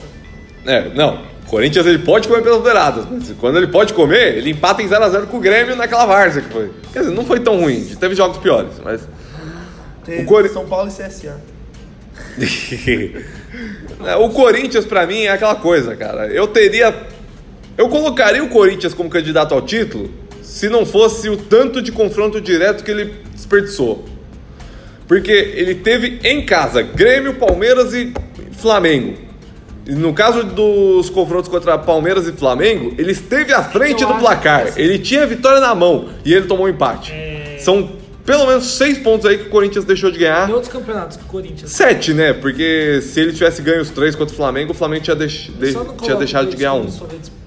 É, 0.65 0.89
não. 0.95 1.21
O 1.45 1.47
Corinthians 1.47 1.85
ele 1.85 1.99
pode 1.99 2.27
comer 2.27 2.41
pelas 2.41 2.61
beiradas, 2.63 3.05
mas 3.09 3.31
quando 3.39 3.57
ele 3.57 3.67
pode 3.67 3.93
comer, 3.93 4.35
ele 4.37 4.49
empata 4.49 4.81
em 4.81 4.87
0x0 4.89 5.27
com 5.27 5.37
o 5.37 5.39
Grêmio 5.39 5.75
naquela 5.75 6.05
várzea 6.07 6.41
que 6.41 6.49
foi. 6.49 6.71
Quer 6.91 6.99
dizer, 7.01 7.11
não 7.13 7.23
foi 7.23 7.39
tão 7.39 7.59
ruim, 7.61 7.85
teve 7.99 8.15
jogos 8.15 8.39
piores, 8.39 8.71
mas. 8.83 9.07
Teve 10.03 10.23
O 10.23 10.25
Cori- 10.25 10.49
São 10.49 10.65
Paulo 10.65 10.89
e 10.89 10.91
CSA. 10.91 11.39
É, 14.05 14.15
o 14.17 14.29
Corinthians, 14.29 14.85
pra 14.85 15.05
mim, 15.07 15.21
é 15.23 15.29
aquela 15.29 15.55
coisa, 15.55 15.95
cara. 15.95 16.27
Eu 16.27 16.47
teria. 16.47 16.93
Eu 17.77 17.89
colocaria 17.89 18.43
o 18.43 18.49
Corinthians 18.49 18.93
como 18.93 19.09
candidato 19.09 19.53
ao 19.53 19.61
título 19.61 20.09
se 20.41 20.69
não 20.69 20.85
fosse 20.85 21.27
o 21.29 21.35
tanto 21.35 21.81
de 21.81 21.91
confronto 21.91 22.39
direto 22.39 22.83
que 22.83 22.91
ele 22.91 23.13
desperdiçou. 23.33 24.05
Porque 25.07 25.31
ele 25.31 25.75
teve 25.75 26.19
em 26.23 26.45
casa 26.45 26.81
Grêmio, 26.81 27.33
Palmeiras 27.35 27.93
e 27.93 28.13
Flamengo. 28.53 29.17
E 29.85 29.91
no 29.93 30.13
caso 30.13 30.43
dos 30.43 31.09
confrontos 31.09 31.47
contra 31.49 31.77
Palmeiras 31.77 32.27
e 32.27 32.31
Flamengo, 32.31 32.95
ele 32.97 33.11
esteve 33.11 33.53
à 33.53 33.61
frente 33.61 34.03
do 34.05 34.13
placar. 34.15 34.63
que 34.63 34.69
assim- 34.69 34.81
Ele 34.81 34.97
tinha 34.97 35.23
a 35.23 35.25
vitória 35.27 35.59
na 35.59 35.75
mão 35.75 36.09
e 36.23 36.33
ele 36.33 36.47
tomou 36.47 36.65
um 36.65 36.69
empate. 36.69 37.11
É. 37.11 37.57
São 37.59 37.91
pelo 38.25 38.47
menos 38.47 38.65
seis 38.65 38.97
pontos 38.97 39.27
aí 39.27 39.37
que 39.37 39.43
o 39.47 39.49
Corinthians 39.51 39.85
deixou 39.85 40.09
de 40.09 40.17
ganhar. 40.17 40.49
Em 40.49 40.53
outros 40.53 40.71
campeonatos 40.71 41.17
que 41.17 41.23
o 41.23 41.27
Corinthians. 41.27 41.69
Sete, 41.69 42.13
né? 42.13 42.33
Porque 42.33 42.99
se 43.03 43.19
ele 43.19 43.33
tivesse 43.33 43.61
ganho 43.61 43.81
os 43.81 43.91
três 43.91 44.15
contra 44.15 44.33
o 44.33 44.35
Flamengo, 44.37 44.71
o 44.71 44.73
Flamengo 44.73 45.03
tinha, 45.03 45.15
deix- 45.15 45.51
de- 45.59 45.71
tinha 46.01 46.15
deixado 46.15 46.49
de 46.49 46.55
ganhar 46.55 46.73
um. 46.73 46.89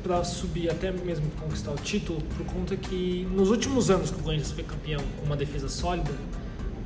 Pra 0.09 0.25
subir 0.25 0.71
até 0.71 0.91
mesmo 0.91 1.31
conquistar 1.39 1.71
o 1.71 1.77
título, 1.77 2.23
por 2.35 2.47
conta 2.47 2.75
que 2.75 3.29
nos 3.31 3.51
últimos 3.51 3.91
anos 3.91 4.11
que 4.11 4.19
o 4.19 4.23
Corinthians 4.23 4.53
foi 4.53 4.65
campeão 4.65 5.03
com 5.19 5.27
uma 5.27 5.37
defesa 5.37 5.69
sólida, 5.69 6.11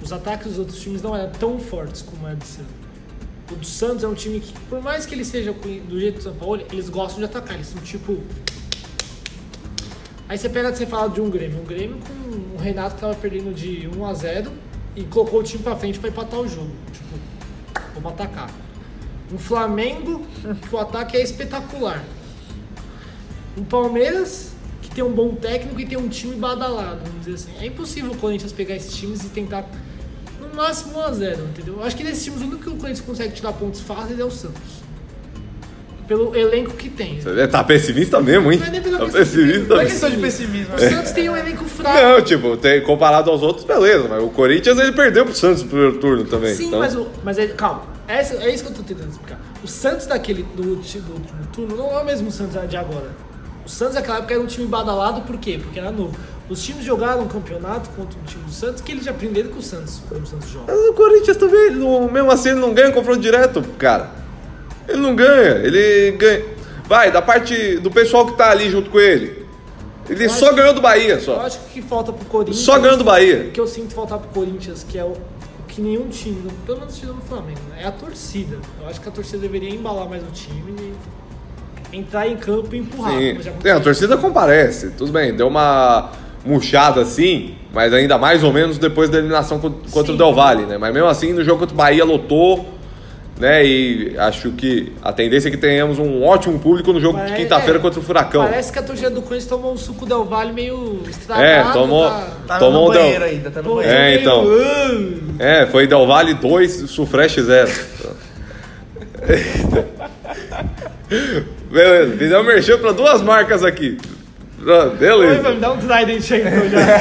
os 0.02 0.12
ataques 0.12 0.48
dos 0.48 0.58
outros 0.58 0.80
times 0.80 1.00
não 1.02 1.14
eram 1.14 1.30
tão 1.30 1.56
fortes 1.56 2.02
como 2.02 2.26
é 2.26 2.35
desse 2.35 2.58
ano. 2.58 2.68
O 3.52 3.54
do 3.54 3.64
Santos 3.64 4.02
é 4.02 4.08
um 4.08 4.14
time 4.14 4.40
que, 4.40 4.52
por 4.62 4.82
mais 4.82 5.06
que 5.06 5.14
ele 5.14 5.24
seja 5.24 5.52
do 5.52 6.00
jeito 6.00 6.16
do 6.16 6.22
São 6.24 6.35
Paulo, 6.35 6.66
eles 6.72 6.88
gostam 6.88 7.20
de 7.20 7.26
atacar. 7.26 7.54
Eles 7.54 7.68
são 7.68 7.80
tipo. 7.82 8.18
Aí 10.28 10.37
você 10.37 10.48
pega 10.48 10.74
você 10.74 10.85
fala 10.85 11.08
de 11.08 11.20
um 11.20 11.30
Grêmio. 11.30 11.61
Um 11.61 11.64
Grêmio 11.64 11.98
com 11.98 12.56
o 12.56 12.61
Renato 12.61 12.96
que 12.96 13.02
tava 13.02 13.14
perdendo 13.14 13.54
de 13.54 13.88
1 13.96 14.04
a 14.04 14.14
0 14.14 14.50
e 14.96 15.04
colocou 15.04 15.38
o 15.38 15.42
time 15.44 15.62
pra 15.62 15.76
frente 15.76 16.00
pra 16.00 16.08
empatar 16.08 16.40
o 16.40 16.48
jogo. 16.48 16.72
Tipo, 16.92 17.14
vamos 17.94 18.14
atacar. 18.14 18.50
Um 19.32 19.38
Flamengo 19.38 20.26
que 20.68 20.74
o 20.74 20.78
ataque 20.78 21.16
é 21.16 21.22
espetacular. 21.22 22.04
Um 23.56 23.64
Palmeiras 23.64 24.50
que 24.80 24.90
tem 24.90 25.04
um 25.04 25.12
bom 25.12 25.34
técnico 25.34 25.78
e 25.80 25.86
tem 25.86 25.98
um 25.98 26.08
time 26.08 26.34
badalado, 26.36 27.00
vamos 27.04 27.24
dizer 27.24 27.34
assim. 27.34 27.50
É 27.64 27.66
impossível 27.66 28.12
o 28.12 28.16
Corinthians 28.16 28.52
pegar 28.52 28.74
esses 28.76 28.94
times 28.94 29.22
e 29.24 29.28
tentar 29.28 29.66
no 30.40 30.54
máximo 30.56 30.98
1 30.98 31.02
a 31.02 31.12
0 31.12 31.44
entendeu? 31.44 31.74
Eu 31.78 31.84
acho 31.84 31.96
que 31.96 32.02
desses 32.04 32.24
times 32.24 32.40
o 32.40 32.44
único 32.44 32.62
que 32.62 32.68
o 32.68 32.72
Corinthians 32.76 33.00
consegue 33.00 33.32
tirar 33.34 33.52
pontos 33.52 33.80
fáceis 33.80 34.18
é 34.18 34.24
o 34.24 34.30
Santos. 34.30 34.82
Pelo 36.08 36.34
elenco 36.36 36.72
que 36.74 36.90
tem. 36.90 37.20
Você 37.20 37.46
tá 37.48 37.62
pessimista 37.62 38.20
mesmo, 38.20 38.50
hein? 38.52 38.58
Não 38.58 38.66
é 38.66 38.70
nem 38.70 38.82
pelo 38.82 38.98
Tá 38.98 39.04
pessimismo, 39.06 39.38
pessimista 39.38 39.74
Não 39.74 39.80
é 39.80 39.84
questão 39.86 40.10
de 40.10 40.16
pessimismo. 40.16 40.74
O 40.74 40.78
Santos 40.78 41.12
tem 41.12 41.30
um 41.30 41.36
elenco 41.36 41.64
fraco. 41.64 41.96
Não, 42.02 42.22
tipo, 42.22 42.56
tem- 42.56 42.82
comparado 42.82 43.30
aos 43.30 43.40
outros, 43.40 43.64
beleza. 43.64 44.08
Mas 44.08 44.22
o 44.22 44.28
Corinthians 44.28 44.78
ele 44.78 44.92
perdeu 44.92 45.24
pro 45.24 45.34
Santos 45.34 45.62
no 45.62 45.68
primeiro 45.68 45.98
turno 45.98 46.24
também. 46.24 46.54
Sim, 46.54 46.66
então- 46.66 46.80
mas, 46.80 46.96
o, 46.96 47.06
mas 47.22 47.38
é, 47.38 47.46
calma, 47.48 47.82
Essa- 48.08 48.34
é 48.34 48.52
isso 48.52 48.64
que 48.64 48.70
eu 48.72 48.74
tô 48.76 48.82
tentando 48.82 49.10
explicar. 49.10 49.40
O 49.62 49.68
Santos 49.68 50.06
daquele 50.06 50.42
do, 50.42 50.62
do 50.62 50.70
último 51.12 51.46
turno 51.52 51.76
não 51.76 51.96
é 51.96 52.02
o 52.02 52.04
mesmo 52.04 52.30
Santos 52.32 52.68
de 52.68 52.76
agora. 52.76 53.10
O 53.64 53.68
Santos 53.68 53.94
naquela 53.94 54.18
época 54.18 54.35
era 54.35 54.42
um 54.42 54.46
time 54.46 54.66
badalado, 54.66 55.22
por 55.22 55.37
quê? 55.38 55.59
Porque 55.62 55.79
era 55.79 55.90
novo. 55.92 56.16
Os 56.48 56.62
times 56.62 56.85
jogaram 56.85 57.22
um 57.22 57.29
campeonato 57.29 57.88
contra 57.90 58.18
o 58.18 58.22
time 58.25 58.42
do 58.44 58.51
Santos 58.53 58.83
que 58.83 58.92
eles 58.92 59.05
já 59.05 59.12
aprenderam 59.12 59.51
com 59.51 59.59
o 59.61 59.62
Santos, 59.62 60.01
como 60.09 60.20
o 60.22 60.27
Santos 60.27 60.51
joga. 60.51 60.72
Mas 60.72 60.88
o 60.88 60.92
Corinthians 60.94 61.37
também, 61.37 61.70
não- 61.70 62.11
mesmo 62.11 62.31
assim, 62.31 62.51
ele 62.51 62.61
não 62.61 62.75
ganha 62.75 62.90
confronto 62.92 63.20
direto, 63.20 63.62
cara. 63.79 64.11
Ele 64.88 64.98
não 64.98 65.14
ganha, 65.14 65.64
ele 65.64 66.12
ganha. 66.16 66.44
Vai, 66.87 67.11
da 67.12 67.22
parte 67.22 67.77
do 67.79 67.90
pessoal 67.90 68.27
que 68.27 68.37
tá 68.37 68.51
ali 68.51 68.68
junto 68.68 68.90
com 68.90 68.98
ele. 68.98 69.46
Ele 70.11 70.25
Eu 70.25 70.31
só 70.31 70.46
acho- 70.48 70.57
ganhou 70.57 70.75
do 70.75 70.81
Bahia, 70.81 71.14
Eu 71.14 71.20
só. 71.20 71.40
acho 71.40 71.61
que 71.61 71.66
o 71.66 71.68
que 71.75 71.83
falta 71.83 72.12
pro 72.12 72.27
Corinthians. 72.27 72.59
Só 72.59 72.79
ganhando 72.79 72.98
do 72.98 73.05
Bahia. 73.05 73.46
O 73.48 73.53
que 73.53 73.61
eu 73.61 73.66
sinto 73.68 73.94
faltar 73.94 74.18
pro 74.18 74.29
Corinthians, 74.31 74.85
que 74.87 74.98
é 74.98 75.05
o, 75.05 75.14
que 75.68 75.81
nenhum 75.81 76.09
time, 76.09 76.51
pelo 76.66 76.81
menos 76.81 77.01
o 77.03 77.14
Flamengo, 77.27 77.61
né? 77.70 77.83
é 77.83 77.87
a 77.87 77.92
torcida. 77.92 78.59
Eu 78.81 78.88
acho 78.88 79.01
que 79.01 79.09
a 79.09 79.12
torcida 79.12 79.38
deveria 79.38 79.70
embalar 79.70 80.07
mais 80.09 80.22
o 80.22 80.31
time 80.33 80.75
e 80.79 80.92
entrar 81.92 82.26
em 82.28 82.37
campo 82.37 82.74
e 82.74 82.78
empurrar. 82.78 83.12
Sim. 83.18 83.31
como 83.33 83.42
já 83.42 83.52
É, 83.64 83.72
a 83.72 83.81
torcida 83.81 84.16
comparece, 84.16 84.90
tudo 84.90 85.12
bem, 85.12 85.35
deu 85.35 85.48
uma 85.48 86.11
murchada 86.44 87.00
assim, 87.02 87.55
mas 87.72 87.92
ainda 87.94 88.18
mais 88.18 88.42
ou 88.42 88.52
menos 88.52 88.78
depois 88.78 89.09
da 89.11 89.18
eliminação 89.18 89.59
co- 89.61 89.70
contra 89.90 90.07
Sim. 90.07 90.14
o 90.14 90.16
Del 90.16 90.35
Valle, 90.35 90.66
né? 90.66 90.76
Mas 90.78 90.92
mesmo 90.92 91.09
assim, 91.09 91.33
no 91.33 91.44
jogo 91.44 91.61
contra 91.61 91.74
o 91.74 91.76
Bahia 91.76 92.05
lotou, 92.05 92.68
né? 93.38 93.64
E 93.64 94.14
acho 94.18 94.50
que 94.52 94.92
a 95.02 95.12
tendência 95.12 95.48
é 95.48 95.50
que 95.50 95.57
tenhamos 95.57 95.98
um 95.98 96.22
ótimo 96.24 96.59
público 96.59 96.92
no 96.92 97.00
jogo 97.00 97.16
de 97.18 97.24
Parece- 97.24 97.42
quinta-feira 97.42 97.78
é, 97.78 97.81
contra 97.83 98.00
o 98.00 98.02
Furacão. 98.02 98.44
Parece 98.44 98.72
que 98.72 98.78
a 98.78 98.83
torcida 98.83 99.11
do 99.11 99.22
Corinthians 99.22 99.46
tomou 99.48 99.72
um 99.72 99.76
suco 99.76 100.05
Del 100.05 100.24
Valle 100.24 100.52
meio 100.52 101.00
estragado. 101.09 101.46
É, 101.70 101.72
tomou- 101.72 102.09
Tá... 102.11 102.26
Tá 102.46 102.59
Tomou 102.59 102.83
no 102.87 102.88
um 102.88 102.92
del- 102.92 103.02
banheiro 103.02 103.24
ainda, 103.24 103.50
tá 103.50 103.62
no 103.62 103.68
Pô, 103.68 103.74
banheiro. 103.76 103.96
É, 103.96 104.14
então. 104.16 104.44
É, 105.38 105.66
foi 105.66 105.87
Del 105.87 106.07
Valle 106.07 106.35
2, 106.35 106.90
Sufresh 106.90 107.37
0. 107.40 107.70
Beleza, 111.72 112.16
fizemos 112.16 112.46
merchan 112.46 112.78
pra 112.78 112.92
duas 112.92 113.22
marcas 113.22 113.64
aqui. 113.64 113.96
Oi, 114.64 114.90
Beleza. 114.96 115.42
vai 115.42 115.54
me 115.54 115.61
dar 115.61 115.72
um 115.72 115.78
Trident 115.78 116.30
aí 116.30 116.40
então 116.40 116.68
já. 116.68 117.00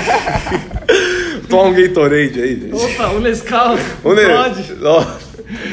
Toma 1.49 1.63
um 1.69 1.73
Gatorade 1.73 2.41
aí, 2.41 2.59
gente. 2.59 2.73
Opa, 2.73 3.07
o 3.09 3.19
Nescau. 3.19 3.75
Um 4.05 4.13
ne- 4.13 4.25
Pode. 4.25 4.77
Ó, 4.83 5.03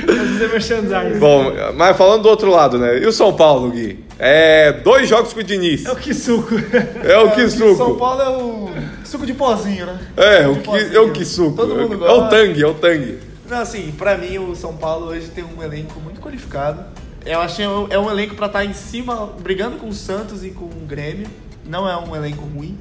Vamos 0.06 0.28
dizer 0.32 0.48
merchandising. 0.50 1.18
Bom, 1.20 1.52
mas 1.76 1.96
falando 1.96 2.22
do 2.22 2.28
outro 2.28 2.50
lado, 2.50 2.78
né? 2.78 2.98
E 2.98 3.06
o 3.06 3.12
São 3.12 3.32
Paulo, 3.34 3.70
Gui? 3.70 4.04
É, 4.18 4.72
dois 4.72 5.08
jogos 5.08 5.32
com 5.32 5.38
o 5.38 5.44
Diniz. 5.44 5.86
É 5.86 5.92
o 5.92 5.96
que 5.96 6.12
suco. 6.12 6.56
É 7.04 7.16
o 7.18 7.30
que 7.30 7.44
que 7.44 7.50
São 7.50 7.94
Paulo 7.96 8.20
é 8.20 8.28
o 8.28 8.68
suco 9.04 9.24
de 9.24 9.34
pozinho, 9.34 9.86
né? 9.86 9.98
É, 10.16 10.48
o 10.48 10.56
que, 10.56 10.96
é 10.96 11.00
o 11.00 11.10
que 11.12 11.24
suco. 11.24 11.56
Todo 11.56 11.76
mundo 11.76 11.92
É 11.94 11.96
o 11.96 11.98
gosta. 12.20 12.28
tangue, 12.36 12.60
é 12.62 12.66
o 12.66 12.74
tangue. 12.74 13.18
Não, 13.48 13.60
assim, 13.60 13.94
pra 13.96 14.18
mim 14.18 14.36
o 14.38 14.56
São 14.56 14.74
Paulo 14.76 15.06
hoje 15.06 15.28
tem 15.28 15.44
um 15.44 15.62
elenco 15.62 16.00
muito 16.00 16.20
qualificado. 16.20 16.82
Eu 17.24 17.40
achei 17.40 17.64
é 17.64 17.98
um 17.98 18.10
elenco 18.10 18.34
pra 18.34 18.46
estar 18.46 18.64
em 18.64 18.72
cima, 18.72 19.26
brigando 19.40 19.76
com 19.76 19.88
o 19.88 19.92
Santos 19.92 20.44
e 20.44 20.50
com 20.50 20.64
o 20.64 20.86
Grêmio. 20.86 21.26
Não 21.64 21.88
é 21.88 21.96
um 21.96 22.16
elenco 22.16 22.42
ruim, 22.46 22.78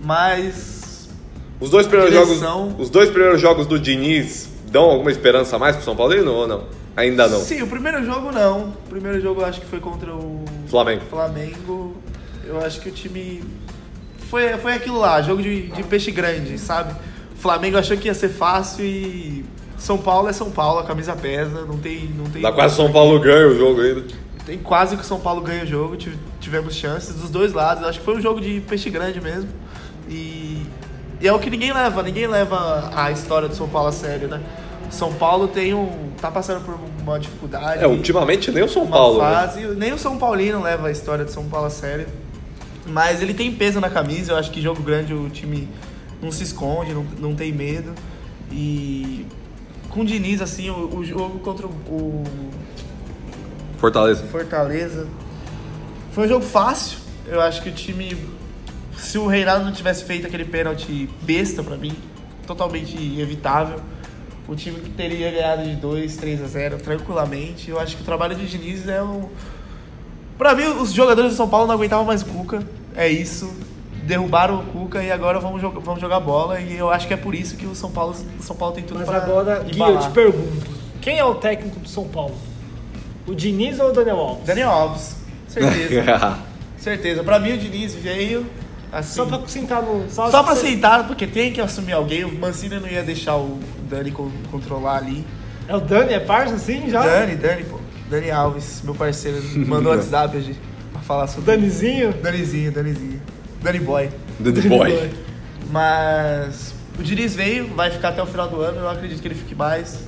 mas 0.00 1.08
Os 1.60 1.70
dois 1.70 1.86
primeiros 1.86 2.12
Direção. 2.14 2.68
jogos, 2.68 2.84
os 2.84 2.90
dois 2.90 3.08
primeiros 3.10 3.40
jogos 3.40 3.66
do 3.66 3.78
Diniz 3.78 4.48
dão 4.70 4.84
alguma 4.84 5.10
esperança 5.10 5.56
a 5.56 5.58
mais 5.58 5.76
pro 5.76 5.84
São 5.84 5.96
Paulino 5.96 6.32
ou 6.32 6.46
não? 6.46 6.64
Ainda 6.96 7.26
não. 7.26 7.40
sim, 7.40 7.60
o 7.62 7.66
primeiro 7.66 8.04
jogo 8.04 8.30
não. 8.30 8.68
O 8.68 8.88
primeiro 8.88 9.20
jogo 9.20 9.40
eu 9.40 9.46
acho 9.46 9.60
que 9.60 9.66
foi 9.66 9.80
contra 9.80 10.14
o 10.14 10.44
Flamengo. 10.68 11.02
Flamengo. 11.10 11.96
Eu 12.44 12.60
acho 12.64 12.80
que 12.80 12.88
o 12.88 12.92
time 12.92 13.42
foi, 14.28 14.56
foi 14.58 14.74
aquilo 14.74 14.98
lá, 14.98 15.20
jogo 15.22 15.42
de, 15.42 15.68
de 15.68 15.82
peixe 15.82 16.10
grande, 16.10 16.58
sabe? 16.58 16.94
O 17.34 17.38
Flamengo 17.38 17.78
achou 17.78 17.96
que 17.96 18.06
ia 18.08 18.14
ser 18.14 18.28
fácil 18.28 18.84
e 18.84 19.44
São 19.84 19.98
Paulo 19.98 20.28
é 20.28 20.32
São 20.32 20.50
Paulo, 20.50 20.78
a 20.80 20.84
camisa 20.84 21.14
pesa, 21.14 21.66
não 21.66 21.76
tem 21.78 22.06
não 22.16 22.24
tem 22.24 22.40
Dá 22.40 22.50
quase 22.50 22.74
São 22.76 22.90
Paulo 22.90 23.20
ganha 23.20 23.48
o 23.48 23.54
jogo 23.56 23.82
ainda. 23.82 24.02
Tem 24.46 24.56
quase 24.58 24.96
que 24.96 25.02
o 25.02 25.04
São 25.04 25.20
Paulo 25.20 25.42
ganha 25.42 25.62
o 25.64 25.66
jogo, 25.66 25.94
tive- 25.96 26.18
tivemos 26.40 26.74
chances 26.74 27.14
dos 27.14 27.28
dois 27.28 27.52
lados. 27.52 27.84
Acho 27.84 27.98
que 27.98 28.04
foi 28.04 28.16
um 28.16 28.20
jogo 28.20 28.40
de 28.40 28.60
peixe 28.62 28.88
grande 28.88 29.20
mesmo. 29.20 29.48
E, 30.08 30.62
e 31.20 31.28
é 31.28 31.32
o 31.32 31.38
que 31.38 31.50
ninguém 31.50 31.72
leva, 31.72 32.02
ninguém 32.02 32.26
leva 32.26 32.90
a 32.94 33.10
história 33.10 33.46
do 33.46 33.54
São 33.54 33.68
Paulo 33.68 33.88
a 33.88 33.92
sério, 33.92 34.26
né? 34.28 34.40
São 34.90 35.12
Paulo 35.12 35.48
tem 35.48 35.74
um. 35.74 36.10
tá 36.20 36.30
passando 36.30 36.64
por 36.64 36.78
uma 37.02 37.18
dificuldade. 37.20 37.82
É, 37.84 37.86
ultimamente 37.86 38.50
nem 38.50 38.62
o 38.62 38.68
São 38.68 38.86
Paulo. 38.86 39.18
né? 39.22 39.34
fase. 39.34 39.66
Nem 39.76 39.92
o 39.92 39.98
São 39.98 40.16
Paulino 40.16 40.62
leva 40.62 40.88
a 40.88 40.90
história 40.90 41.24
de 41.26 41.30
São 41.32 41.44
Paulo 41.44 41.66
a 41.66 41.70
sério. 41.70 42.06
Mas 42.86 43.20
ele 43.22 43.34
tem 43.34 43.50
peso 43.52 43.80
na 43.80 43.90
camisa, 43.90 44.32
eu 44.32 44.36
acho 44.36 44.50
que 44.50 44.60
jogo 44.62 44.82
grande 44.82 45.12
o 45.12 45.28
time 45.30 45.68
não 46.22 46.30
se 46.32 46.42
esconde, 46.42 46.92
não, 46.94 47.04
não 47.18 47.34
tem 47.34 47.50
medo. 47.52 47.92
E 48.52 49.26
com 49.94 50.00
o 50.00 50.04
Diniz, 50.04 50.40
assim, 50.42 50.68
o, 50.70 50.96
o 50.98 51.04
jogo 51.04 51.38
contra 51.38 51.66
o- 51.66 52.24
Fortaleza. 53.78 54.24
Fortaleza. 54.24 55.06
Foi 56.12 56.26
um 56.26 56.28
jogo 56.28 56.44
fácil. 56.44 56.98
Eu 57.26 57.40
acho 57.40 57.62
que 57.62 57.68
o 57.68 57.72
time. 57.72 58.16
Se 58.96 59.18
o 59.18 59.26
Reinaldo 59.26 59.64
não 59.64 59.72
tivesse 59.72 60.04
feito 60.04 60.26
aquele 60.26 60.44
pênalti 60.44 61.08
besta 61.22 61.62
pra 61.62 61.76
mim, 61.76 61.92
totalmente 62.46 62.96
evitável, 63.20 63.80
o 64.48 64.54
time 64.54 64.78
teria 64.96 65.30
ganhado 65.30 65.64
de 65.64 65.76
2, 65.76 66.16
3 66.16 66.42
a 66.42 66.46
0 66.46 66.78
tranquilamente. 66.78 67.70
Eu 67.70 67.78
acho 67.80 67.96
que 67.96 68.02
o 68.02 68.04
trabalho 68.04 68.34
de 68.34 68.46
Diniz 68.46 68.86
é 68.88 69.02
um. 69.02 69.28
Pra 70.38 70.54
mim, 70.54 70.64
os 70.64 70.92
jogadores 70.92 71.32
do 71.32 71.36
São 71.36 71.48
Paulo 71.48 71.66
não 71.66 71.74
aguentavam 71.74 72.04
mais 72.04 72.22
Cuca. 72.22 72.62
É 72.96 73.08
isso. 73.08 73.52
Derrubaram 74.06 74.60
o 74.60 74.64
Cuca 74.64 75.02
e 75.02 75.10
agora 75.10 75.38
vamos, 75.40 75.60
jogar 75.60 75.80
vamos 75.80 76.00
jogar 76.00 76.20
bola. 76.20 76.60
E 76.60 76.76
eu 76.76 76.90
acho 76.90 77.06
que 77.08 77.14
é 77.14 77.16
por 77.16 77.34
isso 77.34 77.56
que 77.56 77.66
o 77.66 77.74
São 77.74 77.90
Paulo, 77.90 78.14
o 78.38 78.42
São 78.42 78.54
Paulo 78.56 78.74
tem 78.74 78.84
tudo 78.84 78.98
Mas 79.00 79.08
pra 79.08 79.16
agora, 79.18 79.60
Gui, 79.64 79.80
eu 79.80 79.98
te 79.98 80.10
pergunto. 80.10 80.66
Quem 81.00 81.18
é 81.18 81.24
o 81.24 81.34
técnico 81.34 81.80
do 81.80 81.88
São 81.88 82.06
Paulo? 82.08 82.34
O 83.26 83.34
Diniz 83.34 83.80
ou 83.80 83.88
o 83.88 83.92
Daniel 83.92 84.18
Alves? 84.18 84.44
Daniel 84.46 84.70
Alves, 84.70 85.16
certeza. 85.48 86.38
Certeza. 86.76 87.24
Pra 87.24 87.38
mim, 87.38 87.52
o 87.54 87.58
Diniz 87.58 87.94
veio 87.94 88.44
assim. 88.92 89.14
Só 89.16 89.24
pra 89.24 89.40
sentar 89.48 89.82
no... 89.82 90.04
Só, 90.10 90.30
Só 90.30 90.42
pra 90.42 90.54
você- 90.54 90.66
aceitar, 90.66 91.06
porque 91.06 91.26
tem 91.26 91.50
que 91.50 91.58
assumir 91.58 91.94
alguém. 91.94 92.24
O 92.24 92.38
Mancini 92.38 92.78
não 92.78 92.86
ia 92.86 93.02
deixar 93.02 93.36
o 93.36 93.58
Dani 93.88 94.10
con- 94.10 94.30
controlar 94.50 94.98
ali. 94.98 95.24
É 95.66 95.74
o 95.74 95.80
Dani, 95.80 96.12
é 96.12 96.20
parça 96.20 96.56
assim 96.56 96.90
já? 96.90 97.00
Dani, 97.02 97.36
Dani, 97.36 97.64
pô. 97.64 97.78
Dani 98.10 98.30
Alves, 98.30 98.82
meu 98.84 98.94
parceiro, 98.94 99.40
mandou 99.66 99.92
WhatsApp 99.96 100.36
hoje 100.36 100.58
pra 100.92 101.00
falar 101.00 101.24
O 101.24 101.28
sobre. 101.28 101.56
Danizinho? 101.56 102.12
Danizinho, 102.22 102.70
Danizinho. 102.70 103.13
Dani 103.64 103.80
Boy. 103.80 104.10
The 104.42 104.68
Boy. 104.68 105.10
Mas 105.70 106.74
o 106.98 107.02
Diniz 107.02 107.34
veio, 107.34 107.66
vai 107.68 107.90
ficar 107.90 108.10
até 108.10 108.22
o 108.22 108.26
final 108.26 108.46
do 108.46 108.60
ano. 108.60 108.80
Eu 108.80 108.90
acredito 108.90 109.22
que 109.22 109.26
ele 109.26 109.34
fique 109.34 109.54
mais. 109.54 110.06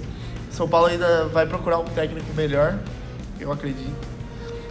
São 0.50 0.68
Paulo 0.68 0.88
ainda 0.88 1.24
vai 1.32 1.46
procurar 1.46 1.78
um 1.78 1.84
técnico 1.84 2.26
melhor. 2.36 2.76
Eu 3.40 3.50
acredito. 3.50 4.06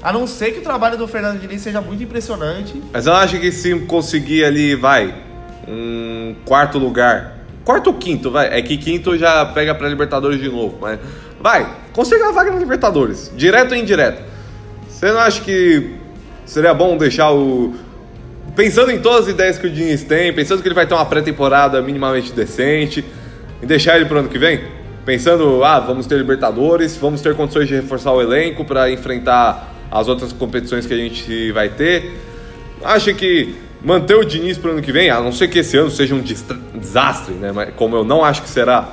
A 0.03 0.13
não 0.13 0.27
ser 0.27 0.51
que 0.51 0.59
o 0.59 0.61
trabalho 0.61 0.99
do 0.99 1.07
Fernando 1.07 1.39
Diniz 1.39 1.61
seja 1.61 1.81
muito 1.81 2.03
impressionante. 2.03 2.79
Mas 2.93 3.07
eu 3.07 3.13
acho 3.13 3.39
que 3.39 3.51
se 3.51 3.73
conseguir 3.81 4.45
ali, 4.45 4.75
vai, 4.75 5.15
um 5.67 6.35
quarto 6.45 6.77
lugar. 6.77 7.39
Quarto 7.63 7.87
ou 7.87 7.95
quinto, 7.95 8.29
vai. 8.29 8.55
É 8.55 8.61
que 8.61 8.77
quinto 8.77 9.17
já 9.17 9.43
pega 9.47 9.73
pra 9.73 9.89
Libertadores 9.89 10.39
de 10.39 10.47
novo, 10.47 10.77
mas. 10.79 10.99
Vai, 11.41 11.75
consegue 11.91 12.21
uma 12.21 12.31
vaga 12.31 12.51
na 12.51 12.59
Libertadores, 12.59 13.31
direto 13.35 13.71
ou 13.71 13.77
indireto. 13.77 14.23
Você 14.87 15.11
não 15.11 15.19
acha 15.19 15.41
que 15.41 15.95
seria 16.45 16.73
bom 16.73 16.95
deixar 16.97 17.31
o. 17.31 17.73
Pensando 18.55 18.91
em 18.91 18.99
todas 18.99 19.27
as 19.27 19.33
ideias 19.33 19.57
que 19.57 19.67
o 19.67 19.69
Diniz 19.69 20.03
tem, 20.03 20.31
pensando 20.31 20.61
que 20.61 20.67
ele 20.67 20.75
vai 20.75 20.87
ter 20.87 20.93
uma 20.93 21.05
pré-temporada 21.05 21.81
minimamente 21.81 22.31
decente, 22.31 23.03
e 23.61 23.65
deixar 23.65 23.95
ele 23.97 24.05
pro 24.05 24.19
ano 24.19 24.29
que 24.29 24.37
vem? 24.37 24.61
Pensando, 25.05 25.63
ah, 25.63 25.79
vamos 25.79 26.05
ter 26.05 26.17
Libertadores, 26.17 26.95
vamos 26.97 27.21
ter 27.21 27.35
condições 27.35 27.67
de 27.67 27.75
reforçar 27.75 28.11
o 28.11 28.21
elenco 28.21 28.63
para 28.63 28.89
enfrentar 28.89 29.73
as 29.91 30.07
outras 30.07 30.31
competições 30.33 30.85
que 30.85 30.93
a 30.93 30.97
gente 30.97 31.51
vai 31.51 31.69
ter. 31.69 32.13
Acha 32.83 33.13
que 33.13 33.55
manter 33.83 34.15
o 34.15 34.23
Diniz 34.23 34.57
pro 34.57 34.71
ano 34.71 34.81
que 34.81 34.91
vem, 34.91 35.09
a 35.09 35.19
não 35.19 35.31
ser 35.31 35.47
que 35.47 35.59
esse 35.59 35.77
ano 35.77 35.91
seja 35.91 36.15
um 36.15 36.21
desastre, 36.21 37.35
né? 37.35 37.51
Mas, 37.51 37.69
como 37.75 37.95
eu 37.95 38.03
não 38.03 38.23
acho 38.23 38.41
que 38.41 38.49
será. 38.49 38.89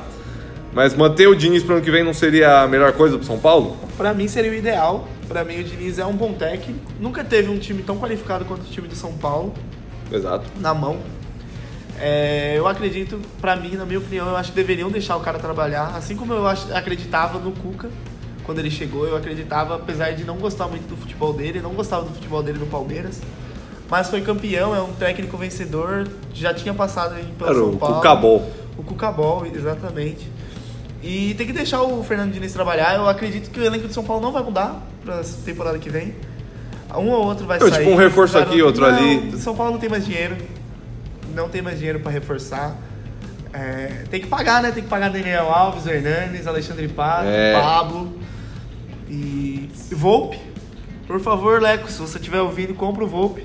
Mas 0.72 0.94
manter 0.94 1.28
o 1.28 1.34
Diniz 1.34 1.62
pro 1.62 1.76
ano 1.76 1.84
que 1.84 1.90
vem 1.90 2.02
não 2.02 2.14
seria 2.14 2.62
a 2.62 2.68
melhor 2.68 2.92
coisa 2.92 3.16
pro 3.16 3.26
São 3.26 3.38
Paulo? 3.38 3.76
Pra 3.96 4.12
mim 4.12 4.26
seria 4.26 4.50
o 4.50 4.54
ideal. 4.54 5.08
Pra 5.32 5.44
mim 5.44 5.60
o 5.60 5.64
Diniz 5.64 5.98
é 5.98 6.04
um 6.04 6.12
bom 6.12 6.34
técnico. 6.34 6.78
Nunca 7.00 7.24
teve 7.24 7.48
um 7.48 7.58
time 7.58 7.82
tão 7.82 7.98
qualificado 7.98 8.44
quanto 8.44 8.60
o 8.60 8.70
time 8.70 8.86
do 8.86 8.94
São 8.94 9.14
Paulo 9.14 9.54
Exato. 10.12 10.44
na 10.60 10.74
mão. 10.74 10.98
É, 11.98 12.52
eu 12.54 12.68
acredito, 12.68 13.18
pra 13.40 13.56
mim, 13.56 13.76
na 13.76 13.86
minha 13.86 13.98
opinião, 13.98 14.28
eu 14.28 14.36
acho 14.36 14.50
que 14.50 14.56
deveriam 14.56 14.90
deixar 14.90 15.16
o 15.16 15.20
cara 15.20 15.38
trabalhar. 15.38 15.94
Assim 15.96 16.16
como 16.16 16.34
eu 16.34 16.46
acreditava 16.46 17.38
no 17.38 17.52
Cuca 17.52 17.88
quando 18.44 18.58
ele 18.58 18.70
chegou, 18.70 19.06
eu 19.06 19.16
acreditava, 19.16 19.76
apesar 19.76 20.10
de 20.10 20.22
não 20.22 20.36
gostar 20.36 20.68
muito 20.68 20.86
do 20.86 20.98
futebol 20.98 21.32
dele, 21.32 21.62
não 21.62 21.72
gostava 21.72 22.04
do 22.04 22.10
futebol 22.10 22.42
dele 22.42 22.58
no 22.58 22.66
Palmeiras. 22.66 23.22
Mas 23.88 24.10
foi 24.10 24.20
campeão, 24.20 24.74
é 24.74 24.82
um 24.82 24.92
técnico 24.92 25.38
vencedor, 25.38 26.08
já 26.34 26.52
tinha 26.52 26.74
passado 26.74 27.14
aí 27.14 27.24
pelo 27.38 27.50
Era 27.50 27.58
São 27.58 27.70
o 27.70 27.76
Paulo. 27.78 27.94
Cucabol. 27.94 28.52
O 28.76 28.82
Cucabol, 28.82 29.46
exatamente. 29.46 30.28
E 31.02 31.34
tem 31.34 31.46
que 31.46 31.52
deixar 31.52 31.82
o 31.82 32.02
Fernando 32.04 32.32
Diniz 32.32 32.52
trabalhar. 32.52 32.94
Eu 32.94 33.08
acredito 33.08 33.50
que 33.50 33.58
o 33.58 33.64
elenco 33.64 33.88
de 33.88 33.94
São 33.94 34.04
Paulo 34.04 34.22
não 34.22 34.30
vai 34.32 34.42
mudar 34.42 34.80
pra 35.04 35.22
temporada 35.44 35.78
que 35.78 35.90
vem. 35.90 36.14
Um 36.94 37.08
ou 37.10 37.24
outro 37.24 37.46
vai 37.46 37.60
Eu, 37.60 37.68
sair. 37.68 37.80
tipo, 37.84 37.90
um 37.90 37.96
reforço 37.96 38.36
aqui, 38.38 38.62
outro 38.62 38.82
Não, 38.82 38.96
ali. 38.96 39.32
São 39.38 39.54
Paulo 39.56 39.72
não 39.72 39.78
tem 39.80 39.88
mais 39.88 40.04
dinheiro. 40.04 40.36
Não 41.34 41.48
tem 41.48 41.62
mais 41.62 41.78
dinheiro 41.78 41.98
pra 42.00 42.12
reforçar. 42.12 42.76
É, 43.52 44.04
tem 44.10 44.20
que 44.20 44.26
pagar, 44.26 44.62
né? 44.62 44.70
Tem 44.70 44.82
que 44.82 44.88
pagar 44.88 45.10
Daniel 45.10 45.50
Alves, 45.50 45.86
Hernanes, 45.86 46.46
Alexandre 46.46 46.86
Paz, 46.88 47.26
É. 47.26 47.52
Pablo 47.60 48.18
e 49.08 49.68
Volpe. 49.90 50.38
Por 51.06 51.20
favor, 51.20 51.60
Leco, 51.60 51.90
se 51.90 51.98
você 52.00 52.18
estiver 52.18 52.40
ouvindo, 52.40 52.74
compra 52.74 53.04
o 53.04 53.08
Volpe. 53.08 53.44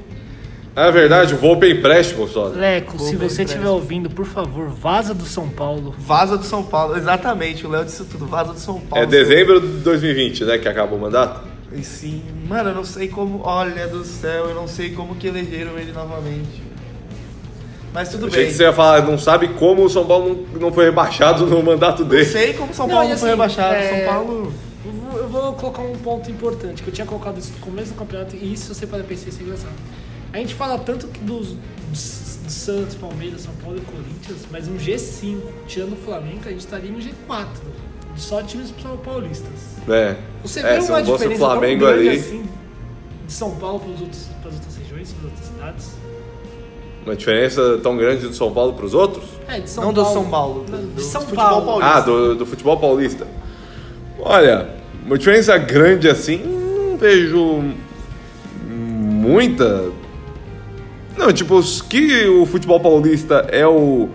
É 0.77 0.91
verdade, 0.91 1.33
o 1.33 1.37
Volpe 1.37 1.65
é 1.65 1.71
empréstimo 1.71 2.27
só. 2.27 2.49
Leco, 2.49 2.99
Vou 2.99 3.07
se 3.07 3.15
você 3.15 3.41
estiver 3.41 3.67
ouvindo, 3.67 4.11
por 4.11 4.27
favor, 4.27 4.69
vaza 4.69 5.11
do 5.11 5.25
São 5.25 5.49
Paulo. 5.49 5.95
Vaza 5.97 6.37
do 6.37 6.43
São 6.43 6.61
Paulo, 6.63 6.95
exatamente. 6.95 7.65
O 7.65 7.69
Léo 7.71 7.83
disse 7.83 8.03
tudo. 8.05 8.27
Vaza 8.27 8.53
do 8.53 8.59
São 8.59 8.79
Paulo. 8.81 9.03
É 9.03 9.07
dezembro 9.07 9.59
de 9.59 9.79
2020, 9.79 10.45
né, 10.45 10.59
que 10.59 10.67
acaba 10.67 10.93
o 10.95 10.99
mandato? 10.99 11.41
E 11.73 11.83
sim, 11.83 12.21
mano, 12.47 12.69
eu 12.69 12.75
não 12.75 12.83
sei 12.83 13.07
como. 13.07 13.41
Olha 13.43 13.87
do 13.87 14.05
céu, 14.05 14.49
eu 14.49 14.53
não 14.53 14.67
sei 14.67 14.91
como 14.91 15.15
que 15.15 15.25
elegeram 15.25 15.79
ele 15.79 15.91
novamente. 15.91 16.61
Mas 17.91 18.09
tudo 18.09 18.27
Achei 18.27 18.43
bem. 18.43 18.51
que 18.51 18.57
você 18.57 18.63
ia 18.63 18.71
falar, 18.73 19.01
não 19.01 19.17
sabe 19.17 19.47
como 19.47 19.83
o 19.83 19.89
São 19.89 20.05
Paulo 20.05 20.45
não, 20.53 20.59
não 20.61 20.71
foi 20.71 20.85
rebaixado 20.85 21.47
no 21.47 21.63
mandato 21.63 22.03
Não 22.03 22.09
dele. 22.09 22.25
sei 22.25 22.53
como 22.53 22.71
São 22.71 22.85
Não, 22.85 22.93
Paulo 22.97 23.09
não 23.09 23.17
foi 23.17 23.29
assim, 23.29 23.35
rebaixado. 23.35 23.73
é- 23.73 23.97
São 24.05 24.13
Paulo. 24.13 24.53
Eu 24.85 24.91
vou, 24.91 25.19
eu 25.21 25.27
vou 25.27 25.53
colocar 25.53 25.81
um 25.81 25.93
ponto 25.95 26.29
importante, 26.29 26.83
que 26.83 26.89
eu 26.89 26.93
tinha 26.93 27.07
colocado 27.07 27.39
isso 27.39 27.51
no 27.53 27.59
começo 27.65 27.93
do 27.93 27.95
campeonato, 27.97 28.35
e 28.35 28.53
isso 28.53 28.71
você 28.75 28.85
pode 28.85 29.03
pensar 29.05 29.29
isso 29.29 29.39
é 29.39 29.43
engraçado. 29.43 29.73
A 30.33 30.37
gente 30.37 30.53
fala 30.55 30.77
tanto 30.79 31.07
que 31.07 31.19
dos, 31.19 31.49
dos, 31.89 32.37
dos 32.43 32.53
Santos, 32.53 32.95
Palmeiras, 32.95 33.41
São 33.41 33.53
Paulo 33.63 33.77
e 33.77 33.81
Corinthians, 33.81 34.45
mas 34.51 34.67
um 34.67 34.75
G5, 34.77 35.39
tirando 35.67 35.93
o 35.93 35.97
Flamengo, 35.97 36.41
a 36.45 36.49
gente 36.49 36.59
estaria 36.59 36.91
no 36.91 36.99
G4 36.99 37.45
só 38.15 38.41
times 38.41 38.73
paulistas. 39.05 39.77
É. 39.87 40.15
Você 40.43 40.59
é, 40.61 40.75
vê 40.75 40.81
se 40.81 40.89
uma 40.89 40.99
o 40.99 41.03
diferença 41.03 41.39
Flamengo 41.39 41.85
tão 41.85 41.93
grande 41.93 42.09
ali. 42.09 42.19
assim 42.19 42.45
de 43.27 43.33
São 43.33 43.51
Paulo 43.55 43.79
para 43.79 43.93
as 43.93 44.01
outras 44.01 44.77
regiões, 44.77 45.11
para 45.13 45.27
as 45.27 45.31
outras 45.33 45.47
cidades? 45.47 45.91
Uma 47.05 47.15
diferença 47.15 47.79
tão 47.81 47.95
grande 47.95 48.27
do 48.27 48.33
São 48.33 48.51
Paulo 48.53 48.73
para 48.73 48.85
os 48.85 48.93
outros? 48.93 49.23
É, 49.47 49.59
de 49.59 49.69
São 49.69 49.85
Não 49.85 49.93
do 49.93 50.01
Paulo. 50.01 50.13
São 50.21 50.29
Paulo, 50.29 50.63
do- 50.65 50.77
de 50.77 50.93
do 50.93 51.01
São 51.01 51.21
futebol 51.21 51.45
Paulo. 51.45 51.65
paulista. 51.65 51.93
Ah, 51.93 51.99
do, 52.01 52.35
do 52.35 52.45
futebol 52.45 52.77
paulista. 52.79 53.27
Olha, 54.19 54.69
uma 55.05 55.17
diferença 55.17 55.57
grande 55.57 56.09
assim, 56.09 56.37
não 56.37 56.97
vejo 56.97 57.63
muita. 58.67 59.91
Não, 61.17 61.31
tipo, 61.33 61.59
que 61.89 62.27
o 62.27 62.45
futebol 62.45 62.79
paulista 62.79 63.47
é 63.51 63.65
o. 63.65 64.09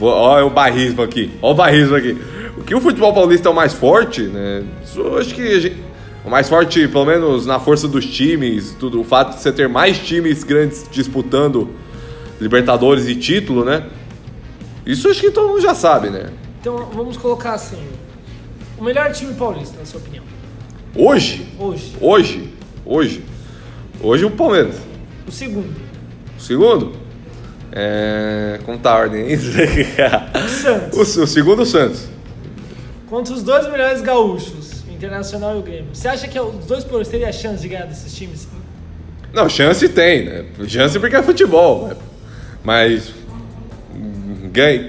Ó, 0.00 0.38
é 0.38 0.42
o 0.42 0.50
barrismo 0.50 1.02
aqui. 1.02 1.30
Ó, 1.42 1.52
o 1.52 1.54
barrismo 1.54 1.96
aqui. 1.96 2.16
O 2.56 2.62
que 2.62 2.74
o 2.74 2.80
futebol 2.80 3.12
paulista 3.14 3.48
é 3.48 3.52
o 3.52 3.54
mais 3.54 3.72
forte, 3.72 4.22
né? 4.22 4.64
Isso 4.84 5.00
eu 5.00 5.18
acho 5.18 5.34
que 5.34 5.60
gente- 5.60 5.76
o 6.24 6.30
mais 6.30 6.48
forte, 6.48 6.86
pelo 6.88 7.06
menos 7.06 7.46
na 7.46 7.58
força 7.58 7.88
dos 7.88 8.04
times, 8.06 8.76
tudo, 8.78 9.00
o 9.00 9.04
fato 9.04 9.36
de 9.36 9.42
você 9.42 9.50
ter 9.52 9.68
mais 9.68 9.98
times 9.98 10.42
grandes 10.44 10.86
disputando 10.90 11.70
Libertadores 12.40 13.06
e 13.08 13.14
título, 13.14 13.64
né? 13.64 13.84
Isso 14.86 15.08
acho 15.08 15.20
que 15.20 15.30
todo 15.30 15.48
mundo 15.48 15.60
já 15.60 15.74
sabe, 15.74 16.08
né? 16.10 16.30
Então 16.60 16.88
vamos 16.94 17.16
colocar 17.16 17.52
assim: 17.52 17.78
o 18.78 18.82
melhor 18.84 19.12
time 19.12 19.34
paulista, 19.34 19.78
na 19.78 19.84
sua 19.84 20.00
opinião, 20.00 20.24
Hoje, 20.94 21.46
hoje. 21.58 21.92
hoje, 22.00 22.54
hoje, 22.84 23.24
hoje 24.02 24.24
o 24.24 24.30
Palmeiras. 24.30 24.76
O 25.28 25.30
segundo, 25.32 25.70
segundo, 26.40 26.92
é. 27.72 28.58
Como 28.64 28.78
tá 28.78 28.92
a 28.92 28.96
ordem 28.96 29.22
aí? 29.22 29.34
o 29.36 30.48
Santos. 30.48 31.16
o, 31.16 31.22
o 31.22 31.26
segundo, 31.26 31.62
o 31.62 31.66
Santos. 31.66 32.08
Contra 33.08 33.34
os 33.34 33.42
dois 33.42 33.70
melhores 33.70 34.00
gaúchos, 34.02 34.84
o 34.88 34.92
Internacional 34.92 35.56
e 35.56 35.58
o 35.58 35.62
Grêmio. 35.62 35.88
Você 35.92 36.08
acha 36.08 36.28
que 36.28 36.38
os 36.38 36.66
dois 36.66 36.84
paulistas 36.84 37.08
teriam 37.08 37.28
a 37.28 37.32
chance 37.32 37.62
de 37.62 37.68
ganhar 37.68 37.86
desses 37.86 38.14
times? 38.14 38.48
Não, 39.32 39.48
chance 39.48 39.88
tem, 39.88 40.24
né? 40.24 40.44
Chance 40.66 40.98
porque 40.98 41.16
é 41.16 41.22
futebol, 41.22 41.88
né? 41.88 41.96
Mas. 42.64 43.12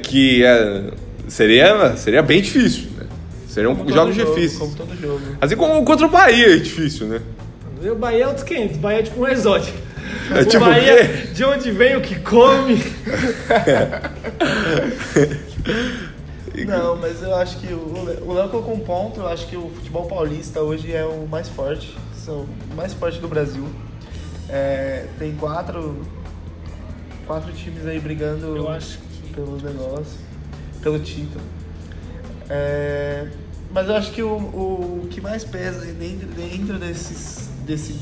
Que 0.04 0.44
é, 0.44 0.92
seria, 1.28 1.96
seria 1.96 2.24
bem 2.24 2.42
difícil, 2.42 2.90
né? 2.98 3.06
Seriam 3.48 3.76
todo 3.76 3.94
jogos 3.94 4.16
jogo, 4.16 4.34
difíceis. 4.34 4.60
Como 4.60 4.76
todo 4.76 5.00
jogo. 5.00 5.22
Assim 5.40 5.56
como 5.56 5.84
contra 5.86 6.08
o 6.08 6.10
Bahia 6.10 6.56
é 6.56 6.58
difícil, 6.58 7.06
né? 7.06 7.22
O 7.84 7.96
Bahia 7.96 8.24
é 8.24 8.28
outros 8.28 8.44
500, 8.44 8.78
o 8.78 8.80
Bahia 8.80 9.00
é 9.00 9.04
tipo 9.04 9.22
um 9.22 9.28
exótico. 9.28 9.78
É 10.36 10.46
tipo 10.46 10.64
o 10.64 10.68
Bahia, 10.68 11.08
quê? 11.08 11.28
de 11.34 11.44
onde 11.44 11.72
vem, 11.72 11.96
o 11.96 12.02
que 12.02 12.20
come. 12.20 12.82
Não, 16.68 16.98
mas 16.98 17.22
eu 17.24 17.36
acho 17.36 17.58
que 17.60 17.68
o 17.74 18.34
Léo 18.34 18.50
colocou 18.50 18.74
um 18.74 18.80
ponto, 18.80 19.22
eu 19.22 19.28
acho 19.28 19.48
que 19.48 19.56
o 19.56 19.70
futebol 19.70 20.06
paulista 20.06 20.62
hoje 20.62 20.94
é 20.94 21.06
o 21.06 21.28
mais 21.28 21.48
forte, 21.48 21.98
são 22.16 22.46
o 22.72 22.76
mais 22.76 22.94
forte 22.94 23.20
do 23.20 23.28
Brasil. 23.28 23.68
É, 24.50 25.08
tem 25.18 25.34
quatro, 25.36 26.02
quatro 27.26 27.54
times 27.54 27.86
aí 27.88 28.00
brigando 28.00 28.58
Eu 28.58 28.70
acho 28.70 28.98
que. 29.00 29.34
pelo 29.34 29.56
negócio, 29.62 30.20
pelo 30.82 31.00
título. 31.00 31.44
É, 32.50 33.28
mas 33.74 33.88
eu 33.88 33.96
acho 33.96 34.12
que 34.12 34.22
o, 34.22 34.36
o 34.36 35.08
que 35.10 35.22
mais 35.22 35.46
pesa 35.46 35.86
dentro, 35.94 36.28
dentro 36.28 36.78
desses. 36.78 37.50
Desse, 37.66 37.96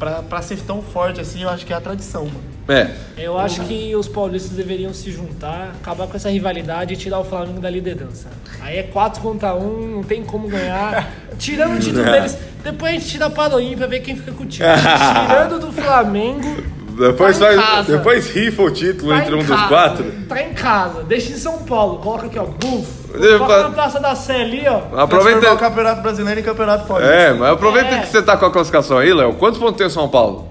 pra, 0.00 0.22
pra 0.22 0.42
ser 0.42 0.56
tão 0.62 0.82
forte 0.82 1.20
assim, 1.20 1.42
eu 1.44 1.48
acho 1.50 1.64
que 1.64 1.72
é 1.72 1.76
a 1.76 1.80
tradição, 1.80 2.24
mano. 2.24 2.40
É. 2.68 2.90
Eu 3.18 3.38
acho 3.38 3.62
que 3.62 3.94
os 3.94 4.08
paulistas 4.08 4.56
deveriam 4.56 4.94
se 4.94 5.10
juntar, 5.12 5.74
acabar 5.80 6.06
com 6.06 6.16
essa 6.16 6.30
rivalidade 6.30 6.94
e 6.94 6.96
tirar 6.96 7.18
o 7.20 7.24
Flamengo 7.24 7.60
da 7.60 7.68
liderança. 7.68 8.28
Aí 8.60 8.78
é 8.78 8.82
4 8.84 9.20
contra 9.20 9.54
1, 9.54 9.86
não 9.96 10.02
tem 10.02 10.24
como 10.24 10.48
ganhar. 10.48 11.12
Tirando 11.38 11.76
o 11.76 11.78
título 11.80 12.04
deles, 12.04 12.36
depois 12.64 12.90
a 12.90 12.94
gente 12.98 13.06
tira 13.10 13.26
a 13.26 13.30
paroinha 13.30 13.76
pra 13.76 13.86
ver 13.86 14.00
quem 14.00 14.16
fica 14.16 14.32
com 14.32 14.44
o 14.44 14.46
título. 14.46 14.70
Tirando 14.72 15.58
do 15.60 15.72
Flamengo, 15.72 16.62
Depois, 16.98 17.38
Tá 17.38 17.52
faz, 17.54 17.86
depois 17.86 18.30
rifa 18.30 18.62
o 18.62 18.70
título 18.70 19.10
tá 19.12 19.18
entre 19.18 19.34
um 19.34 19.38
dos 19.38 19.48
casa. 19.48 19.68
quatro. 19.68 20.12
Tá 20.28 20.42
em 20.42 20.52
casa, 20.54 21.02
deixa 21.02 21.32
em 21.32 21.36
São 21.36 21.58
Paulo, 21.64 21.98
coloca 21.98 22.26
aqui 22.26 22.38
ó, 22.38 22.44
buf. 22.44 22.99
Pra- 23.38 23.62
na 23.64 23.70
Praça 23.70 23.98
da 24.00 24.14
Sé 24.14 24.42
ali, 24.42 24.60
ó. 24.68 24.78
Transformar 24.78 24.96
o 24.96 25.00
Aproveita. 25.04 25.56
Campeonato 25.56 26.02
Brasileiro 26.02 26.40
em 26.40 26.42
Campeonato 26.42 26.86
Paulista. 26.86 27.12
É, 27.12 27.32
mas 27.32 27.50
aproveita 27.50 27.94
É. 27.96 27.98
que 28.00 28.08
você 28.08 28.22
tá 28.22 28.36
com 28.36 28.46
a 28.46 28.50
classificação 28.50 28.98
aí, 28.98 29.12
Léo. 29.12 29.34
Quantos 29.34 29.58
pontos 29.58 29.76
tem 29.76 29.86
o 29.86 29.90
São 29.90 30.08
Paulo? 30.08 30.48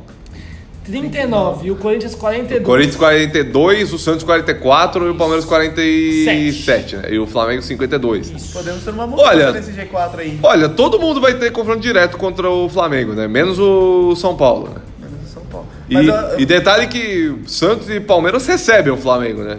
39 0.86 1.68
e 1.68 1.72
o 1.72 1.76
Corinthians 1.76 2.16
42. 2.16 2.66
Corinthians 2.66 2.96
42, 2.96 3.94
o 3.94 4.00
Santos 4.00 4.24
44 4.24 5.06
e 5.06 5.10
o 5.12 5.16
Palmeiras 5.16 5.46
47, 5.46 6.96
né? 6.98 7.04
E 7.12 7.20
o 7.20 7.28
Flamengo 7.28 7.62
52. 7.62 8.32
Podemos 8.52 8.84
ter 8.84 8.90
uma 8.90 9.06
mudança 9.06 9.30
Olha- 9.30 9.52
nesse 9.52 9.72
G4 9.72 10.20
aí. 10.20 10.40
Olha, 10.42 10.68
todo 10.68 11.00
mundo 11.00 11.22
vai 11.22 11.36
ter 11.36 11.52
confronto 11.52 11.80
direto 11.80 12.18
contra 12.18 12.50
o 12.50 12.68
Flamengo, 12.68 13.14
né? 13.14 13.28
Menos 13.28 13.60
o 13.60 14.16
São 14.16 14.36
Paulo, 14.36 14.70
né? 14.70 14.82
Menos 15.00 15.30
o 15.30 15.34
São 15.34 15.44
Paulo. 15.44 15.68
E, 15.88 15.94
Mas 15.94 16.08
eu- 16.08 16.40
e 16.40 16.46
detalhe 16.46 16.88
que 16.88 17.36
Santos 17.46 17.88
e 17.90 18.00
Palmeiras 18.00 18.48
recebem 18.48 18.92
o 18.92 18.98
Flamengo, 18.98 19.44
né? 19.44 19.58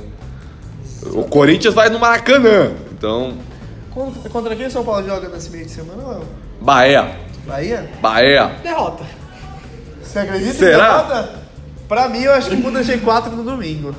O 1.12 1.22
Corinthians 1.24 1.72
vai 1.74 1.88
no 1.90 1.98
Maracanã. 2.00 2.72
Então, 3.00 3.32
Contra, 3.90 4.28
contra 4.28 4.54
quem 4.54 4.66
o 4.66 4.70
São 4.70 4.84
Paulo 4.84 5.04
joga 5.06 5.26
nesse 5.30 5.48
meio 5.48 5.64
de 5.64 5.70
semana, 5.70 6.06
Léo? 6.06 6.22
Bahia. 6.60 7.16
Bahia? 7.46 7.90
Bahia. 8.02 8.46
Derrota. 8.62 9.04
Você 10.02 10.18
acredita 10.18 10.52
Será? 10.52 10.76
em 10.76 11.08
derrota? 11.08 11.40
Pra 11.88 12.08
mim, 12.10 12.20
eu 12.20 12.32
acho 12.34 12.50
que 12.50 12.56
muda 12.56 12.82
G4 12.82 13.30
no 13.30 13.42
domingo. 13.42 13.94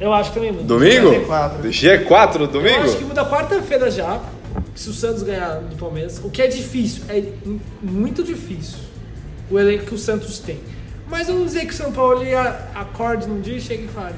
Eu 0.00 0.14
acho 0.14 0.30
que 0.30 0.36
também 0.36 0.52
muda. 0.52 0.62
Domingo? 0.64 1.10
G4. 1.10 1.62
G4 1.64 2.34
no 2.36 2.44
Eu 2.44 2.46
domingo? 2.46 2.84
acho 2.84 2.96
que 2.96 3.04
muda 3.04 3.24
quarta-feira 3.26 3.90
já, 3.90 4.20
se 4.76 4.88
o 4.88 4.92
Santos 4.94 5.24
ganhar 5.24 5.56
do 5.56 5.74
Palmeiras. 5.76 6.20
O 6.24 6.30
que 6.30 6.40
é 6.40 6.46
difícil, 6.46 7.02
é 7.08 7.24
muito 7.82 8.22
difícil 8.22 8.78
o 9.50 9.58
elenco 9.58 9.84
que 9.86 9.94
o 9.94 9.98
Santos 9.98 10.38
tem. 10.38 10.60
Mas 11.10 11.26
vamos 11.26 11.46
dizer 11.46 11.66
que 11.66 11.72
o 11.72 11.76
São 11.76 11.90
Paulo 11.92 12.22
ele 12.22 12.34
a- 12.36 12.68
acorde 12.76 13.26
num 13.26 13.40
dia 13.40 13.56
e 13.56 13.60
chega 13.60 13.82
e 13.82 13.88
fale: 13.88 14.14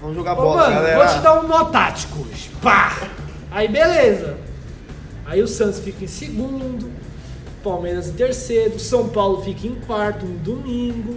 Vamos 0.00 0.14
jogar 0.14 0.34
Ô, 0.34 0.42
bola, 0.42 0.56
mano, 0.64 0.74
galera. 0.74 0.98
vou 0.98 1.16
te 1.16 1.20
dar 1.22 1.40
um 1.40 1.48
nó 1.48 1.64
tático 1.64 2.20
hoje. 2.20 2.50
Pá! 2.62 2.92
Aí 3.50 3.68
beleza. 3.68 4.36
Aí 5.26 5.42
o 5.42 5.48
Santos 5.48 5.80
fica 5.80 6.04
em 6.04 6.08
segundo, 6.08 6.90
Palmeiras 7.62 8.08
em 8.08 8.12
terceiro, 8.12 8.78
São 8.78 9.08
Paulo 9.08 9.42
fica 9.42 9.66
em 9.66 9.74
quarto 9.74 10.24
no 10.24 10.38
domingo. 10.38 11.16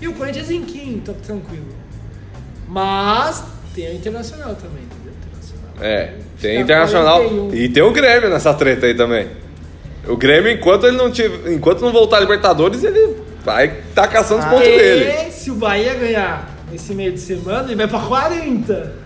E 0.00 0.08
o 0.08 0.14
Corinthians 0.14 0.50
em 0.50 0.62
quinto, 0.64 1.14
tranquilo. 1.14 1.68
Mas 2.68 3.44
tem 3.74 3.86
a 3.86 3.94
Internacional 3.94 4.54
também, 4.54 4.82
entendeu? 4.82 5.12
Internacional. 5.20 5.74
É, 5.80 6.06
tem 6.40 6.50
Fica 6.50 6.60
Internacional 6.60 7.18
41. 7.20 7.54
e 7.54 7.68
tem 7.68 7.82
o 7.82 7.92
Grêmio 7.92 8.28
nessa 8.28 8.52
treta 8.52 8.86
aí 8.86 8.94
também. 8.94 9.28
O 10.06 10.16
Grêmio, 10.16 10.50
enquanto 10.50 10.86
ele 10.86 10.96
não 10.96 11.10
tiver, 11.10 11.52
enquanto 11.52 11.80
não 11.80 11.92
voltar 11.92 12.16
a 12.16 12.20
Libertadores, 12.20 12.82
ele 12.82 13.16
vai 13.44 13.82
tá 13.94 14.08
caçando 14.08 14.40
os 14.40 14.46
pontos 14.46 14.66
dele. 14.66 15.30
se 15.30 15.50
o 15.50 15.54
Bahia 15.54 15.94
ganhar 15.94 16.50
nesse 16.70 16.94
meio 16.94 17.12
de 17.12 17.20
semana, 17.20 17.64
ele 17.68 17.76
vai 17.76 17.86
pra 17.86 18.00
40. 18.00 19.01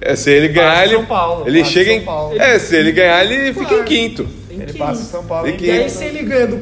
É, 0.00 0.16
se 0.16 0.30
ele 0.30 0.48
ganhar, 0.48 0.84
ele, 0.84 0.94
São 0.96 1.04
Paulo, 1.06 1.44
ele 1.46 1.60
passa 1.60 1.72
chega 1.72 1.90
São 1.90 1.98
em, 2.00 2.04
Paulo. 2.04 2.40
é, 2.40 2.58
se 2.58 2.76
ele 2.76 2.92
ganhar, 2.92 3.24
ele 3.24 3.52
fica 3.54 3.74
em 3.74 3.84
quinto. 3.84 4.24
Tem 4.48 4.56
Ele 4.58 4.66
15. 4.66 4.78
passa 4.78 5.02
o 5.02 5.04
São 5.04 5.24
Paulo 5.24 5.48
em 5.48 5.56
E 5.62 5.70
aí, 5.70 5.90
se 5.90 6.04
ele 6.04 6.22
ganha 6.22 6.46
do. 6.46 6.56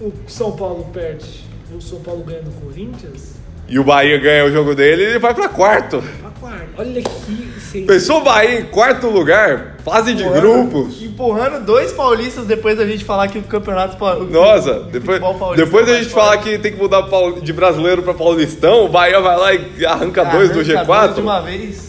O 0.00 0.12
São 0.28 0.52
Paulo 0.52 0.86
perde 0.92 1.44
e 1.72 1.76
o 1.76 1.80
São 1.82 1.98
Paulo 2.00 2.22
ganha 2.24 2.40
do 2.42 2.50
Corinthians, 2.52 3.34
E 3.68 3.78
o 3.78 3.84
Bahia 3.84 4.16
ganha 4.18 4.44
o 4.46 4.50
jogo 4.52 4.74
dele, 4.74 5.02
ele 5.02 5.18
vai 5.18 5.34
pra 5.34 5.48
quarto. 5.48 6.02
pra 6.20 6.30
quarto. 6.30 6.68
Olha 6.78 7.02
que. 7.02 7.82
Pensou 7.82 8.18
o 8.20 8.24
Bahia 8.24 8.60
em 8.60 8.64
quarto 8.64 9.08
lugar, 9.08 9.76
fase 9.84 10.14
de 10.14 10.22
grupos. 10.24 11.02
Empurrando 11.02 11.66
dois 11.66 11.92
paulistas 11.92 12.46
depois 12.46 12.78
da 12.78 12.86
gente 12.86 13.04
falar 13.04 13.28
que 13.28 13.38
o 13.38 13.42
campeonato 13.42 14.02
o- 14.02 14.24
Nossa, 14.24 14.72
o 14.78 14.84
depois, 14.84 15.20
depois 15.56 15.86
da 15.86 15.98
gente 16.00 16.08
falar 16.10 16.38
que 16.38 16.56
tem 16.58 16.72
que 16.72 16.78
mudar 16.78 17.02
de 17.42 17.52
brasileiro 17.52 18.02
pra 18.02 18.14
paulistão, 18.14 18.86
o 18.86 18.88
Bahia 18.88 19.20
vai 19.20 19.36
lá 19.36 19.52
e 19.54 19.84
arranca 19.84 20.24
dois 20.24 20.50
do 20.50 20.60
Arranca 20.60 20.84
G4. 20.86 21.00
dois 21.06 21.14
De 21.16 21.20
uma 21.20 21.40
vez. 21.40 21.87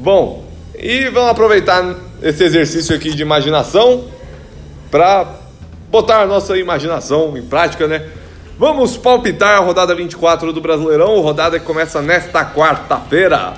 Bom, 0.00 0.44
e 0.78 1.08
vamos 1.08 1.30
aproveitar 1.30 1.96
esse 2.22 2.44
exercício 2.44 2.94
aqui 2.94 3.10
de 3.10 3.20
imaginação 3.20 4.04
para 4.92 5.26
botar 5.90 6.20
a 6.20 6.26
nossa 6.26 6.56
imaginação 6.56 7.36
em 7.36 7.42
prática, 7.42 7.88
né? 7.88 8.06
Vamos 8.56 8.96
palpitar 8.96 9.56
a 9.56 9.58
rodada 9.58 9.96
24 9.96 10.52
do 10.52 10.60
Brasileirão, 10.60 11.20
rodada 11.20 11.58
que 11.58 11.66
começa 11.66 12.00
nesta 12.00 12.44
quarta-feira. 12.44 13.54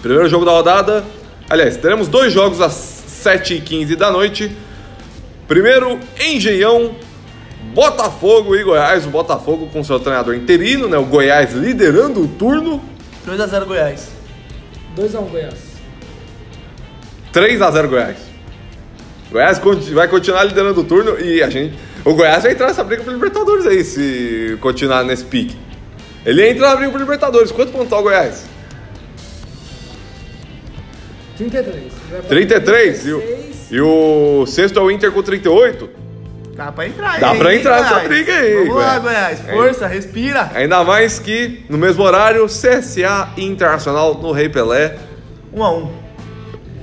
Primeiro 0.00 0.28
jogo 0.28 0.44
da 0.44 0.52
rodada. 0.52 1.04
Aliás, 1.50 1.76
teremos 1.76 2.06
dois 2.06 2.32
jogos 2.32 2.60
às 2.60 3.02
7h15 3.24 3.96
da 3.96 4.12
noite. 4.12 4.56
Primeiro, 5.48 5.98
Engenhão, 6.20 6.94
Botafogo 7.74 8.54
e 8.54 8.62
Goiás. 8.62 9.04
O 9.06 9.10
Botafogo 9.10 9.68
com 9.72 9.82
seu 9.82 9.98
treinador 9.98 10.36
interino, 10.36 10.86
né? 10.86 10.96
O 10.98 11.04
Goiás 11.04 11.52
liderando 11.52 12.22
o 12.22 12.28
turno. 12.28 12.80
2x0 13.26 13.64
Goiás. 13.64 14.21
2x1 14.96 15.30
Goiás. 15.30 15.72
3 17.32 17.62
a 17.62 17.70
0 17.70 17.88
Goiás. 17.88 18.16
Goiás 19.30 19.58
vai 19.92 20.08
continuar 20.08 20.44
liderando 20.44 20.80
o 20.80 20.84
turno 20.84 21.18
e 21.18 21.42
a 21.42 21.48
gente. 21.48 21.74
O 22.04 22.14
Goiás 22.14 22.42
vai 22.42 22.52
entrar 22.52 22.66
nessa 22.66 22.84
briga 22.84 23.02
pro 23.02 23.12
Libertadores 23.12 23.66
aí, 23.66 23.82
se 23.82 24.58
continuar 24.60 25.04
nesse 25.04 25.24
pique. 25.24 25.56
Ele 26.26 26.46
entra 26.48 26.68
na 26.68 26.76
briga 26.76 26.90
pro 26.90 27.00
Libertadores. 27.00 27.50
Quanto 27.50 27.72
pontos 27.72 27.88
tá 27.88 27.98
o 27.98 28.02
Goiás? 28.02 28.44
33. 31.38 31.92
Vai 32.10 32.20
pra 32.20 32.28
33, 32.28 33.04
viu? 33.04 33.20
36 33.20 33.72
E 33.72 33.80
o 33.80 34.44
sexto 34.46 34.78
é 34.78 34.82
o 34.82 34.90
Inter 34.90 35.10
com 35.10 35.22
38. 35.22 36.01
Dá 36.54 36.70
pra 36.70 36.86
entrar 36.86 37.18
Dá 37.18 37.30
aí, 37.30 37.38
pra 37.38 37.52
hein, 37.54 37.60
entrar 37.60 37.80
nessa 37.80 37.94
Goiás? 37.94 38.08
briga 38.08 38.32
aí, 38.34 38.54
Vamos 38.66 38.74
lá, 38.76 38.98
Goiás. 38.98 39.40
Goiás. 39.40 39.56
Força, 39.56 39.86
respira. 39.86 40.50
Ainda 40.54 40.84
mais 40.84 41.18
que, 41.18 41.64
no 41.68 41.78
mesmo 41.78 42.02
horário, 42.02 42.44
CSA 42.46 43.30
Internacional 43.38 44.14
no 44.14 44.32
Rei 44.32 44.48
Pelé. 44.48 44.96
Um 45.52 45.64
a 45.64 45.72
um. 45.72 45.90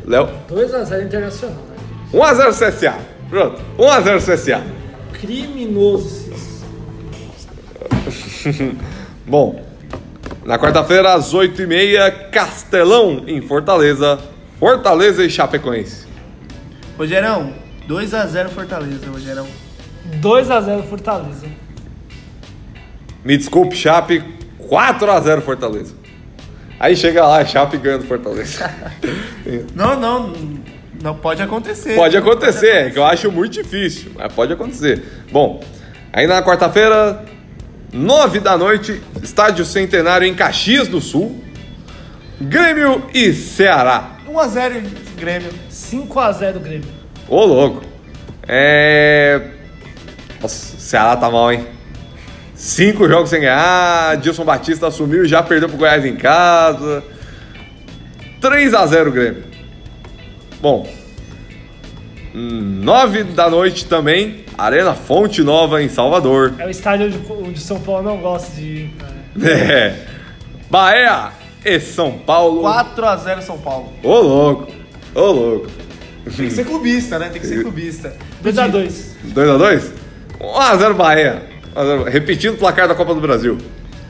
Léo, 0.05 0.27
2x0 0.49 1.03
Internacional. 1.05 1.55
né? 1.55 1.75
1x0 2.11 2.49
CSA. 2.71 2.95
Pronto, 3.29 3.61
1x0 3.77 4.17
CSA. 4.33 4.63
Criminosos. 5.21 6.29
Bom, 9.25 9.63
na 10.45 10.57
quarta-feira, 10.57 11.13
às 11.13 11.33
8h30, 11.33 12.29
Castelão 12.31 13.23
em 13.27 13.41
Fortaleza. 13.41 14.19
Fortaleza 14.59 15.23
e 15.23 15.29
Chapecoense. 15.29 16.07
Rogerão, 16.97 17.53
2x0 17.89 18.49
Fortaleza, 18.49 19.09
Rogerão. 19.09 19.47
2x0 20.21 20.83
Fortaleza. 20.83 21.47
Me 23.25 23.35
desculpe, 23.35 23.75
Chape, 23.75 24.23
4x0 24.61 25.41
Fortaleza. 25.41 25.95
Aí 26.79 26.95
chega 26.95 27.25
lá, 27.25 27.43
Chape 27.43 27.77
ganhando 27.77 28.05
Fortaleza. 28.05 28.71
Não, 29.73 29.99
não, 29.99 30.33
não 31.01 31.15
pode 31.15 31.41
acontecer. 31.41 31.95
pode 31.95 32.15
acontecer, 32.15 32.67
é 32.67 32.89
que 32.91 32.99
eu 32.99 33.03
acho 33.03 33.31
muito 33.31 33.53
difícil, 33.53 34.11
mas 34.15 34.31
pode 34.31 34.53
acontecer. 34.53 35.01
Bom, 35.31 35.63
ainda 36.13 36.35
na 36.35 36.43
quarta-feira, 36.43 37.25
9 37.91 38.39
da 38.39 38.55
noite, 38.55 39.01
Estádio 39.23 39.65
Centenário 39.65 40.27
em 40.27 40.35
Caxias 40.35 40.87
do 40.87 41.01
Sul. 41.01 41.43
Grêmio 42.39 43.03
e 43.13 43.33
Ceará. 43.33 44.17
1x0 44.27 44.83
Grêmio. 45.17 45.49
5x0 45.71 46.59
Grêmio. 46.59 46.98
Ô, 47.29 47.45
louco. 47.45 47.83
É. 48.47 49.39
Nossa, 50.41 50.75
o 50.75 50.79
Ceará 50.79 51.15
tá 51.15 51.29
mal, 51.29 51.51
hein? 51.53 51.65
Cinco 52.55 53.07
jogos 53.07 53.29
sem 53.29 53.41
ganhar. 53.41 54.17
Dilson 54.17 54.43
Batista 54.43 54.87
assumiu 54.87 55.23
e 55.23 55.27
já 55.27 55.41
perdeu 55.43 55.69
pro 55.69 55.77
Goiás 55.77 56.03
em 56.05 56.15
casa. 56.15 57.03
3x0 58.41 59.11
Grêmio. 59.11 59.43
Bom. 60.61 60.87
hum, 62.33 62.79
9 62.83 63.23
da 63.25 63.49
noite 63.49 63.85
também. 63.85 64.43
Arena 64.57 64.93
Fonte 64.93 65.41
Nova 65.43 65.81
em 65.81 65.87
Salvador. 65.87 66.53
É 66.57 66.65
o 66.65 66.69
estádio 66.69 67.07
onde, 67.07 67.49
onde 67.49 67.59
São 67.59 67.79
Paulo 67.79 68.03
não 68.03 68.17
gosta 68.17 68.53
de 68.55 68.61
ir. 68.65 68.93
cara. 68.97 69.49
É. 69.49 69.95
Bahia 70.69 71.31
e 71.63 71.79
São 71.79 72.11
Paulo. 72.11 72.61
4x0 72.63 73.41
São 73.41 73.57
Paulo. 73.57 73.93
Ô, 74.03 74.19
louco. 74.19 74.67
Ô, 75.15 75.21
louco. 75.31 75.67
Tem 76.25 76.47
que 76.47 76.53
ser 76.53 76.65
clubista, 76.65 77.19
né? 77.19 77.29
Tem 77.29 77.41
que 77.41 77.47
ser 77.47 77.61
clubista. 77.61 78.15
2x2. 78.43 78.93
2x2? 79.33 79.83
1x0 80.39 80.93
Bahia. 80.93 81.43
1 81.75 81.79
a 81.79 81.85
0. 81.85 82.03
Repetindo 82.03 82.53
o 82.55 82.57
placar 82.57 82.87
da 82.87 82.95
Copa 82.95 83.13
do 83.13 83.21
Brasil. 83.21 83.57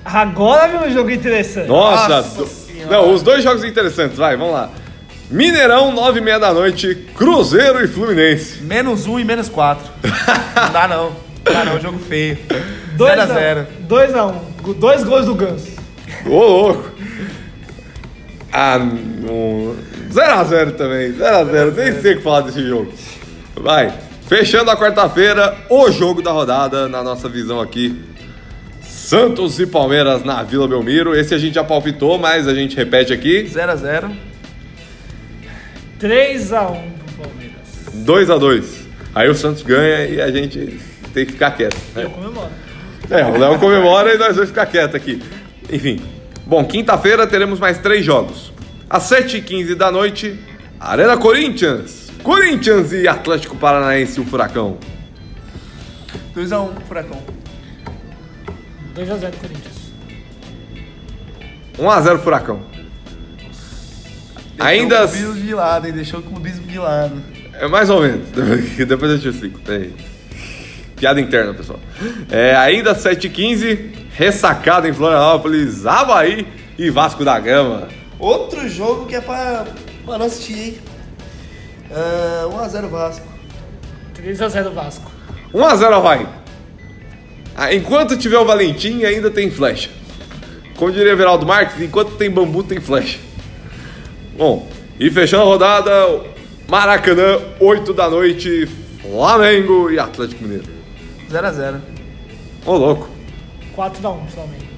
Agora 0.03 0.67
viu 0.67 0.81
um 0.81 0.91
jogo 0.91 1.11
interessante. 1.11 1.67
Nossa! 1.67 2.17
Nossa 2.17 2.37
do-. 2.37 2.59
Não, 2.89 3.13
os 3.13 3.21
dois 3.21 3.43
jogos 3.43 3.63
interessantes, 3.63 4.17
vai, 4.17 4.37
vamos 4.37 4.53
lá. 4.53 4.69
Mineirão, 5.29 5.93
9h30 5.95 6.39
da 6.39 6.53
noite, 6.53 6.95
Cruzeiro 7.15 7.83
e 7.83 7.87
Fluminense. 7.87 8.63
Menos 8.63 9.05
1 9.05 9.19
e 9.19 9.23
menos 9.23 9.49
4. 9.49 9.85
não 10.55 10.71
dá 10.71 10.87
não. 10.87 11.11
Não 11.45 11.53
dá 11.53 11.65
não, 11.65 11.79
jogo 11.79 11.99
feio. 11.99 12.37
2x0. 12.97 13.27
0x0. 13.37 13.65
2x1. 13.87 14.73
Dois 14.75 15.03
gols 15.03 15.25
do 15.25 15.35
Ganso. 15.35 15.71
Ô, 16.25 16.29
louco! 16.29 16.91
Ah, 18.51 18.79
não. 18.79 19.75
0x0 20.11 20.75
também, 20.75 21.13
0x0, 21.13 21.75
nem 21.75 22.01
sei 22.01 22.13
o 22.13 22.17
que 22.17 22.23
falar 22.23 22.41
desse 22.41 22.67
jogo. 22.67 22.91
Vai, 23.55 23.93
fechando 24.27 24.71
a 24.71 24.77
quarta-feira, 24.77 25.55
o 25.69 25.91
jogo 25.91 26.21
da 26.21 26.31
rodada, 26.31 26.87
na 26.87 27.03
nossa 27.03 27.29
visão 27.29 27.59
aqui. 27.61 27.99
Santos 28.81 29.59
e 29.59 29.65
Palmeiras 29.65 30.23
na 30.23 30.43
Vila 30.43 30.67
Belmiro. 30.67 31.15
Esse 31.15 31.33
a 31.33 31.37
gente 31.37 31.55
já 31.55 31.63
palpitou, 31.63 32.17
mas 32.19 32.47
a 32.47 32.53
gente 32.53 32.75
repete 32.75 33.11
aqui. 33.11 33.43
0x0. 33.43 34.11
3x1 35.99 36.81
pro 37.15 37.27
Palmeiras. 37.27 37.59
2x2. 38.05 38.63
Aí 39.15 39.27
o 39.27 39.35
Santos 39.35 39.63
ganha 39.63 40.05
e 40.05 40.21
a 40.21 40.29
gente 40.31 40.79
tem 41.13 41.25
que 41.25 41.31
ficar 41.33 41.51
quieto. 41.51 41.77
né? 41.95 42.03
Eu 42.03 42.09
comemoro. 42.11 42.49
É, 43.09 43.25
o 43.25 43.37
Léo 43.37 43.57
comemora 43.57 44.13
e 44.13 44.17
nós 44.17 44.35
vamos 44.35 44.49
ficar 44.49 44.67
quietos 44.67 44.95
aqui. 44.95 45.21
Enfim. 45.71 45.99
Bom, 46.45 46.63
quinta-feira 46.63 47.25
teremos 47.25 47.59
mais 47.59 47.79
três 47.79 48.05
jogos. 48.05 48.53
Às 48.89 49.03
7h15 49.09 49.75
da 49.75 49.91
noite, 49.91 50.39
Arena 50.79 51.17
Corinthians. 51.17 52.09
Corinthians 52.23 52.91
e 52.91 53.07
Atlético 53.07 53.55
Paranaense, 53.55 54.19
o 54.19 54.25
Furacão. 54.25 54.77
2x1 56.35 56.73
pro 56.73 56.85
Furacão. 56.85 57.21
2x0 58.95 59.31
Corinthians. 59.39 59.79
1x0 61.77 62.19
Furacão. 62.19 62.61
Deixou 64.57 64.65
Ainda- 64.67 65.05
o 65.05 65.07
clubismo 65.07 65.33
de 65.35 65.53
lado, 65.53 65.87
hein? 65.87 65.93
Deixou 65.93 66.19
o 66.19 66.23
clubismo 66.23 66.67
de 66.67 66.77
lado. 66.79 67.21
É 67.53 67.67
mais 67.67 67.89
ou 67.89 68.01
menos. 68.01 68.27
Depois 68.75 69.11
eu 69.11 69.19
te 69.19 69.29
explico. 69.29 69.59
Peraí. 69.59 69.93
Piada 70.97 71.21
interna, 71.21 71.53
pessoal. 71.53 71.79
É, 72.29 72.55
ainda 72.57 72.91
às 72.91 72.97
7h15, 73.03 73.91
ressacado 74.13 74.85
em 74.87 74.91
Florianópolis, 74.93 75.85
Havaí 75.85 76.45
e 76.77 76.89
Vasco 76.89 77.23
da 77.23 77.39
Gama. 77.39 77.87
Outro 78.19 78.67
jogo 78.67 79.05
que 79.05 79.15
é 79.15 79.21
pra, 79.21 79.65
pra 80.05 80.17
não 80.17 80.25
assistir, 80.25 80.59
hein? 80.59 80.77
Ah, 81.91 82.45
1x0 82.47 82.87
Vasco. 82.89 83.27
3x0 84.15 84.73
Vasco. 84.73 85.11
1x0 85.53 85.93
Havaí. 85.93 86.27
Ah, 87.55 87.73
enquanto 87.73 88.17
tiver 88.17 88.37
o 88.37 88.45
Valentim, 88.45 89.03
ainda 89.03 89.31
tem 89.31 89.49
flecha. 89.49 89.89
Como 90.75 90.91
diria 90.91 91.11
Everaldo 91.11 91.45
Marques, 91.45 91.81
enquanto 91.81 92.15
tem 92.15 92.29
bambu, 92.29 92.63
tem 92.63 92.79
flecha. 92.79 93.19
Bom, 94.37 94.67
e 94.99 95.09
fechando 95.09 95.43
a 95.43 95.45
rodada, 95.45 95.91
Maracanã, 96.67 97.39
8 97.59 97.93
da 97.93 98.09
noite, 98.09 98.65
Flamengo 99.01 99.89
e 99.89 99.99
Atlético 99.99 100.43
Mineiro. 100.43 100.67
0x0. 101.29 101.79
Ô, 102.65 102.77
louco. 102.77 103.09
4x1 103.75 104.27
Flamengo. 104.27 104.69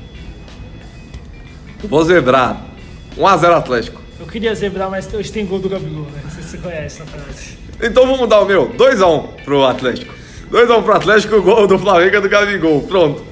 Vou 1.83 2.03
zebrar. 2.03 2.70
1x0 3.17 3.57
Atlético. 3.57 4.01
Eu 4.19 4.27
queria 4.27 4.53
zebrar, 4.53 4.89
mas 4.89 5.11
hoje 5.13 5.31
tem 5.31 5.45
gol 5.45 5.59
do 5.59 5.67
Gabigol, 5.67 6.05
né? 6.05 6.21
Você 6.29 6.57
conhece 6.57 7.01
essa 7.01 7.05
frase. 7.05 7.57
Então 7.81 8.03
vamos 8.03 8.19
mudar 8.19 8.41
o 8.41 8.45
meu. 8.45 8.69
2x1 8.69 9.43
pro 9.43 9.65
Atlético. 9.65 10.13
2x1 10.51 10.83
pro 10.83 10.93
Atlético, 10.93 11.35
o 11.37 11.41
gol 11.41 11.65
do 11.65 11.79
Flamengo 11.79 12.15
é 12.17 12.21
do 12.21 12.29
Gabigol. 12.29 12.81
Pronto. 12.83 13.25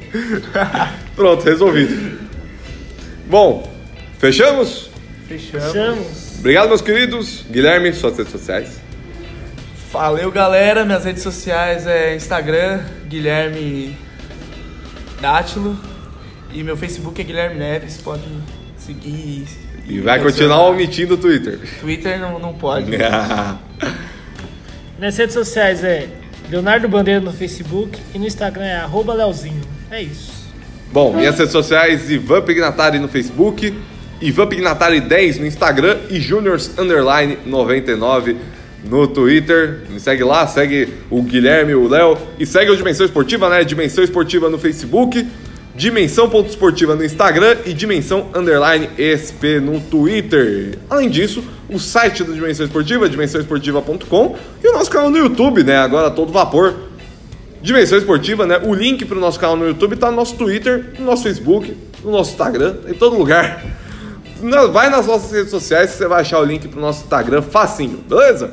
Pronto, 1.16 1.44
resolvido. 1.44 2.20
Bom, 3.28 3.72
fechamos? 4.18 4.90
Fechamos. 5.28 5.72
Chamos. 5.72 6.40
Obrigado, 6.40 6.70
meus 6.70 6.82
queridos. 6.82 7.46
Guilherme, 7.50 7.94
suas 7.94 8.18
redes 8.18 8.32
sociais. 8.32 8.82
Valeu, 9.92 10.32
galera. 10.32 10.86
Minhas 10.86 11.06
redes 11.06 11.22
sociais 11.22 11.86
é 11.86 12.16
Instagram, 12.16 12.82
Guilherme 13.08 13.96
Dátilo. 15.22 15.78
E 16.52 16.64
meu 16.64 16.76
Facebook 16.76 17.22
é 17.22 17.24
Guilherme 17.24 17.60
Neves. 17.60 17.98
Pode 17.98 18.24
seguir. 18.78 19.46
E 19.90 20.00
vai 20.00 20.22
continuar 20.22 20.70
omitindo 20.70 21.16
o 21.16 21.18
Twitter. 21.18 21.60
Twitter 21.82 22.20
não, 22.20 22.38
não 22.38 22.54
pode. 22.54 22.92
Minhas 25.00 25.18
redes 25.18 25.34
sociais 25.34 25.84
é 25.84 26.08
Leonardo 26.50 26.88
Bandeira 26.88 27.20
no 27.20 27.32
Facebook 27.32 28.00
e 28.14 28.20
no 28.20 28.26
Instagram 28.26 28.66
é 28.66 28.78
arroba 28.78 29.14
Leozinho. 29.14 29.62
É 29.90 30.02
isso. 30.02 30.40
Bom, 30.92 31.14
minhas 31.14 31.38
redes 31.38 31.52
sociais, 31.52 32.10
Ivan 32.10 32.42
Pignatari 32.42 32.98
no 32.98 33.08
Facebook, 33.08 33.74
Ivan 34.20 34.48
Pignatari 34.48 35.00
10 35.00 35.40
no 35.40 35.46
Instagram 35.46 35.98
e 36.10 36.20
Juniors 36.20 36.78
Underline 36.78 37.38
99 37.46 38.36
no 38.84 39.08
Twitter. 39.08 39.82
Me 39.90 40.00
segue 40.00 40.24
lá, 40.24 40.48
segue 40.48 40.90
o 41.10 41.22
Guilherme, 41.22 41.76
o 41.76 41.88
Léo 41.88 42.18
e 42.40 42.46
segue 42.46 42.72
o 42.72 42.76
Dimensão 42.76 43.06
Esportiva, 43.06 43.50
né? 43.50 43.64
Dimensão 43.64 44.04
Esportiva 44.04 44.50
no 44.50 44.58
Facebook, 44.58 45.26
Dimensão.esportiva 45.76 46.96
no 46.96 47.06
Instagram 47.06 47.58
e 47.66 47.74
Dimensão 47.74 48.28
Underline 48.34 48.90
ESP 48.98 49.60
no 49.60 49.80
Twitter. 49.80 50.78
Além 50.90 51.10
disso, 51.10 51.44
o 51.70 51.80
site 51.80 52.24
do 52.24 52.34
Dimensão 52.34 52.66
Esportiva, 52.66 53.08
dimensãoesportiva.com 53.08 54.36
e 54.64 54.68
o 54.68 54.74
nosso 54.74 54.90
canal 54.90 55.10
no 55.10 55.18
YouTube, 55.18 55.64
né? 55.64 55.78
Agora 55.78 56.10
todo 56.10 56.34
vapor. 56.34 56.76
Dimensão 57.62 57.98
Esportiva, 57.98 58.46
né? 58.46 58.60
O 58.64 58.74
link 58.74 59.06
pro 59.06 59.20
nosso 59.20 59.40
canal 59.40 59.56
no 59.56 59.68
YouTube 59.68 59.96
tá 59.96 60.10
no 60.10 60.18
nosso 60.18 60.36
Twitter, 60.36 60.94
no 60.98 61.06
nosso 61.06 61.24
Facebook, 61.24 61.76
no 62.04 62.12
nosso 62.12 62.32
Instagram, 62.32 62.76
em 62.88 62.94
todo 62.94 63.18
lugar. 63.18 63.64
Vai 64.72 64.90
nas 64.90 65.06
nossas 65.06 65.32
redes 65.32 65.52
sociais 65.52 65.92
que 65.92 65.98
você 65.98 66.08
vai 66.08 66.22
achar 66.22 66.40
o 66.40 66.46
link 66.46 66.68
pro 66.68 66.80
nosso 66.80 67.04
Instagram 67.04 67.42
facinho, 67.42 68.04
beleza? 68.08 68.52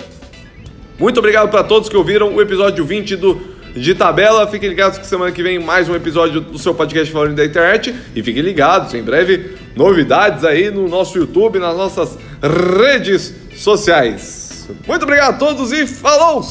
Muito 0.98 1.18
obrigado 1.18 1.48
para 1.48 1.62
todos 1.62 1.88
que 1.88 1.96
ouviram 1.96 2.34
o 2.34 2.42
episódio 2.42 2.84
20 2.84 3.16
do 3.16 3.55
De 3.76 3.94
Tabela. 3.94 4.46
Fiquem 4.46 4.68
ligados 4.68 4.98
que 4.98 5.06
semana 5.06 5.30
que 5.30 5.42
vem 5.42 5.58
mais 5.58 5.88
um 5.88 5.94
episódio 5.94 6.40
do 6.40 6.58
seu 6.58 6.74
podcast 6.74 7.12
favorito 7.12 7.36
da 7.36 7.44
internet. 7.44 7.94
E 8.14 8.22
fiquem 8.22 8.42
ligados, 8.42 8.94
em 8.94 9.02
breve 9.02 9.54
novidades 9.76 10.44
aí 10.44 10.70
no 10.70 10.88
nosso 10.88 11.18
YouTube, 11.18 11.58
nas 11.58 11.76
nossas 11.76 12.18
redes 12.42 13.34
sociais. 13.54 14.66
Muito 14.86 15.02
obrigado 15.02 15.34
a 15.34 15.38
todos 15.38 15.72
e 15.72 15.86
falou! 15.86 16.42